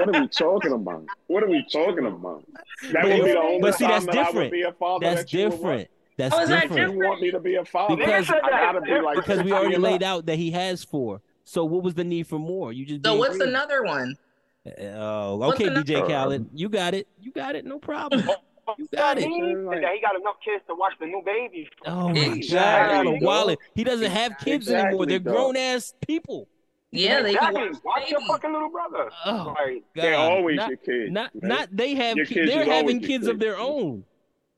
What 0.00 0.14
are 0.16 0.20
we 0.20 0.28
talking 0.28 0.72
about? 0.72 1.04
What 1.28 1.42
are 1.42 1.48
we 1.48 1.64
talking 1.72 2.06
about? 2.06 2.44
That 2.92 3.04
would 3.04 3.24
be 3.24 3.32
the 3.32 3.38
only 3.38 3.60
But 3.60 3.74
see, 3.76 3.84
time 3.86 4.04
that's 4.04 4.06
that 4.06 4.16
I 4.16 4.20
would 4.20 4.26
different. 4.32 4.52
be 4.52 4.62
a 4.62 4.72
father. 4.72 5.06
That's 5.06 5.20
that 5.22 5.32
you 5.32 5.38
would 5.44 5.48
want. 5.50 5.60
different. 5.62 5.90
That's 6.18 6.34
oh, 6.34 6.46
that 6.46 6.62
different. 6.62 6.92
You 6.94 6.98
want 7.00 7.20
me 7.20 7.30
to 7.30 7.40
be 7.40 7.54
a 7.56 7.64
father? 7.64 7.96
Because- 7.96 8.30
I 8.30 8.40
gotta 8.50 8.80
be 8.80 9.00
like 9.00 9.16
Because 9.16 9.42
we 9.42 9.52
already 9.52 9.76
laid 9.76 10.02
out 10.02 10.26
that 10.26 10.36
he 10.36 10.50
has 10.52 10.82
four. 10.84 11.20
So 11.44 11.64
what 11.64 11.82
was 11.82 11.94
the 11.94 12.04
need 12.04 12.26
for 12.26 12.38
more? 12.38 12.72
You 12.72 12.84
just 12.86 13.04
So 13.04 13.14
what's 13.16 13.36
greedy. 13.36 13.50
another 13.50 13.82
one? 13.84 14.16
Uh, 14.66 14.70
oh, 14.96 15.36
What's 15.36 15.60
okay, 15.60 15.68
another- 15.70 15.84
DJ 15.84 16.06
Khaled, 16.08 16.48
you 16.54 16.68
got 16.68 16.92
it. 16.94 17.06
You 17.20 17.30
got 17.32 17.54
it. 17.54 17.64
No 17.64 17.78
problem. 17.78 18.28
You 18.78 18.88
got 18.94 19.18
it. 19.18 19.22
That 19.22 19.92
he 19.94 20.00
got 20.00 20.16
enough 20.18 20.36
kids 20.44 20.62
to 20.68 20.74
watch 20.74 20.94
the 21.00 21.06
new 21.06 21.22
baby. 21.24 21.68
Oh 21.86 22.08
my 22.10 22.18
Exactly, 22.18 22.96
God, 22.96 23.04
y'all 23.04 23.14
are 23.14 23.18
dog. 23.20 23.48
wildin'. 23.48 23.56
He 23.74 23.84
doesn't 23.84 24.10
have 24.10 24.38
kids 24.38 24.68
anymore. 24.68 25.06
They're 25.06 25.18
grown 25.18 25.56
ass 25.56 25.94
people. 26.06 26.48
Yeah, 26.92 27.22
they 27.22 27.34
can 27.34 27.48
exactly. 27.56 27.68
watch 27.84 28.00
Watch 28.00 28.10
your 28.10 28.20
fucking 28.26 28.52
little 28.52 28.70
brother. 28.70 29.10
Oh 29.26 29.54
Like, 29.58 29.82
They're 29.94 30.14
always 30.16 30.56
not, 30.56 30.68
your 30.68 30.78
kids. 30.78 31.12
not, 31.12 31.34
man. 31.34 31.48
not 31.48 31.68
they 31.72 31.94
have. 31.94 32.16
Your 32.16 32.26
kids 32.26 32.50
they're 32.50 32.64
having 32.64 33.00
your 33.00 33.08
kids 33.08 33.26
of 33.26 33.38
their 33.38 33.58
own. 33.58 34.04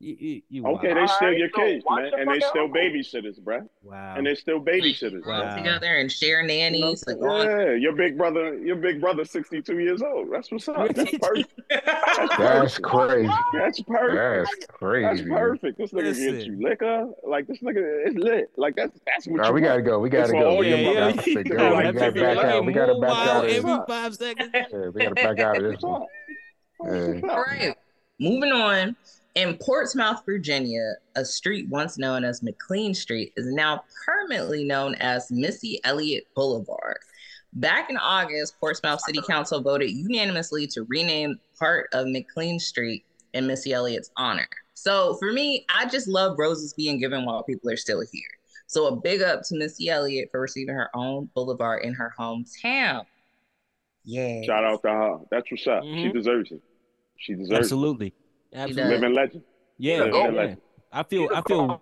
You, 0.01 0.17
you, 0.21 0.43
you 0.49 0.65
Okay, 0.67 0.95
they 0.95 1.07
still 1.09 1.27
Alright, 1.27 1.39
your 1.39 1.49
so 1.53 1.61
kids, 1.61 1.85
man, 1.91 2.07
your 2.07 2.19
and 2.21 2.31
they 2.31 2.39
fucking 2.39 2.49
still 2.51 2.63
uncle. 2.67 2.81
babysitters, 2.81 3.41
bruh. 3.43 3.69
wow. 3.83 4.15
And 4.17 4.25
they 4.29 4.37
still 4.37 4.61
babysitters. 4.61 5.23
Grow 5.23 5.41
Wow. 5.43 5.57
together 5.57 5.97
and 5.97 6.11
share 6.13 6.41
nannies. 6.45 7.03
Like, 7.05 7.17
oh, 7.21 7.43
Yeah, 7.43 7.73
your 7.75 7.95
big 7.97 8.17
brother, 8.17 8.57
your 8.59 8.77
big 8.77 9.01
brother, 9.01 9.25
sixty-two 9.25 9.81
years 9.81 10.01
old. 10.01 10.29
That's 10.33 10.53
what's 10.53 10.69
up. 10.69 10.95
That's 10.95 11.19
perfect. 11.21 11.53
That's 12.39 12.79
crazy. 12.79 13.29
That's 13.55 13.81
perfect. 13.83 14.15
That's 14.17 14.67
crazy. 14.79 15.25
That's 15.25 15.29
perfect. 15.29 15.79
This 15.79 15.91
nigga 15.91 16.03
Listen. 16.05 16.33
gives 16.33 16.47
you 16.47 16.59
liquor. 16.63 17.07
Like 17.27 17.49
this 17.49 17.59
nigga 17.59 18.07
is 18.09 18.15
lit. 18.15 18.51
Like 18.57 18.77
that's 18.77 18.97
that's 19.05 19.27
what 19.27 19.39
Nah, 19.39 19.49
you 19.49 19.55
we 19.55 19.61
gotta 19.63 19.83
go. 19.83 19.99
We 19.99 20.11
gotta 20.11 20.33
go. 20.33 20.51
all 20.51 20.59
We 20.59 20.71
gotta 20.71 20.85
mother. 20.85 21.11
have 21.11 21.25
to 21.25 21.31
Yeah, 21.33 21.37
We 21.43 21.45
gotta 21.93 22.13
people 22.13 22.23
back 22.23 22.37
like 22.37 22.47
out. 22.47 22.65
We 22.67 22.73
gotta 22.73 22.99
back 23.01 23.11
out 23.29 23.45
of 23.45 23.51
this. 23.51 23.59
every 23.65 23.79
five 23.89 24.15
seconds. 24.15 24.51
Yeah, 24.55 24.89
we 24.95 25.03
gotta 25.03 25.15
back 25.17 25.41
out 25.41 25.57
of 25.57 25.63
this 25.73 25.83
one. 25.83 26.03
All 26.79 26.87
right, 26.89 27.75
moving 28.21 28.53
on. 28.53 28.95
In 29.39 29.57
Portsmouth, 29.57 30.23
Virginia, 30.27 30.95
a 31.15 31.25
street 31.25 31.69
once 31.69 31.97
known 31.97 32.25
as 32.25 32.43
McLean 32.43 32.93
Street 32.93 33.33
is 33.37 33.47
now 33.47 33.85
permanently 34.05 34.65
known 34.65 34.97
as 34.97 35.31
Missy 35.31 35.79
Elliott 35.85 36.27
Boulevard. 36.35 36.99
Back 37.53 37.89
in 37.89 37.97
August, 37.99 38.59
Portsmouth 38.59 39.01
City 39.01 39.21
Council 39.29 39.61
voted 39.61 39.93
unanimously 39.93 40.67
to 40.67 40.83
rename 40.89 41.39
part 41.57 41.89
of 41.93 42.09
McLean 42.09 42.59
Street 42.59 43.05
in 43.33 43.47
Missy 43.47 43.73
Elliott's 43.73 44.11
honor. 44.17 44.49
So 44.75 45.15
for 45.21 45.33
me, 45.33 45.65
I 45.73 45.87
just 45.87 46.09
love 46.09 46.37
roses 46.37 46.75
being 46.75 46.99
given 46.99 47.25
while 47.25 47.45
people 47.45 47.71
are 47.71 47.77
still 47.77 48.03
here. 48.11 48.23
So 48.67 48.89
a 48.89 48.97
big 48.97 49.23
up 49.23 49.43
to 49.45 49.57
Missy 49.57 49.89
Elliott 49.89 50.31
for 50.33 50.41
receiving 50.41 50.75
her 50.75 50.91
own 50.95 51.31
boulevard 51.37 51.85
in 51.85 51.95
her 51.95 52.13
hometown. 52.19 53.05
Yeah. 54.03 54.43
Shout 54.43 54.65
out 54.65 54.83
to 54.83 54.89
her. 54.89 55.19
That's 55.31 55.49
what's 55.49 55.65
up. 55.69 55.85
She 55.85 55.91
Mhm. 56.09 56.13
deserves 56.13 56.51
it. 56.51 56.61
She 57.19 57.35
deserves 57.35 57.53
Absolutely, 57.57 58.09
it. 58.09 58.15
absolutely. 58.15 58.15
Living 58.53 59.15
legend. 59.15 59.43
Yeah, 59.79 60.05
yeah. 60.05 60.11
goat. 60.11 60.35
legend. 60.35 60.61
I 60.93 61.03
feel. 61.03 61.29
I 61.35 61.43
feel. 61.43 61.81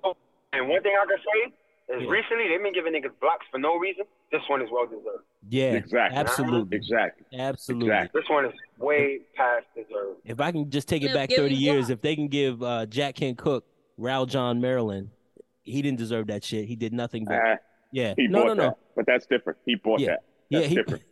And 0.52 0.68
one 0.68 0.82
thing 0.82 0.92
I 1.00 1.06
can 1.06 1.18
say, 1.18 1.52
Is 1.88 2.02
Yeah. 2.02 2.08
recently 2.08 2.48
they've 2.48 2.60
been 2.62 2.72
giving 2.72 2.92
niggas 2.94 3.12
blocks 3.20 3.46
for 3.50 3.58
no 3.58 3.76
reason. 3.76 4.04
This 4.32 4.40
one 4.48 4.60
is 4.60 4.68
well 4.72 4.86
deserved. 4.86 5.22
Yeah, 5.48 5.74
Exactly. 5.74 6.18
absolutely, 6.18 6.76
Exactly. 6.76 7.26
absolutely. 7.38 7.88
Exactly. 7.90 8.20
This 8.20 8.28
one 8.28 8.44
is 8.46 8.52
way 8.78 9.20
past 9.36 9.66
deserved. 9.76 10.18
If 10.24 10.40
I 10.40 10.50
can 10.50 10.68
just 10.68 10.88
take 10.88 11.04
it 11.04 11.14
back 11.14 11.30
30 11.30 11.54
years, 11.54 11.84
what? 11.84 11.90
if 11.92 12.00
they 12.00 12.16
can 12.16 12.26
give 12.26 12.60
uh, 12.60 12.86
Jack 12.86 13.14
Kent 13.14 13.38
Cooke, 13.38 13.64
Raul 14.00 14.26
John 14.26 14.60
Maryland, 14.60 15.10
he 15.62 15.80
didn't 15.80 15.98
deserve 15.98 16.26
that 16.26 16.42
shit. 16.42 16.64
He 16.66 16.74
did 16.74 16.92
nothing 16.92 17.24
but 17.24 17.34
Uh, 17.36 17.56
yeah. 17.92 18.14
he 18.16 18.26
No, 18.26 18.38
bought 18.40 18.46
no, 18.48 18.54
no. 18.54 18.62
that, 18.70 18.78
but 18.96 19.06
that's 19.06 19.26
different. 19.26 19.58
He 19.64 19.76
bought 19.76 20.00
Yeah. 20.00 20.08
that. 20.08 20.22
Yeah, 20.48 20.60
he, 20.62 20.74
different. 20.74 21.04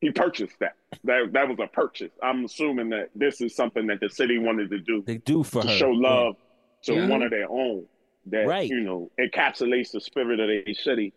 He 0.00 0.10
purchased 0.10 0.58
that. 0.60 0.74
That 1.04 1.32
that 1.32 1.48
was 1.48 1.58
a 1.62 1.66
purchase. 1.66 2.10
I'm 2.22 2.44
assuming 2.44 2.90
that 2.90 3.08
this 3.14 3.40
is 3.40 3.54
something 3.56 3.86
that 3.86 4.00
the 4.00 4.08
city 4.10 4.38
wanted 4.38 4.70
to 4.70 4.78
do 4.78 5.02
they 5.06 5.18
do 5.18 5.42
for 5.42 5.62
to 5.62 5.68
her. 5.68 5.74
show 5.74 5.90
Yeah. 5.92 6.08
love 6.08 6.36
to 6.84 6.94
Yeah. 6.94 7.08
one 7.08 7.22
of 7.22 7.30
their 7.30 7.50
own 7.50 7.86
that 8.26 8.46
Right. 8.46 8.68
you 8.68 8.80
know 8.80 9.10
encapsulates 9.18 9.92
the 9.92 10.00
spirit 10.00 10.38
of 10.40 10.48
the 10.48 10.74
city 10.74 11.12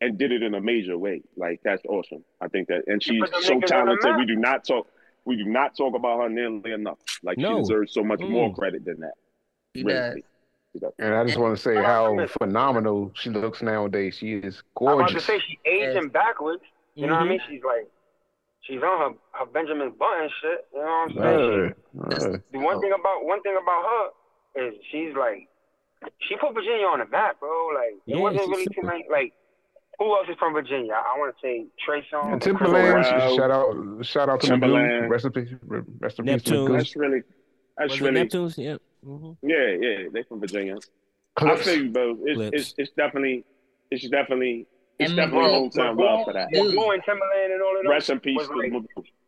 and 0.00 0.18
did 0.18 0.32
it 0.32 0.42
in 0.42 0.54
a 0.54 0.60
major 0.60 0.98
way. 0.98 1.22
Like 1.36 1.60
that's 1.62 1.82
awesome. 1.86 2.24
I 2.40 2.48
think 2.48 2.68
that 2.68 2.82
and 2.88 3.02
she's 3.02 3.20
so 3.20 3.26
niggas 3.28 3.50
on 3.54 3.60
the 3.60 3.66
talented. 3.66 4.16
We 4.16 4.26
do 4.26 4.36
not 4.36 4.64
talk 4.64 4.88
we 5.24 5.36
do 5.36 5.44
not 5.44 5.76
talk 5.76 5.94
about 5.94 6.20
her 6.22 6.28
nearly 6.28 6.72
enough. 6.72 6.98
Like 7.22 7.38
No. 7.38 7.54
she 7.56 7.60
deserves 7.62 7.92
so 7.92 8.02
much 8.02 8.20
more 8.20 8.50
Mm. 8.50 8.54
credit 8.56 8.84
than 8.84 9.00
that. 9.00 9.14
He 9.74 9.82
Really. 9.84 10.24
does. 10.80 10.92
And 10.98 11.14
I 11.14 11.24
just 11.24 11.38
want 11.38 11.56
to 11.56 11.62
say 11.62 11.74
how 11.76 12.26
phenomenal 12.26 13.10
she 13.14 13.30
looks 13.30 13.62
nowadays. 13.62 14.16
She 14.18 14.34
is 14.34 14.62
gorgeous. 14.74 14.92
I'm 14.94 15.00
about 15.00 15.20
to 15.20 15.20
say 15.20 15.38
she 15.40 15.58
aging 15.64 16.08
backwards. 16.10 16.62
You 16.94 17.06
know 17.06 17.14
what 17.14 17.22
I 17.22 17.28
mean? 17.28 17.40
She's 17.48 17.62
like, 17.64 17.86
she's 18.66 18.82
on 18.82 18.98
her, 19.12 19.18
her 19.32 19.46
Benjamin 19.46 19.92
Button 19.98 20.28
shit. 20.40 20.66
You 20.74 20.80
know 20.80 21.08
what 21.14 21.24
I'm 21.26 21.40
saying? 21.40 21.74
Uh, 22.34 22.38
The 22.52 22.58
one 22.58 22.80
thing 22.80 22.92
about 22.98 23.24
one 23.24 23.40
thing 23.42 23.56
about 23.60 23.82
her 23.84 24.66
is 24.68 24.74
she's 24.90 25.14
like, 25.16 25.48
she 26.28 26.36
put 26.36 26.54
Virginia 26.54 26.86
on 26.86 26.98
the 27.00 27.06
map, 27.06 27.40
bro. 27.40 27.68
Like 27.74 27.94
Yeah, 28.06 28.16
it 28.16 28.20
wasn't 28.20 28.48
really 28.48 28.64
super. 28.64 28.80
too 28.80 28.86
many. 28.86 29.04
Like 29.10 29.32
who 29.98 30.14
else 30.14 30.26
is 30.28 30.36
from 30.38 30.52
Virginia? 30.52 30.92
I 30.92 31.18
want 31.18 31.34
to 31.34 31.40
say 31.40 31.66
Trey 31.84 32.04
Songz. 32.12 32.32
and 32.32 32.42
Timbaland, 32.42 33.36
shout 33.36 33.50
out, 33.50 34.04
shout 34.04 34.28
out 34.28 34.40
to 34.42 34.46
Timbaland. 34.48 35.08
Rest 35.08 35.24
in 35.24 35.32
peace, 35.32 35.48
rest 36.00 36.18
in 36.18 36.24
peace, 36.26 36.32
Neptune. 36.46 36.72
That's 36.72 36.96
really 36.96 37.22
that's 37.78 37.90
Was 37.92 38.00
it 38.00 38.04
really 38.04 38.20
Neptunes? 38.28 38.58
Yeah. 38.58 38.76
hmm 39.04 39.32
yeah, 39.42 39.76
yeah, 39.80 40.08
they 40.12 40.22
from 40.24 40.40
Virginia. 40.40 40.76
I 41.38 41.56
feel 41.56 41.84
you, 41.84 41.90
bro. 41.90 42.16
It's, 42.24 42.40
it's 42.56 42.74
it's 42.78 42.90
definitely 42.96 43.44
it's 43.90 44.08
definitely 44.08 44.66
it's 44.98 45.10
And 45.10 45.16
definitely 45.16 45.50
Magoo- 45.50 45.72
hometown 45.74 45.94
Magoo- 45.96 46.04
love 46.16 46.24
for 46.24 46.32
that. 46.32 46.48
Dude. 46.52 46.74
Magoo 46.74 46.94
and 46.94 47.02
Timbaland 47.04 47.52
and 47.54 47.62
all 47.62 47.76
of 47.76 47.82
them. 47.82 47.90
Rest 47.92 48.10
in 48.10 48.20
peace 48.20 48.38
was 48.38 48.48
to 48.48 48.54
like- 48.56 48.72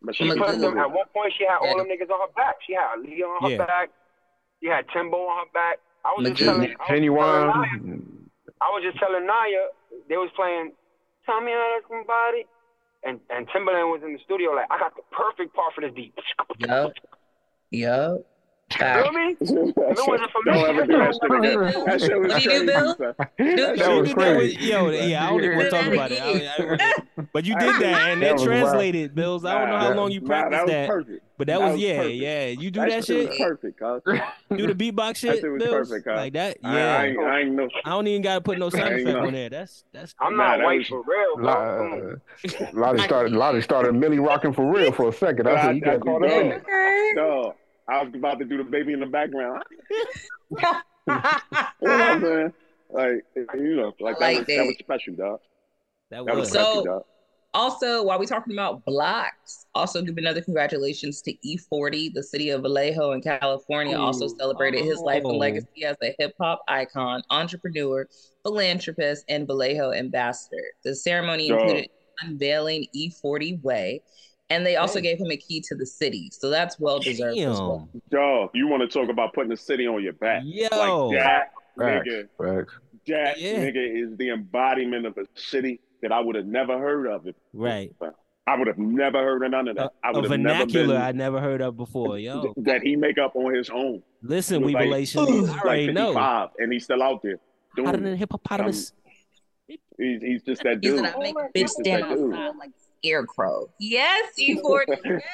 Rest 0.02 0.18
She 0.18 0.28
in 0.28 0.38
put 0.38 0.59
them 0.59 0.78
at 0.78 0.90
one 0.90 1.07
point. 1.14 1.33
She 1.37 1.44
had 1.44 1.59
all 1.59 1.66
Yeah. 1.66 1.74
them 1.83 1.87
niggas 1.88 2.11
on 2.11 2.20
her 2.20 2.33
back. 2.35 2.57
She 2.66 2.74
had 2.74 2.88
Ali 2.96 3.22
on 3.22 3.42
her 3.42 3.50
Yeah. 3.50 3.66
back. 3.66 3.90
She 4.62 4.68
had 4.68 4.88
Timbo 4.90 5.18
on 5.26 5.46
her 5.46 5.52
back. 5.52 5.78
I 6.04 6.14
was 6.16 6.28
just 6.31 6.40
Magoo. 6.42 6.44
telling, 6.46 6.70
I 6.70 6.76
was 6.78 6.88
telling 6.88 7.14
Naya, 7.14 7.98
I 8.61 8.70
was 8.70 8.83
just 8.83 8.98
telling 8.98 9.26
Naya 9.26 9.68
they 10.09 10.16
was 10.16 10.31
playing 10.35 10.72
"Tell 11.26 11.40
Me 11.40 11.52
How 11.52 11.81
to 11.81 11.88
Somebody," 11.88 12.46
and 13.04 13.20
and 13.31 13.48
Timbaland 13.48 13.90
was 13.92 14.02
in 14.02 14.12
the 14.14 14.18
studio 14.20 14.52
like, 14.52 14.66
I 14.70 14.78
got 14.78 14.94
the 14.96 15.02
perfect 15.12 15.54
part 15.54 15.74
for 15.74 15.81
this 15.83 15.92
beat. 15.92 16.14
Yup. 16.59 16.92
Yup. 17.70 18.20
Feel 18.70 18.81
Fact. 18.81 19.14
me? 19.14 19.37
That 19.78 20.04
wasn't 20.07 20.31
for 20.31 20.42
me, 20.44 20.64
ever 20.64 20.87
do 20.87 20.98
that 20.98 21.14
shit 21.14 21.33
again. 21.33 21.57
Bill. 21.59 21.74
That 21.88 22.00
shit 22.00 22.18
was 22.20 22.33
What 22.33 22.38
do 22.38 22.50
you 22.50 22.59
do, 22.61 22.66
Bill? 22.66 22.96
son. 22.96 23.14
That 23.18 23.18
was 23.38 23.78
did 23.78 23.78
that 23.78 23.88
with, 23.96 24.14
crazy. 24.14 24.66
yo, 24.66 24.90
yeah, 24.90 25.26
I 25.26 25.31
don't 25.31 25.42
even 25.44 25.57
want 25.57 25.70
to 25.70 25.76
Do 25.76 25.83
talk 25.85 25.92
about 25.94 26.12
it. 26.12 26.20
I- 26.20 26.76
I- 27.18 27.24
but 27.33 27.44
you 27.46 27.54
did 27.59 27.74
that, 27.81 28.11
and 28.11 28.22
That 28.22 28.26
that 28.26 28.33
was 28.35 28.40
wild. 28.42 28.48
translated, 28.61 29.14
Bills. 29.14 29.44
I 29.46 29.59
don't 29.59 29.70
know 29.70 29.78
how 29.78 29.94
long 29.94 30.11
you 30.12 30.20
nah, 30.20 30.26
practiced 30.26 30.66
that. 30.66 30.88
was 30.96 31.07
that, 31.07 31.20
but 31.38 31.46
that 31.46 31.59
that 31.59 31.64
was, 31.64 31.72
was 31.72 31.81
yeah, 31.83 31.96
perfect. 31.96 32.14
yeah. 32.16 32.46
You 32.48 32.70
do 32.70 32.81
that, 32.81 32.88
that 32.90 33.04
shit 33.07 33.07
shit, 33.07 33.28
was 33.31 33.38
perfect, 33.38 33.81
cuz. 33.81 34.20
do 34.59 34.66
the 34.72 34.74
beatbox 34.92 35.16
shit, 35.16 35.40
shit 35.40 35.50
was 35.50 35.62
Bills, 35.62 35.88
perfect, 35.88 36.09
huh? 36.09 36.16
like 36.16 36.33
that. 36.35 36.59
I, 36.62 36.68
I, 36.68 36.74
Yeah, 36.76 37.02
ain't, 37.02 37.18
I 37.20 37.40
ain't 37.40 37.52
know. 37.52 37.68
I 37.87 37.90
don't 37.90 38.07
even 38.07 38.22
gotta 38.22 38.40
put 38.42 38.59
no 38.59 38.68
sound 38.70 38.85
I 38.94 38.98
effect 38.98 39.16
on 39.16 39.33
there. 39.33 39.48
That's 39.48 39.85
that's. 39.92 40.14
I'm 40.20 40.37
Nah, 40.37 40.44
not 40.50 40.57
that 40.59 40.64
white 40.64 40.78
was- 40.81 40.88
for 40.88 41.02
real, 41.07 41.37
bro. 41.37 41.46
Come 41.54 41.92
on. 41.92 42.20
Uh, 42.61 42.66
Lottie 42.74 43.02
started. 43.02 43.33
Lottie 43.33 43.62
started 43.62 43.94
Millie 43.94 44.18
rocking 44.18 44.52
for 44.52 44.70
real 44.70 44.92
for 44.92 45.09
a 45.09 45.12
second. 45.12 45.48
I 45.48 45.62
said, 45.62 45.74
"You 45.76 45.81
got 45.81 46.00
caught 46.00 46.22
up 46.24 46.31
in 46.31 46.52
it." 46.52 46.62
Okay. 46.62 47.12
Dog, 47.16 47.54
I 47.88 48.03
was 48.05 48.12
about 48.14 48.38
to 48.38 48.44
do 48.44 48.59
the 48.59 48.64
baby 48.64 48.92
in 48.92 49.01
the 49.01 49.07
background. 49.07 49.62
You 51.09 51.16
know 51.16 51.62
what 51.81 52.01
I'm 52.01 52.20
saying? 52.22 52.53
Like, 52.90 53.24
you 53.55 53.77
know, 53.77 53.92
like, 54.01 54.16
I 54.20 54.35
that, 54.35 54.38
was, 54.40 54.46
that 54.46 54.57
that. 54.57 54.66
was 54.66 54.77
special, 54.79 55.14
dog. 55.14 55.40
That 56.11 56.27
That 56.27 56.37
was 56.37 56.40
was. 56.40 56.53
So- 56.53 56.62
special, 56.64 56.85
dog. 56.85 57.03
Also, 57.55 58.05
while 58.05 58.18
we're 58.18 58.27
talking 58.27 58.53
about 58.53 58.85
blocks, 58.85 59.64
also 59.74 60.03
give 60.03 60.18
another 60.18 60.42
congratulations 60.42 61.22
to 61.22 61.33
E40, 61.46 62.12
the 62.12 62.22
city 62.22 62.51
of 62.51 62.61
Vallejo 62.61 63.12
in 63.12 63.22
California, 63.22 63.96
also 63.98 64.27
Ooh. 64.27 64.37
celebrated 64.38 64.85
his 64.85 64.98
life 65.01 65.22
Oh. 65.24 65.31
and 65.31 65.38
legacy 65.38 65.83
as 65.85 65.96
a 66.03 66.14
hip 66.18 66.35
hop 66.38 66.61
icon, 66.68 67.22
entrepreneur, 67.31 68.07
philanthropist, 68.42 69.24
and 69.31 69.46
Vallejo 69.46 69.92
ambassador. 69.92 70.62
The 70.85 70.94
ceremony 70.94 71.48
Yo. 71.48 71.57
included 71.57 71.88
unveiling 72.20 72.87
E40 72.94 73.62
Way, 73.62 74.03
and 74.50 74.64
they 74.64 74.76
also 74.76 74.98
Hey. 74.98 75.02
gave 75.02 75.18
him 75.18 75.30
a 75.30 75.37
key 75.37 75.61
to 75.68 75.74
the 75.74 75.87
city. 75.87 76.28
So 76.32 76.50
that's 76.50 76.78
well 76.80 76.98
deserved 76.98 77.38
as 77.38 77.58
well. 77.61 77.88
Damn. 77.92 78.02
Dog, 78.20 78.50
you 78.54 78.68
want 78.68 78.88
to 78.88 78.98
talk 78.98 79.08
about 79.11 79.32
putting 79.34 79.50
the 79.50 79.56
city 79.56 79.87
on 79.87 80.02
your 80.02 80.14
back. 80.14 80.42
Yo. 80.44 80.62
Like, 81.11 81.20
that 81.20 81.52
Facts, 81.78 82.08
nigga, 82.08 82.28
facts. 82.38 82.74
that 83.06 83.40
Yeah. 83.40 83.54
nigga 83.64 84.02
is 84.12 84.16
the 84.16 84.30
embodiment 84.30 85.06
of 85.06 85.16
a 85.18 85.26
city 85.34 85.80
that 86.02 86.12
I 86.12 86.20
would 86.20 86.34
have 86.37 86.46
never 86.46 86.78
heard 86.78 87.06
of. 87.06 87.26
If, 87.26 87.34
Right. 87.52 87.94
I 88.46 88.56
would 88.56 88.66
have 88.66 88.78
never 88.78 89.18
heard 89.22 89.44
of 89.44 89.50
none 89.50 89.68
of 89.68 89.76
that. 89.76 89.92
I 90.02 90.08
A, 90.08 90.12
a 90.12 90.14
would 90.20 90.30
have 90.30 90.40
never 90.40 90.58
vernacular 90.61 90.94
been 90.94 91.02
I 91.02 91.12
never 91.12 91.40
heard 91.40 91.61
of 91.61 91.76
before. 91.76 92.18
Yo, 92.18 92.54
that 92.58 92.82
he 92.82 92.96
make 92.96 93.18
up 93.18 93.37
on 93.37 93.54
his 93.54 93.68
own. 93.68 94.02
listen, 94.22 94.61
we 94.61 94.66
was 94.66 94.74
like- 94.74 94.84
relations. 94.84 95.28
He 95.28 95.37
I 95.37 95.40
was 95.40 95.50
already 95.50 95.87
like 95.88 95.94
know. 95.94 96.06
55, 96.14 96.48
and 96.58 96.72
he's 96.72 96.84
still 96.84 97.02
out 97.02 97.22
there 97.22 97.38
doing 97.76 97.87
Hotter 97.87 97.98
than 97.98 98.06
it. 98.06 98.12
a 98.14 98.16
hippopotamus. 98.16 98.92
Um, 99.70 99.76
he's, 99.98 100.22
he's 100.22 100.42
just 100.44 100.62
that 100.62 100.74
He 100.76 100.80
dude. 100.80 101.00
said, 101.00 101.14
I 101.14 101.18
make 101.18 101.34
a 101.37 101.48
bitch 101.54 101.68
stand 101.68 102.02
that 102.04 102.11
outside 102.12 102.56
like 102.58 102.70
a 102.70 102.72
scarecrow. 103.02 103.68
Yes, 103.78 104.32
E40. 104.40 104.84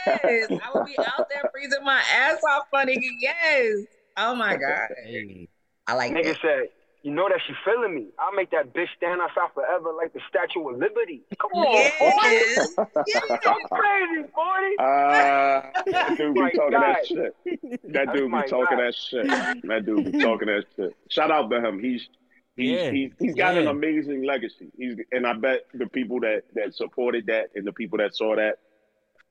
Yes. 0.06 0.50
I 0.50 0.70
will 0.74 0.84
be 0.84 0.96
out 0.98 1.28
there 1.28 1.50
freezing 1.52 1.84
my 1.84 2.00
ass 2.14 2.38
off, 2.50 2.64
funny. 2.70 2.96
nigga. 2.96 3.10
Yes. 3.20 3.86
Oh 4.16 4.34
my 4.34 4.56
God. 4.56 4.88
Hey. 5.04 5.48
I 5.86 5.94
like 5.94 6.12
Nigga 6.12 6.24
that. 6.24 6.36
said, 6.40 6.68
you 7.02 7.10
know 7.12 7.28
that 7.28 7.38
she 7.46 7.52
feeling 7.66 7.94
me. 7.94 8.06
I'll 8.18 8.32
make 8.32 8.50
that 8.52 8.72
bitch 8.72 8.86
stand 8.96 9.20
outside 9.20 9.52
forever 9.52 9.92
like 9.94 10.14
the 10.14 10.20
Statue 10.30 10.66
of 10.66 10.78
Liberty. 10.78 11.22
Come 11.38 11.50
on, 11.52 11.74
Yes. 11.74 12.74
boy. 12.74 12.84
yes. 13.06 13.28
Go 13.44 13.54
crazy, 13.70 14.22
boy. 14.34 14.64
Ah, 14.80 15.70
that 15.86 16.14
dude 16.16 16.32
be 16.34 16.40
My 16.40 16.50
talking 16.52 16.70
guy. 16.70 16.92
that 16.94 17.06
shit. 17.06 17.92
That 17.92 18.12
dude 18.14 18.30
be 18.32 18.42
talking 18.48 18.78
guy. 18.78 18.84
that 18.84 18.94
shit. 18.94 19.26
That 19.68 19.82
dude 19.84 20.12
be 20.12 20.18
talking 20.20 20.46
that 20.48 20.64
shit. 20.76 20.96
Shout 21.10 21.30
out 21.30 21.50
to 21.50 21.60
him. 21.60 21.78
He's 21.78 22.08
he's 22.56 22.70
Yeah. 22.70 22.90
he's, 22.90 23.10
he's 23.18 23.34
got 23.34 23.56
an 23.56 23.66
amazing 23.66 24.24
legacy. 24.24 24.70
He's 24.76 24.96
and 25.12 25.26
I 25.26 25.32
bet 25.34 25.66
the 25.74 25.86
people 25.86 26.20
that 26.20 26.42
that 26.54 26.74
supported 26.74 27.26
that 27.26 27.50
and 27.54 27.66
the 27.66 27.72
people 27.72 27.98
that 27.98 28.14
saw 28.14 28.36
that 28.36 28.58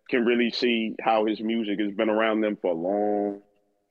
can 0.09 0.25
really 0.25 0.51
see 0.51 0.95
how 1.01 1.25
his 1.25 1.39
music 1.41 1.79
has 1.79 1.91
been 1.93 2.09
around 2.09 2.41
them 2.41 2.57
for 2.61 2.71
a 2.71 2.75
long 2.75 3.41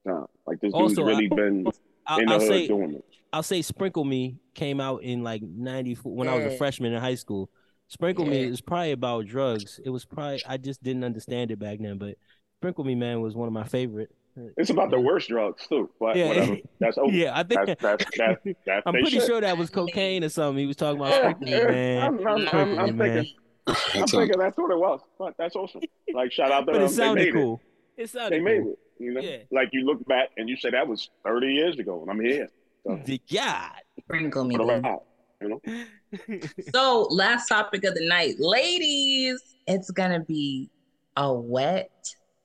time. 0.07 0.27
Like 0.47 0.61
this 0.61 0.73
dude's 0.73 0.99
Also, 0.99 1.05
really 1.05 1.29
I- 1.31 1.35
been 1.35 1.67
I'll, 2.07 2.19
in 2.19 2.27
the 2.27 2.33
I'll 2.33 2.41
hood 2.41 2.49
say 2.49 2.67
doing 2.67 2.95
it. 2.95 3.05
I'll 3.33 3.43
say 3.43 3.63
Sprinkle 3.63 4.05
Me 4.05 4.37
came 4.55 4.81
out 4.81 5.03
in 5.03 5.23
like 5.23 5.41
94 5.43 6.15
when 6.15 6.29
I 6.29 6.37
was 6.37 6.53
a 6.53 6.57
freshman 6.59 6.93
in 6.93 7.01
high 7.01 7.15
school. 7.15 7.49
Sprinkle 7.89 8.27
Me 8.27 8.41
Yeah. 8.43 8.49
is 8.49 8.61
probably 8.61 8.93
about 8.93 9.27
drugs. 9.27 9.81
It 9.85 9.91
was 9.91 10.05
probably 10.05 10.43
I 10.47 10.57
just 10.59 10.83
didn't 10.83 11.05
understand 11.05 11.51
it 11.51 11.59
back 11.59 11.79
then, 11.81 11.97
but 11.99 12.17
Sprinkle 12.59 12.85
Me 12.85 12.95
Man 12.95 13.21
was 13.23 13.35
one 13.35 13.47
of 13.49 13.53
my 13.55 13.65
favorite. 13.65 14.11
It's 14.57 14.71
about 14.71 14.91
the 14.91 14.99
worst 14.99 15.29
drugs 15.29 15.67
too, 15.69 15.91
but 16.01 16.17
Yeah. 16.17 16.29
whatever. 16.29 16.57
That's 16.81 16.97
over. 16.99 17.13
Yeah, 17.13 17.33
I 17.39 17.43
think 17.43 17.67
That's 17.67 17.83
that's 17.83 18.05
that's 18.17 18.41
that's 18.67 18.83
I'm 18.87 18.95
pretty 18.95 19.11
shit. 19.11 19.25
sure 19.27 19.41
that 19.41 19.59
was 19.59 19.69
cocaine 19.71 20.25
or 20.25 20.29
something. 20.31 20.59
He 20.59 20.67
was 20.67 20.77
talking 20.77 21.01
about 21.01 21.11
Yeah, 21.11 21.19
Sprinkle 21.35 21.49
yeah. 21.49 21.67
Man. 21.71 22.03
I'm, 22.03 22.27
I'm, 22.27 22.49
I'm, 22.49 22.79
I'm 22.79 22.97
Man. 22.97 23.13
thinking, 23.15 23.35
I'm 23.67 24.07
thinking 24.07 24.39
that's 24.39 24.57
what 24.57 24.71
it 24.71 24.79
was. 24.79 25.01
But 25.19 25.35
that's 25.39 25.55
awesome. 25.57 25.83
Like 26.15 26.33
shout 26.33 26.51
out 26.51 26.61
to 26.61 26.67
But 26.67 26.73
them. 26.75 26.83
it 26.83 26.89
They 26.89 26.93
sounded 26.95 27.25
made 27.27 27.35
cool. 27.35 27.61
It 27.97 28.03
it. 28.05 28.11
sounded 28.11 28.33
They 28.33 28.41
made 28.41 28.63
it. 28.67 28.79
You 28.99 29.13
know, 29.15 29.21
Yeah. 29.21 29.37
like 29.51 29.69
you 29.73 29.85
look 29.85 30.05
back 30.07 30.29
and 30.37 30.49
you 30.49 30.57
say 30.57 30.71
that 30.71 30.87
was 30.87 31.11
30 31.25 31.47
years 31.53 31.79
ago, 31.79 32.01
and 32.03 32.11
I'm 32.11 32.21
here. 32.21 32.49
So, 32.87 33.01
The 33.05 33.21
God. 33.33 33.73
Sprinkle 34.01 34.45
me. 34.45 34.57
for 34.57 34.67
the 34.67 34.99
you 35.41 35.49
know. 35.49 36.39
So, 36.73 37.03
last 37.11 37.49
topic 37.49 37.85
of 37.85 37.95
the 37.95 38.07
night, 38.07 38.37
ladies, 38.39 39.43
it's 39.67 39.91
gonna 39.91 40.21
be 40.21 40.71
a 41.17 41.33
wet 41.33 41.91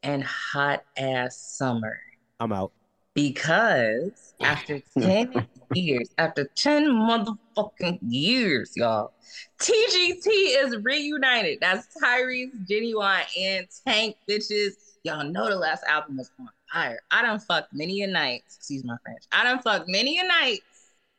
and 0.03 0.23
hot 0.23 0.83
ass 0.97 1.37
summer 1.37 1.99
I'm 2.39 2.51
out. 2.53 2.71
because 3.13 4.33
after 4.41 4.79
10 4.99 5.47
years, 5.73 6.09
after 6.17 6.45
10 6.55 6.87
motherfucking 6.87 7.99
years, 8.01 8.73
y'all, 8.75 9.13
TGT 9.59 10.23
is 10.25 10.77
reunited. 10.83 11.59
That's 11.59 11.87
Tyrese, 12.01 12.51
Ginuwine, 12.69 13.23
and 13.39 13.67
Tank, 13.85 14.15
bitches. 14.29 14.73
Y'all 15.03 15.23
know 15.23 15.49
the 15.49 15.55
last 15.55 15.83
album 15.85 16.17
was 16.17 16.29
on 16.39 16.47
fire. 16.71 16.99
I 17.11 17.21
done 17.21 17.39
fucked 17.39 17.73
many 17.73 18.01
a 18.03 18.07
night. 18.07 18.43
Excuse 18.45 18.83
my 18.83 18.95
French. 19.03 19.23
I 19.31 19.43
done 19.43 19.61
fucked 19.61 19.87
many 19.87 20.19
a 20.19 20.23
night 20.27 20.59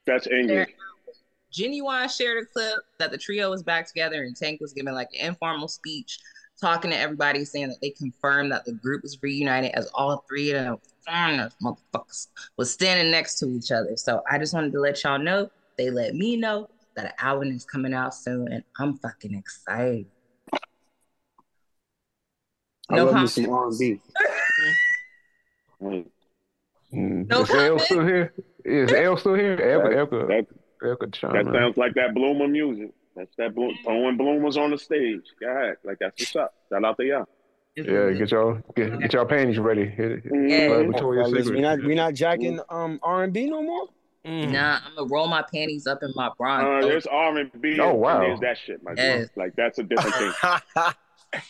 That's 0.07 0.27
English. 0.27 0.69
Ginuwine 1.53 2.11
shared 2.15 2.43
a 2.43 2.47
clip 2.47 2.77
that 2.99 3.11
the 3.11 3.17
trio 3.19 3.51
was 3.51 3.63
back 3.63 3.87
together 3.89 4.23
and 4.23 4.37
Tank 4.37 4.61
was 4.61 4.73
giving 4.75 4.93
like 4.95 5.09
an 5.19 5.29
informal 5.29 5.69
speech, 5.69 6.19
talking 6.61 6.91
to 6.91 6.97
everybody, 6.99 7.45
saying 7.45 7.69
that 7.69 7.81
they 7.81 7.91
confirmed 7.91 8.53
that 8.53 8.65
the 8.65 8.73
group 8.73 9.03
was 9.03 9.19
reunited 9.23 9.71
as 9.75 9.87
all 9.95 10.25
three 10.29 10.51
of 10.53 10.65
them 10.65 10.77
foreigners, 11.07 11.53
motherfuckers, 11.63 12.29
was 12.57 12.71
standing 12.71 13.11
next 13.11 13.39
to 13.39 13.47
each 13.49 13.71
other. 13.71 13.97
So 13.97 14.23
I 14.31 14.39
just 14.39 14.53
wanted 14.55 14.73
to 14.73 14.81
let 14.81 15.03
y'all 15.05 15.19
know 15.19 15.51
they 15.77 15.91
let 15.91 16.15
me 16.15 16.37
know 16.37 16.69
that 16.97 17.05
an 17.07 17.13
album 17.21 17.49
is 17.53 17.65
coming 17.65 17.95
out 17.95 18.15
soon, 18.15 18.49
and 18.53 18.65
I'm 18.79 18.97
fucking 18.99 19.35
excited. 19.35 20.07
I 22.91 22.97
No 22.97 23.05
love 23.05 23.15
me 23.15 23.19
comment. 23.19 23.31
some 23.31 23.51
R&B. 23.51 24.01
Mm, 25.83 26.07
Mm. 26.93 27.29
No 27.29 27.43
is 27.43 27.51
L 27.51 27.57
comment. 27.57 27.81
still 27.83 28.07
here? 28.07 28.33
Is 28.65 28.93
L 28.93 29.17
still 29.19 29.35
here? 29.35 29.57
Elka, 29.59 29.95
Elka, 29.95 30.27
That, 30.29 30.47
Elka 30.83 31.13
chime 31.13 31.33
that 31.35 31.53
sounds 31.53 31.77
like 31.77 31.93
that 31.95 32.15
Bloomer 32.15 32.49
music. 32.49 32.93
That's 33.19 33.35
that 33.37 33.55
Bloom, 33.55 33.75
throwing 33.85 34.17
Bloomers 34.17 34.57
on 34.57 34.71
the 34.71 34.79
stage. 34.79 35.23
Go 35.41 35.49
ahead. 35.49 35.77
Like 35.85 35.99
that's 35.99 36.21
what's 36.21 36.37
up. 36.37 36.55
Shout 36.71 36.85
out 36.85 36.97
to 36.99 37.05
y'all. 37.05 37.27
Yeah, 37.77 38.11
get 38.13 38.31
y'all 38.31 38.59
get, 38.77 38.99
get 39.01 39.13
y'all 39.13 39.25
panties 39.25 39.59
ready. 39.59 39.87
Hit 39.87 40.13
it. 40.13 40.23
Yeah. 40.25 40.69
Uh, 40.69 40.79
Oh, 40.79 40.87
Victoria's 40.87 41.51
we 41.51 41.61
not 41.61 41.83
we 41.83 41.95
not 41.95 42.15
jacking 42.15 42.61
um 42.71 42.99
R 43.03 43.25
and 43.25 43.33
B 43.33 43.47
no 43.51 43.63
more. 43.63 43.89
Mm. 44.25 44.53
Nah, 44.53 44.81
I'm 44.85 44.95
gonna 44.95 45.09
roll 45.09 45.27
my 45.29 45.43
panties 45.43 45.87
up 45.87 46.03
in 46.03 46.13
my 46.15 46.31
bra. 46.37 46.79
Uh, 46.79 46.81
there's 46.83 47.07
R 47.07 47.37
and 47.39 47.51
B. 47.61 47.79
Oh, 47.81 47.95
wow. 47.95 48.21
There's 48.21 48.41
that 48.41 48.59
shit, 48.59 48.83
my 48.83 48.93
Yes. 48.97 49.29
Like 49.37 49.55
that's 49.57 49.79
a 49.79 49.85
different 49.85 50.15
thing. 50.17 50.33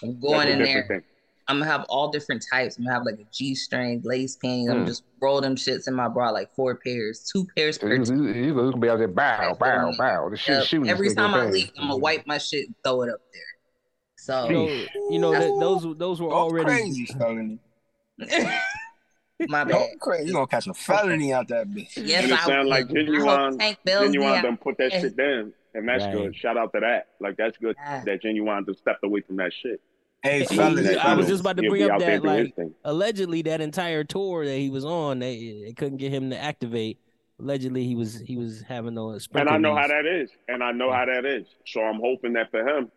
I'm 0.03 0.21
going 0.21 0.49
a 0.49 0.53
in 0.53 0.59
different 0.59 0.89
there. 0.89 1.01
thing. 1.01 1.03
I'm 1.49 1.59
gonna 1.61 1.71
have 1.71 1.85
all 1.89 2.11
different 2.11 2.45
types. 2.51 2.77
I'm 2.77 2.85
gonna 2.85 2.95
have 2.95 3.05
like 3.07 3.19
a 3.19 3.27
G 3.33 3.55
string 3.55 4.03
lace 4.05 4.37
panties. 4.37 4.69
I'm 4.69 4.75
Mm. 4.75 4.79
gonna 4.81 4.87
just 4.87 5.05
roll 5.21 5.41
them 5.41 5.57
shits 5.57 5.89
in 5.89 5.95
my 5.95 6.07
bra 6.09 6.31
like 6.31 6.51
four 6.55 6.77
pairs, 6.77 7.29
two 7.33 7.47
pairs 7.57 7.79
per. 7.79 7.93
You, 7.95 8.05
you, 8.05 8.29
you 8.33 8.55
gonna 8.55 8.77
be 8.77 8.89
out 8.91 8.99
there 8.99 9.09
bow, 9.09 9.55
bow, 9.55 9.93
bow. 9.97 10.29
The 10.29 10.37
shit 10.37 10.65
shooting. 10.65 10.91
every 10.91 11.15
time 11.15 11.35
I 11.35 11.47
leave, 11.47 11.71
I'm 11.79 11.89
gonna 11.89 11.97
wipe 11.97 12.27
my 12.27 12.39
shit 12.39 12.67
and 12.67 12.75
throw 12.85 13.03
it 13.03 13.11
up 13.11 13.21
there. 13.33 13.43
So 14.17 14.49
You 14.49 14.55
know, 14.55 14.87
you 15.11 15.19
know 15.19 15.33
that 15.33 15.59
those 15.61 15.97
those 15.97 16.21
were 16.21 16.33
already 16.33 16.67
crazy 16.67 17.07
felony. 17.07 17.59
my 19.49 19.65
Go 19.65 19.71
bad. 19.71 20.01
crazy. 20.01 20.27
You 20.27 20.33
gonna 20.35 20.47
catch 20.47 20.67
a 20.67 20.75
felony 20.75 21.33
out 21.33 21.49
that 21.49 21.69
bitch. 21.69 21.93
Yes, 21.97 22.25
And 22.25 22.33
it 22.33 22.39
I 22.43 22.45
sound 22.47 22.69
like 22.69 22.89
will. 22.89 22.99
I 22.99 23.01
Ginuwine- 23.05 23.51
hope 23.53 23.59
Tank 23.61 23.79
Ginuwine 23.87 24.43
done 24.43 24.57
put 24.57 24.77
that 24.79 24.93
shit 24.93 25.17
down, 25.17 25.53
and 25.75 25.89
that's 25.89 26.05
Right. 26.05 26.13
good. 26.15 26.37
Shout 26.37 26.57
out 26.59 26.73
to 26.75 26.81
that. 26.81 27.07
Like 27.21 27.37
that's 27.37 27.57
good. 27.59 27.77
Yeah. 27.79 28.03
That 28.05 28.23
Ginuwine 28.23 28.67
just 28.67 28.81
stepped 28.81 29.05
away 29.05 29.21
from 29.23 29.37
that 29.37 29.53
shit. 29.63 29.81
Hey, 30.23 30.41
Hey, 30.51 30.57
fellas, 30.57 30.97
I 30.97 31.15
was 31.15 31.27
just 31.27 31.41
about 31.41 31.57
to 31.59 31.69
bring 31.69 31.89
up 31.91 32.01
that, 32.01 32.25
like, 32.25 32.55
allegedly 32.85 33.43
that 33.43 33.61
entire 33.61 34.05
tour 34.05 34.45
that 34.45 34.57
he 34.57 34.71
was 34.71 34.85
on, 34.85 35.19
they, 35.21 35.63
they 35.65 35.73
couldn't 35.73 35.99
get 35.99 36.13
him 36.13 36.31
to 36.31 36.39
activate. 36.39 36.99
Allegedly, 37.41 37.85
he 37.85 37.95
was 37.95 38.19
he 38.19 38.37
was 38.37 38.63
having 38.63 38.95
those. 38.95 39.29
And 39.33 39.49
I 39.49 39.59
know 39.59 39.77
how 39.77 39.87
that 39.87 40.07
is. 40.07 40.31
And 40.49 40.63
I 40.63 40.73
know 40.73 40.91
how 40.93 41.05
that 41.07 41.25
is. 41.25 41.47
So 41.67 41.81
I'm 41.83 42.01
hoping 42.01 42.33
that 42.33 42.51
for 42.51 42.67
him, 42.67 42.91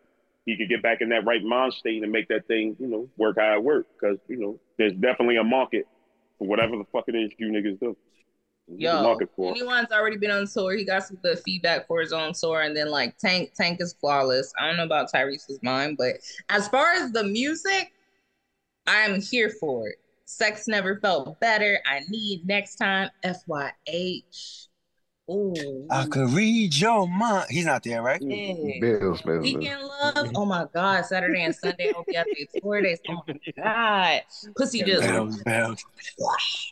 he 0.45 0.57
could 0.57 0.67
get 0.67 0.81
back 0.81 1.01
in 1.01 1.09
that 1.09 1.25
right 1.25 1.43
mind 1.43 1.73
state 1.73 2.01
and 2.01 2.11
make 2.11 2.27
that 2.29 2.47
thing, 2.47 2.75
you 2.79 2.87
know, 2.87 3.07
work 3.17 3.37
how 3.39 3.53
it 3.53 3.63
works. 3.63 3.87
Because, 3.99 4.17
you 4.27 4.37
know, 4.39 4.59
there's 4.79 4.93
definitely 4.93 5.37
a 5.37 5.43
market 5.43 5.85
for 6.39 6.47
whatever 6.47 6.75
the 6.75 6.85
fuck 6.91 7.05
it 7.07 7.15
is 7.15 7.31
you 7.37 7.49
niggas 7.51 7.79
do. 7.79 7.95
There's 8.77 8.93
a 8.93 9.03
Yo, 9.03 9.19
for 9.35 9.51
anyone's 9.51 9.91
already 9.91 10.17
been 10.17 10.31
on 10.31 10.47
tour. 10.47 10.75
He 10.75 10.85
got 10.85 11.03
some 11.03 11.17
good 11.17 11.39
feedback 11.39 11.87
for 11.87 11.99
his 11.99 12.13
own 12.13 12.33
tour, 12.33 12.61
and 12.61 12.75
then 12.75 12.89
like 12.89 13.17
Tank, 13.17 13.53
Tank 13.53 13.81
is 13.81 13.93
flawless. 13.93 14.53
I 14.59 14.67
don't 14.67 14.77
know 14.77 14.85
about 14.85 15.11
Tyrese's 15.11 15.59
mind, 15.61 15.97
but 15.97 16.15
as 16.49 16.67
far 16.67 16.93
as 16.93 17.11
the 17.11 17.23
music, 17.23 17.91
I 18.87 19.01
am 19.01 19.21
here 19.21 19.49
for 19.49 19.89
it. 19.89 19.95
Sex 20.25 20.67
never 20.67 20.97
felt 20.99 21.39
better. 21.39 21.79
I 21.85 22.01
need 22.09 22.47
next 22.47 22.77
time. 22.77 23.09
FYH. 23.23 24.67
Ooh. 25.29 25.87
I 25.89 26.05
could 26.05 26.29
read 26.31 26.75
your 26.75 27.07
mind. 27.07 27.47
He's 27.49 27.65
not 27.65 27.83
there, 27.83 28.01
right? 28.01 28.21
Yeah. 28.21 28.79
Bills, 28.81 29.21
bills, 29.21 29.21
bills. 29.21 29.43
Weekend 29.43 29.81
love. 29.81 30.31
Oh 30.35 30.45
my 30.45 30.65
God. 30.73 31.05
Saturday 31.05 31.43
and 31.43 31.55
Sunday 31.55 31.91
I'll 31.95 32.03
be 32.03 32.17
out 32.17 32.25
days. 32.25 32.47
Oh 33.09 33.23
my 33.27 33.35
God. 33.57 34.21
Pussy 34.55 34.83
just 34.83 35.01
Bells, 35.01 35.41
bells. 35.43 35.85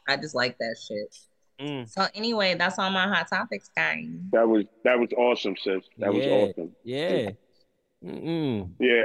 I 0.08 0.18
just 0.18 0.36
like 0.36 0.58
that 0.58 0.78
shit. 0.82 1.16
Mm. 1.60 1.90
So 1.90 2.06
anyway, 2.16 2.56
that's 2.56 2.80
all 2.80 2.90
my 2.90 3.08
hot 3.08 3.28
topics, 3.28 3.70
guys. 3.76 4.06
That 4.32 4.48
was 4.48 4.66
that 4.84 4.98
was 5.00 5.10
awesome, 5.18 5.56
sis. 5.58 5.84
That 5.98 6.14
was 6.14 6.24
awesome. 6.26 6.72
Yeah. 6.84 7.32
Mm-mm. 8.06 8.70
Yeah, 8.80 9.04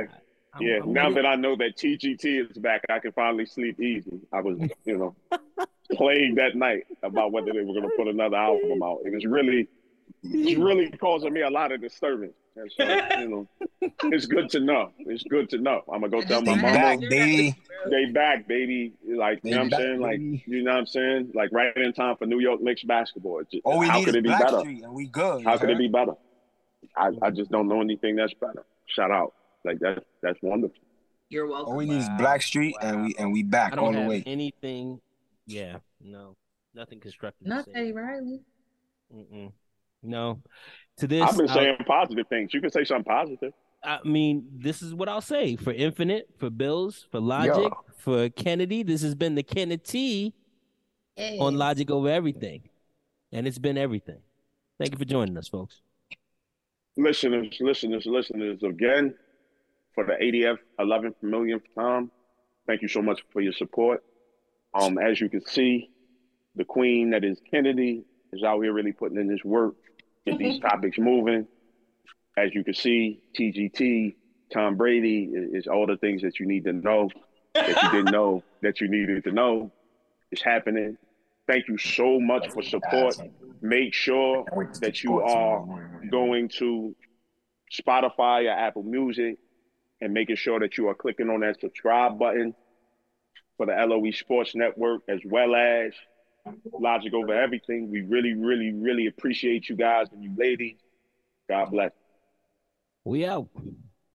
I'm- 0.52 0.62
yeah. 0.62 0.78
I'm 0.82 0.92
now 0.92 1.02
ready- 1.05 1.14
that 1.16 1.26
I 1.26 1.34
know 1.36 1.57
that 1.57 1.76
TGT 1.76 2.50
is 2.50 2.59
back, 2.59 2.82
I 2.88 3.00
can 3.00 3.12
finally 3.12 3.44
sleep 3.46 3.80
easy. 3.80 4.20
I 4.32 4.40
was, 4.40 4.59
you 4.84 4.96
know, 4.98 5.16
plagued 5.92 6.38
that 6.38 6.55
night 6.55 6.84
about 7.02 7.32
whether 7.32 7.52
they 7.52 7.61
were 7.62 7.72
going 7.74 7.82
to 7.82 7.90
put 7.96 8.07
another 8.07 8.36
album 8.36 8.82
out. 8.82 9.00
It 9.05 9.12
was 9.12 9.26
really, 9.26 9.66
it's 10.22 10.59
really 10.59 10.90
causing 10.90 11.32
me 11.32 11.42
a 11.42 11.50
lot 11.50 11.72
of 11.72 11.80
disturbance. 11.80 12.34
And 12.57 12.70
so, 12.70 12.84
you 13.20 13.28
know, 13.28 13.48
it's 14.05 14.26
good 14.26 14.48
to 14.50 14.61
know. 14.61 14.92
It's 14.98 15.24
good 15.24 15.50
to 15.50 15.59
know. 15.59 15.82
I'm 15.92 16.00
gonna 16.02 16.09
go 16.11 16.22
tell 16.22 16.40
my 16.42 16.55
They 16.55 16.62
back, 16.62 17.00
baby. 17.00 17.57
they 17.90 18.05
back, 18.07 18.46
baby. 18.46 18.92
Like 19.07 19.42
They 19.42 19.50
you 19.50 19.55
know 19.57 19.62
what 19.62 19.64
I'm 19.64 19.70
back, 19.70 19.80
saying? 19.80 20.00
Like 20.00 20.20
you 20.20 20.62
know 20.62 20.70
what 20.72 20.78
I'm 20.78 20.86
saying? 20.86 21.32
Like 21.34 21.50
right 21.52 21.76
in 21.76 21.92
time 21.92 22.16
for 22.16 22.26
New 22.26 22.38
York 22.38 22.61
Knicks 22.62 22.84
basketball. 22.84 23.40
It's 23.40 23.50
just- 23.50 23.64
All 23.64 23.74
oh, 23.74 23.78
we 23.78 23.88
how 23.88 23.98
need 23.98 24.05
could 24.05 24.14
is 24.14 24.18
it 24.20 24.22
be 24.24 24.28
better? 24.30 24.44
Blackstreet, 24.44 24.84
and 24.84 24.94
we 24.94 25.07
good. 25.09 25.44
How 25.44 25.59
could 25.59 25.70
it 25.70 25.78
be 25.78 25.88
better? 25.88 26.12
I, 26.96 27.11
I 27.22 27.30
just 27.30 27.50
don't 27.50 27.66
know 27.66 27.80
anything 27.80 28.14
that's 28.14 28.34
better. 28.34 28.64
Shout 28.86 29.11
out. 29.11 29.34
Like 29.64 29.80
that's 29.80 30.05
that's 30.22 30.38
wonderful. 30.40 30.76
You're 31.30 31.46
oh, 31.46 31.50
welcome. 31.50 31.72
All 31.72 31.76
we 31.78 31.86
need 31.86 31.96
is 31.98 32.07
Wow. 32.09 32.18
Blackstreet, 32.20 32.74
and 32.80 33.02
we 33.07 33.14
and 33.18 33.32
we 33.32 33.42
back 33.42 33.72
I 33.72 33.76
all 33.78 33.86
don't 33.86 33.94
the 33.94 34.00
have 34.00 34.09
way. 34.11 34.22
anything. 34.26 35.00
Yeah, 35.46 35.78
no, 36.00 36.36
nothing 36.74 37.00
constructive. 37.00 37.44
to 37.48 37.48
Not 37.52 37.64
say. 37.64 37.72
Teddy 37.72 37.92
Riley. 37.92 38.40
Mm-mm. 39.12 39.50
No, 40.05 40.40
to 40.98 41.07
this, 41.07 41.22
I've 41.22 41.36
been 41.36 41.48
I'll- 41.48 41.55
saying 41.55 41.76
positive 41.86 42.26
things. 42.28 42.52
You 42.55 42.61
can 42.61 42.70
say 42.70 42.84
something 42.84 43.05
positive. 43.05 43.52
I 43.82 43.98
mean, 44.02 44.46
this 44.50 44.80
is 44.80 44.94
what 44.94 45.09
I'll 45.11 45.20
say 45.20 45.57
for 45.57 45.70
Infinite, 45.72 46.28
for 46.38 46.48
Bills, 46.48 47.07
for 47.11 47.20
Logic, 47.20 47.70
for 47.98 48.30
Kennedy. 48.30 48.82
This 48.82 49.02
has 49.02 49.14
been 49.14 49.34
the 49.34 49.42
Kennedy 49.42 50.32
Hey. 51.16 51.38
on 51.38 51.57
Logic 51.57 51.90
over 51.90 52.09
everything, 52.09 52.62
and 53.30 53.46
it's 53.46 53.59
been 53.59 53.76
everything. 53.76 54.20
Thank 54.78 54.92
you 54.92 54.98
for 54.98 55.05
joining 55.05 55.36
us, 55.36 55.48
folks. 55.48 55.82
Listeners, 56.96 57.55
listeners, 57.61 58.07
listeners, 58.07 58.62
again, 58.62 59.14
for 59.94 60.05
the 60.07 60.12
80th, 60.14 60.59
11th 60.78 61.16
millionth 61.22 61.64
time, 61.76 62.11
thank 62.66 62.82
you 62.82 62.88
so 62.88 63.02
much 63.02 63.20
for 63.32 63.40
your 63.40 63.52
support. 63.52 64.02
Um, 64.74 64.98
as 64.98 65.20
you 65.20 65.28
can 65.28 65.44
see, 65.44 65.90
the 66.57 66.64
queen 66.64 67.11
that 67.11 67.24
is 67.24 67.38
Kennedy 67.50 68.05
is 68.32 68.42
out 68.44 68.61
here 68.62 68.72
really 68.72 68.92
putting 68.92 69.18
in 69.18 69.26
this 69.28 69.44
work, 69.44 69.74
get 70.26 70.38
these 70.38 70.60
topics 70.60 70.98
moving. 70.98 71.46
As 72.36 72.54
you 72.54 72.64
can 72.64 72.74
see, 72.74 73.22
TGT, 73.38 74.16
Tom 74.52 74.76
Brady 74.76 75.24
is, 75.24 75.64
is 75.64 75.66
all 75.66 75.86
the 75.86 75.96
things 75.96 76.22
that 76.22 76.40
you 76.40 76.46
need 76.46 76.64
to 76.64 76.72
know 76.72 77.08
that 77.54 77.82
you 77.82 77.90
didn't 77.90 78.12
know 78.12 78.42
that 78.62 78.80
you 78.80 78.88
needed 78.88 79.24
to 79.24 79.32
know. 79.32 79.70
It's 80.30 80.42
happening. 80.42 80.96
Thank 81.46 81.68
you 81.68 81.78
so 81.78 82.18
much 82.18 82.50
for 82.50 82.62
support. 82.62 83.16
Make 83.60 83.92
sure 83.92 84.44
that 84.80 85.04
you 85.04 85.20
are 85.20 85.64
going 86.10 86.48
to 86.58 86.96
Spotify 87.72 88.46
or 88.46 88.50
Apple 88.50 88.82
Music 88.82 89.38
and 90.00 90.12
making 90.12 90.36
sure 90.36 90.58
that 90.60 90.78
you 90.78 90.88
are 90.88 90.94
clicking 90.94 91.28
on 91.28 91.40
that 91.40 91.60
subscribe 91.60 92.18
button 92.18 92.54
for 93.56 93.66
the 93.66 93.72
LOE 93.72 94.10
Sports 94.10 94.54
Network 94.54 95.02
as 95.08 95.20
well 95.24 95.54
as 95.54 95.92
Logic 96.72 97.12
Over 97.14 97.34
Everything. 97.34 97.90
We 97.90 98.03
really, 98.03 98.34
really, 98.34 98.72
really 98.72 99.07
appreciate 99.07 99.68
you 99.68 99.76
guys 99.76 100.07
and 100.12 100.22
you 100.22 100.32
ladies. 100.36 100.76
God 101.49 101.70
bless. 101.70 101.92
We 103.05 103.26
out. 103.26 103.49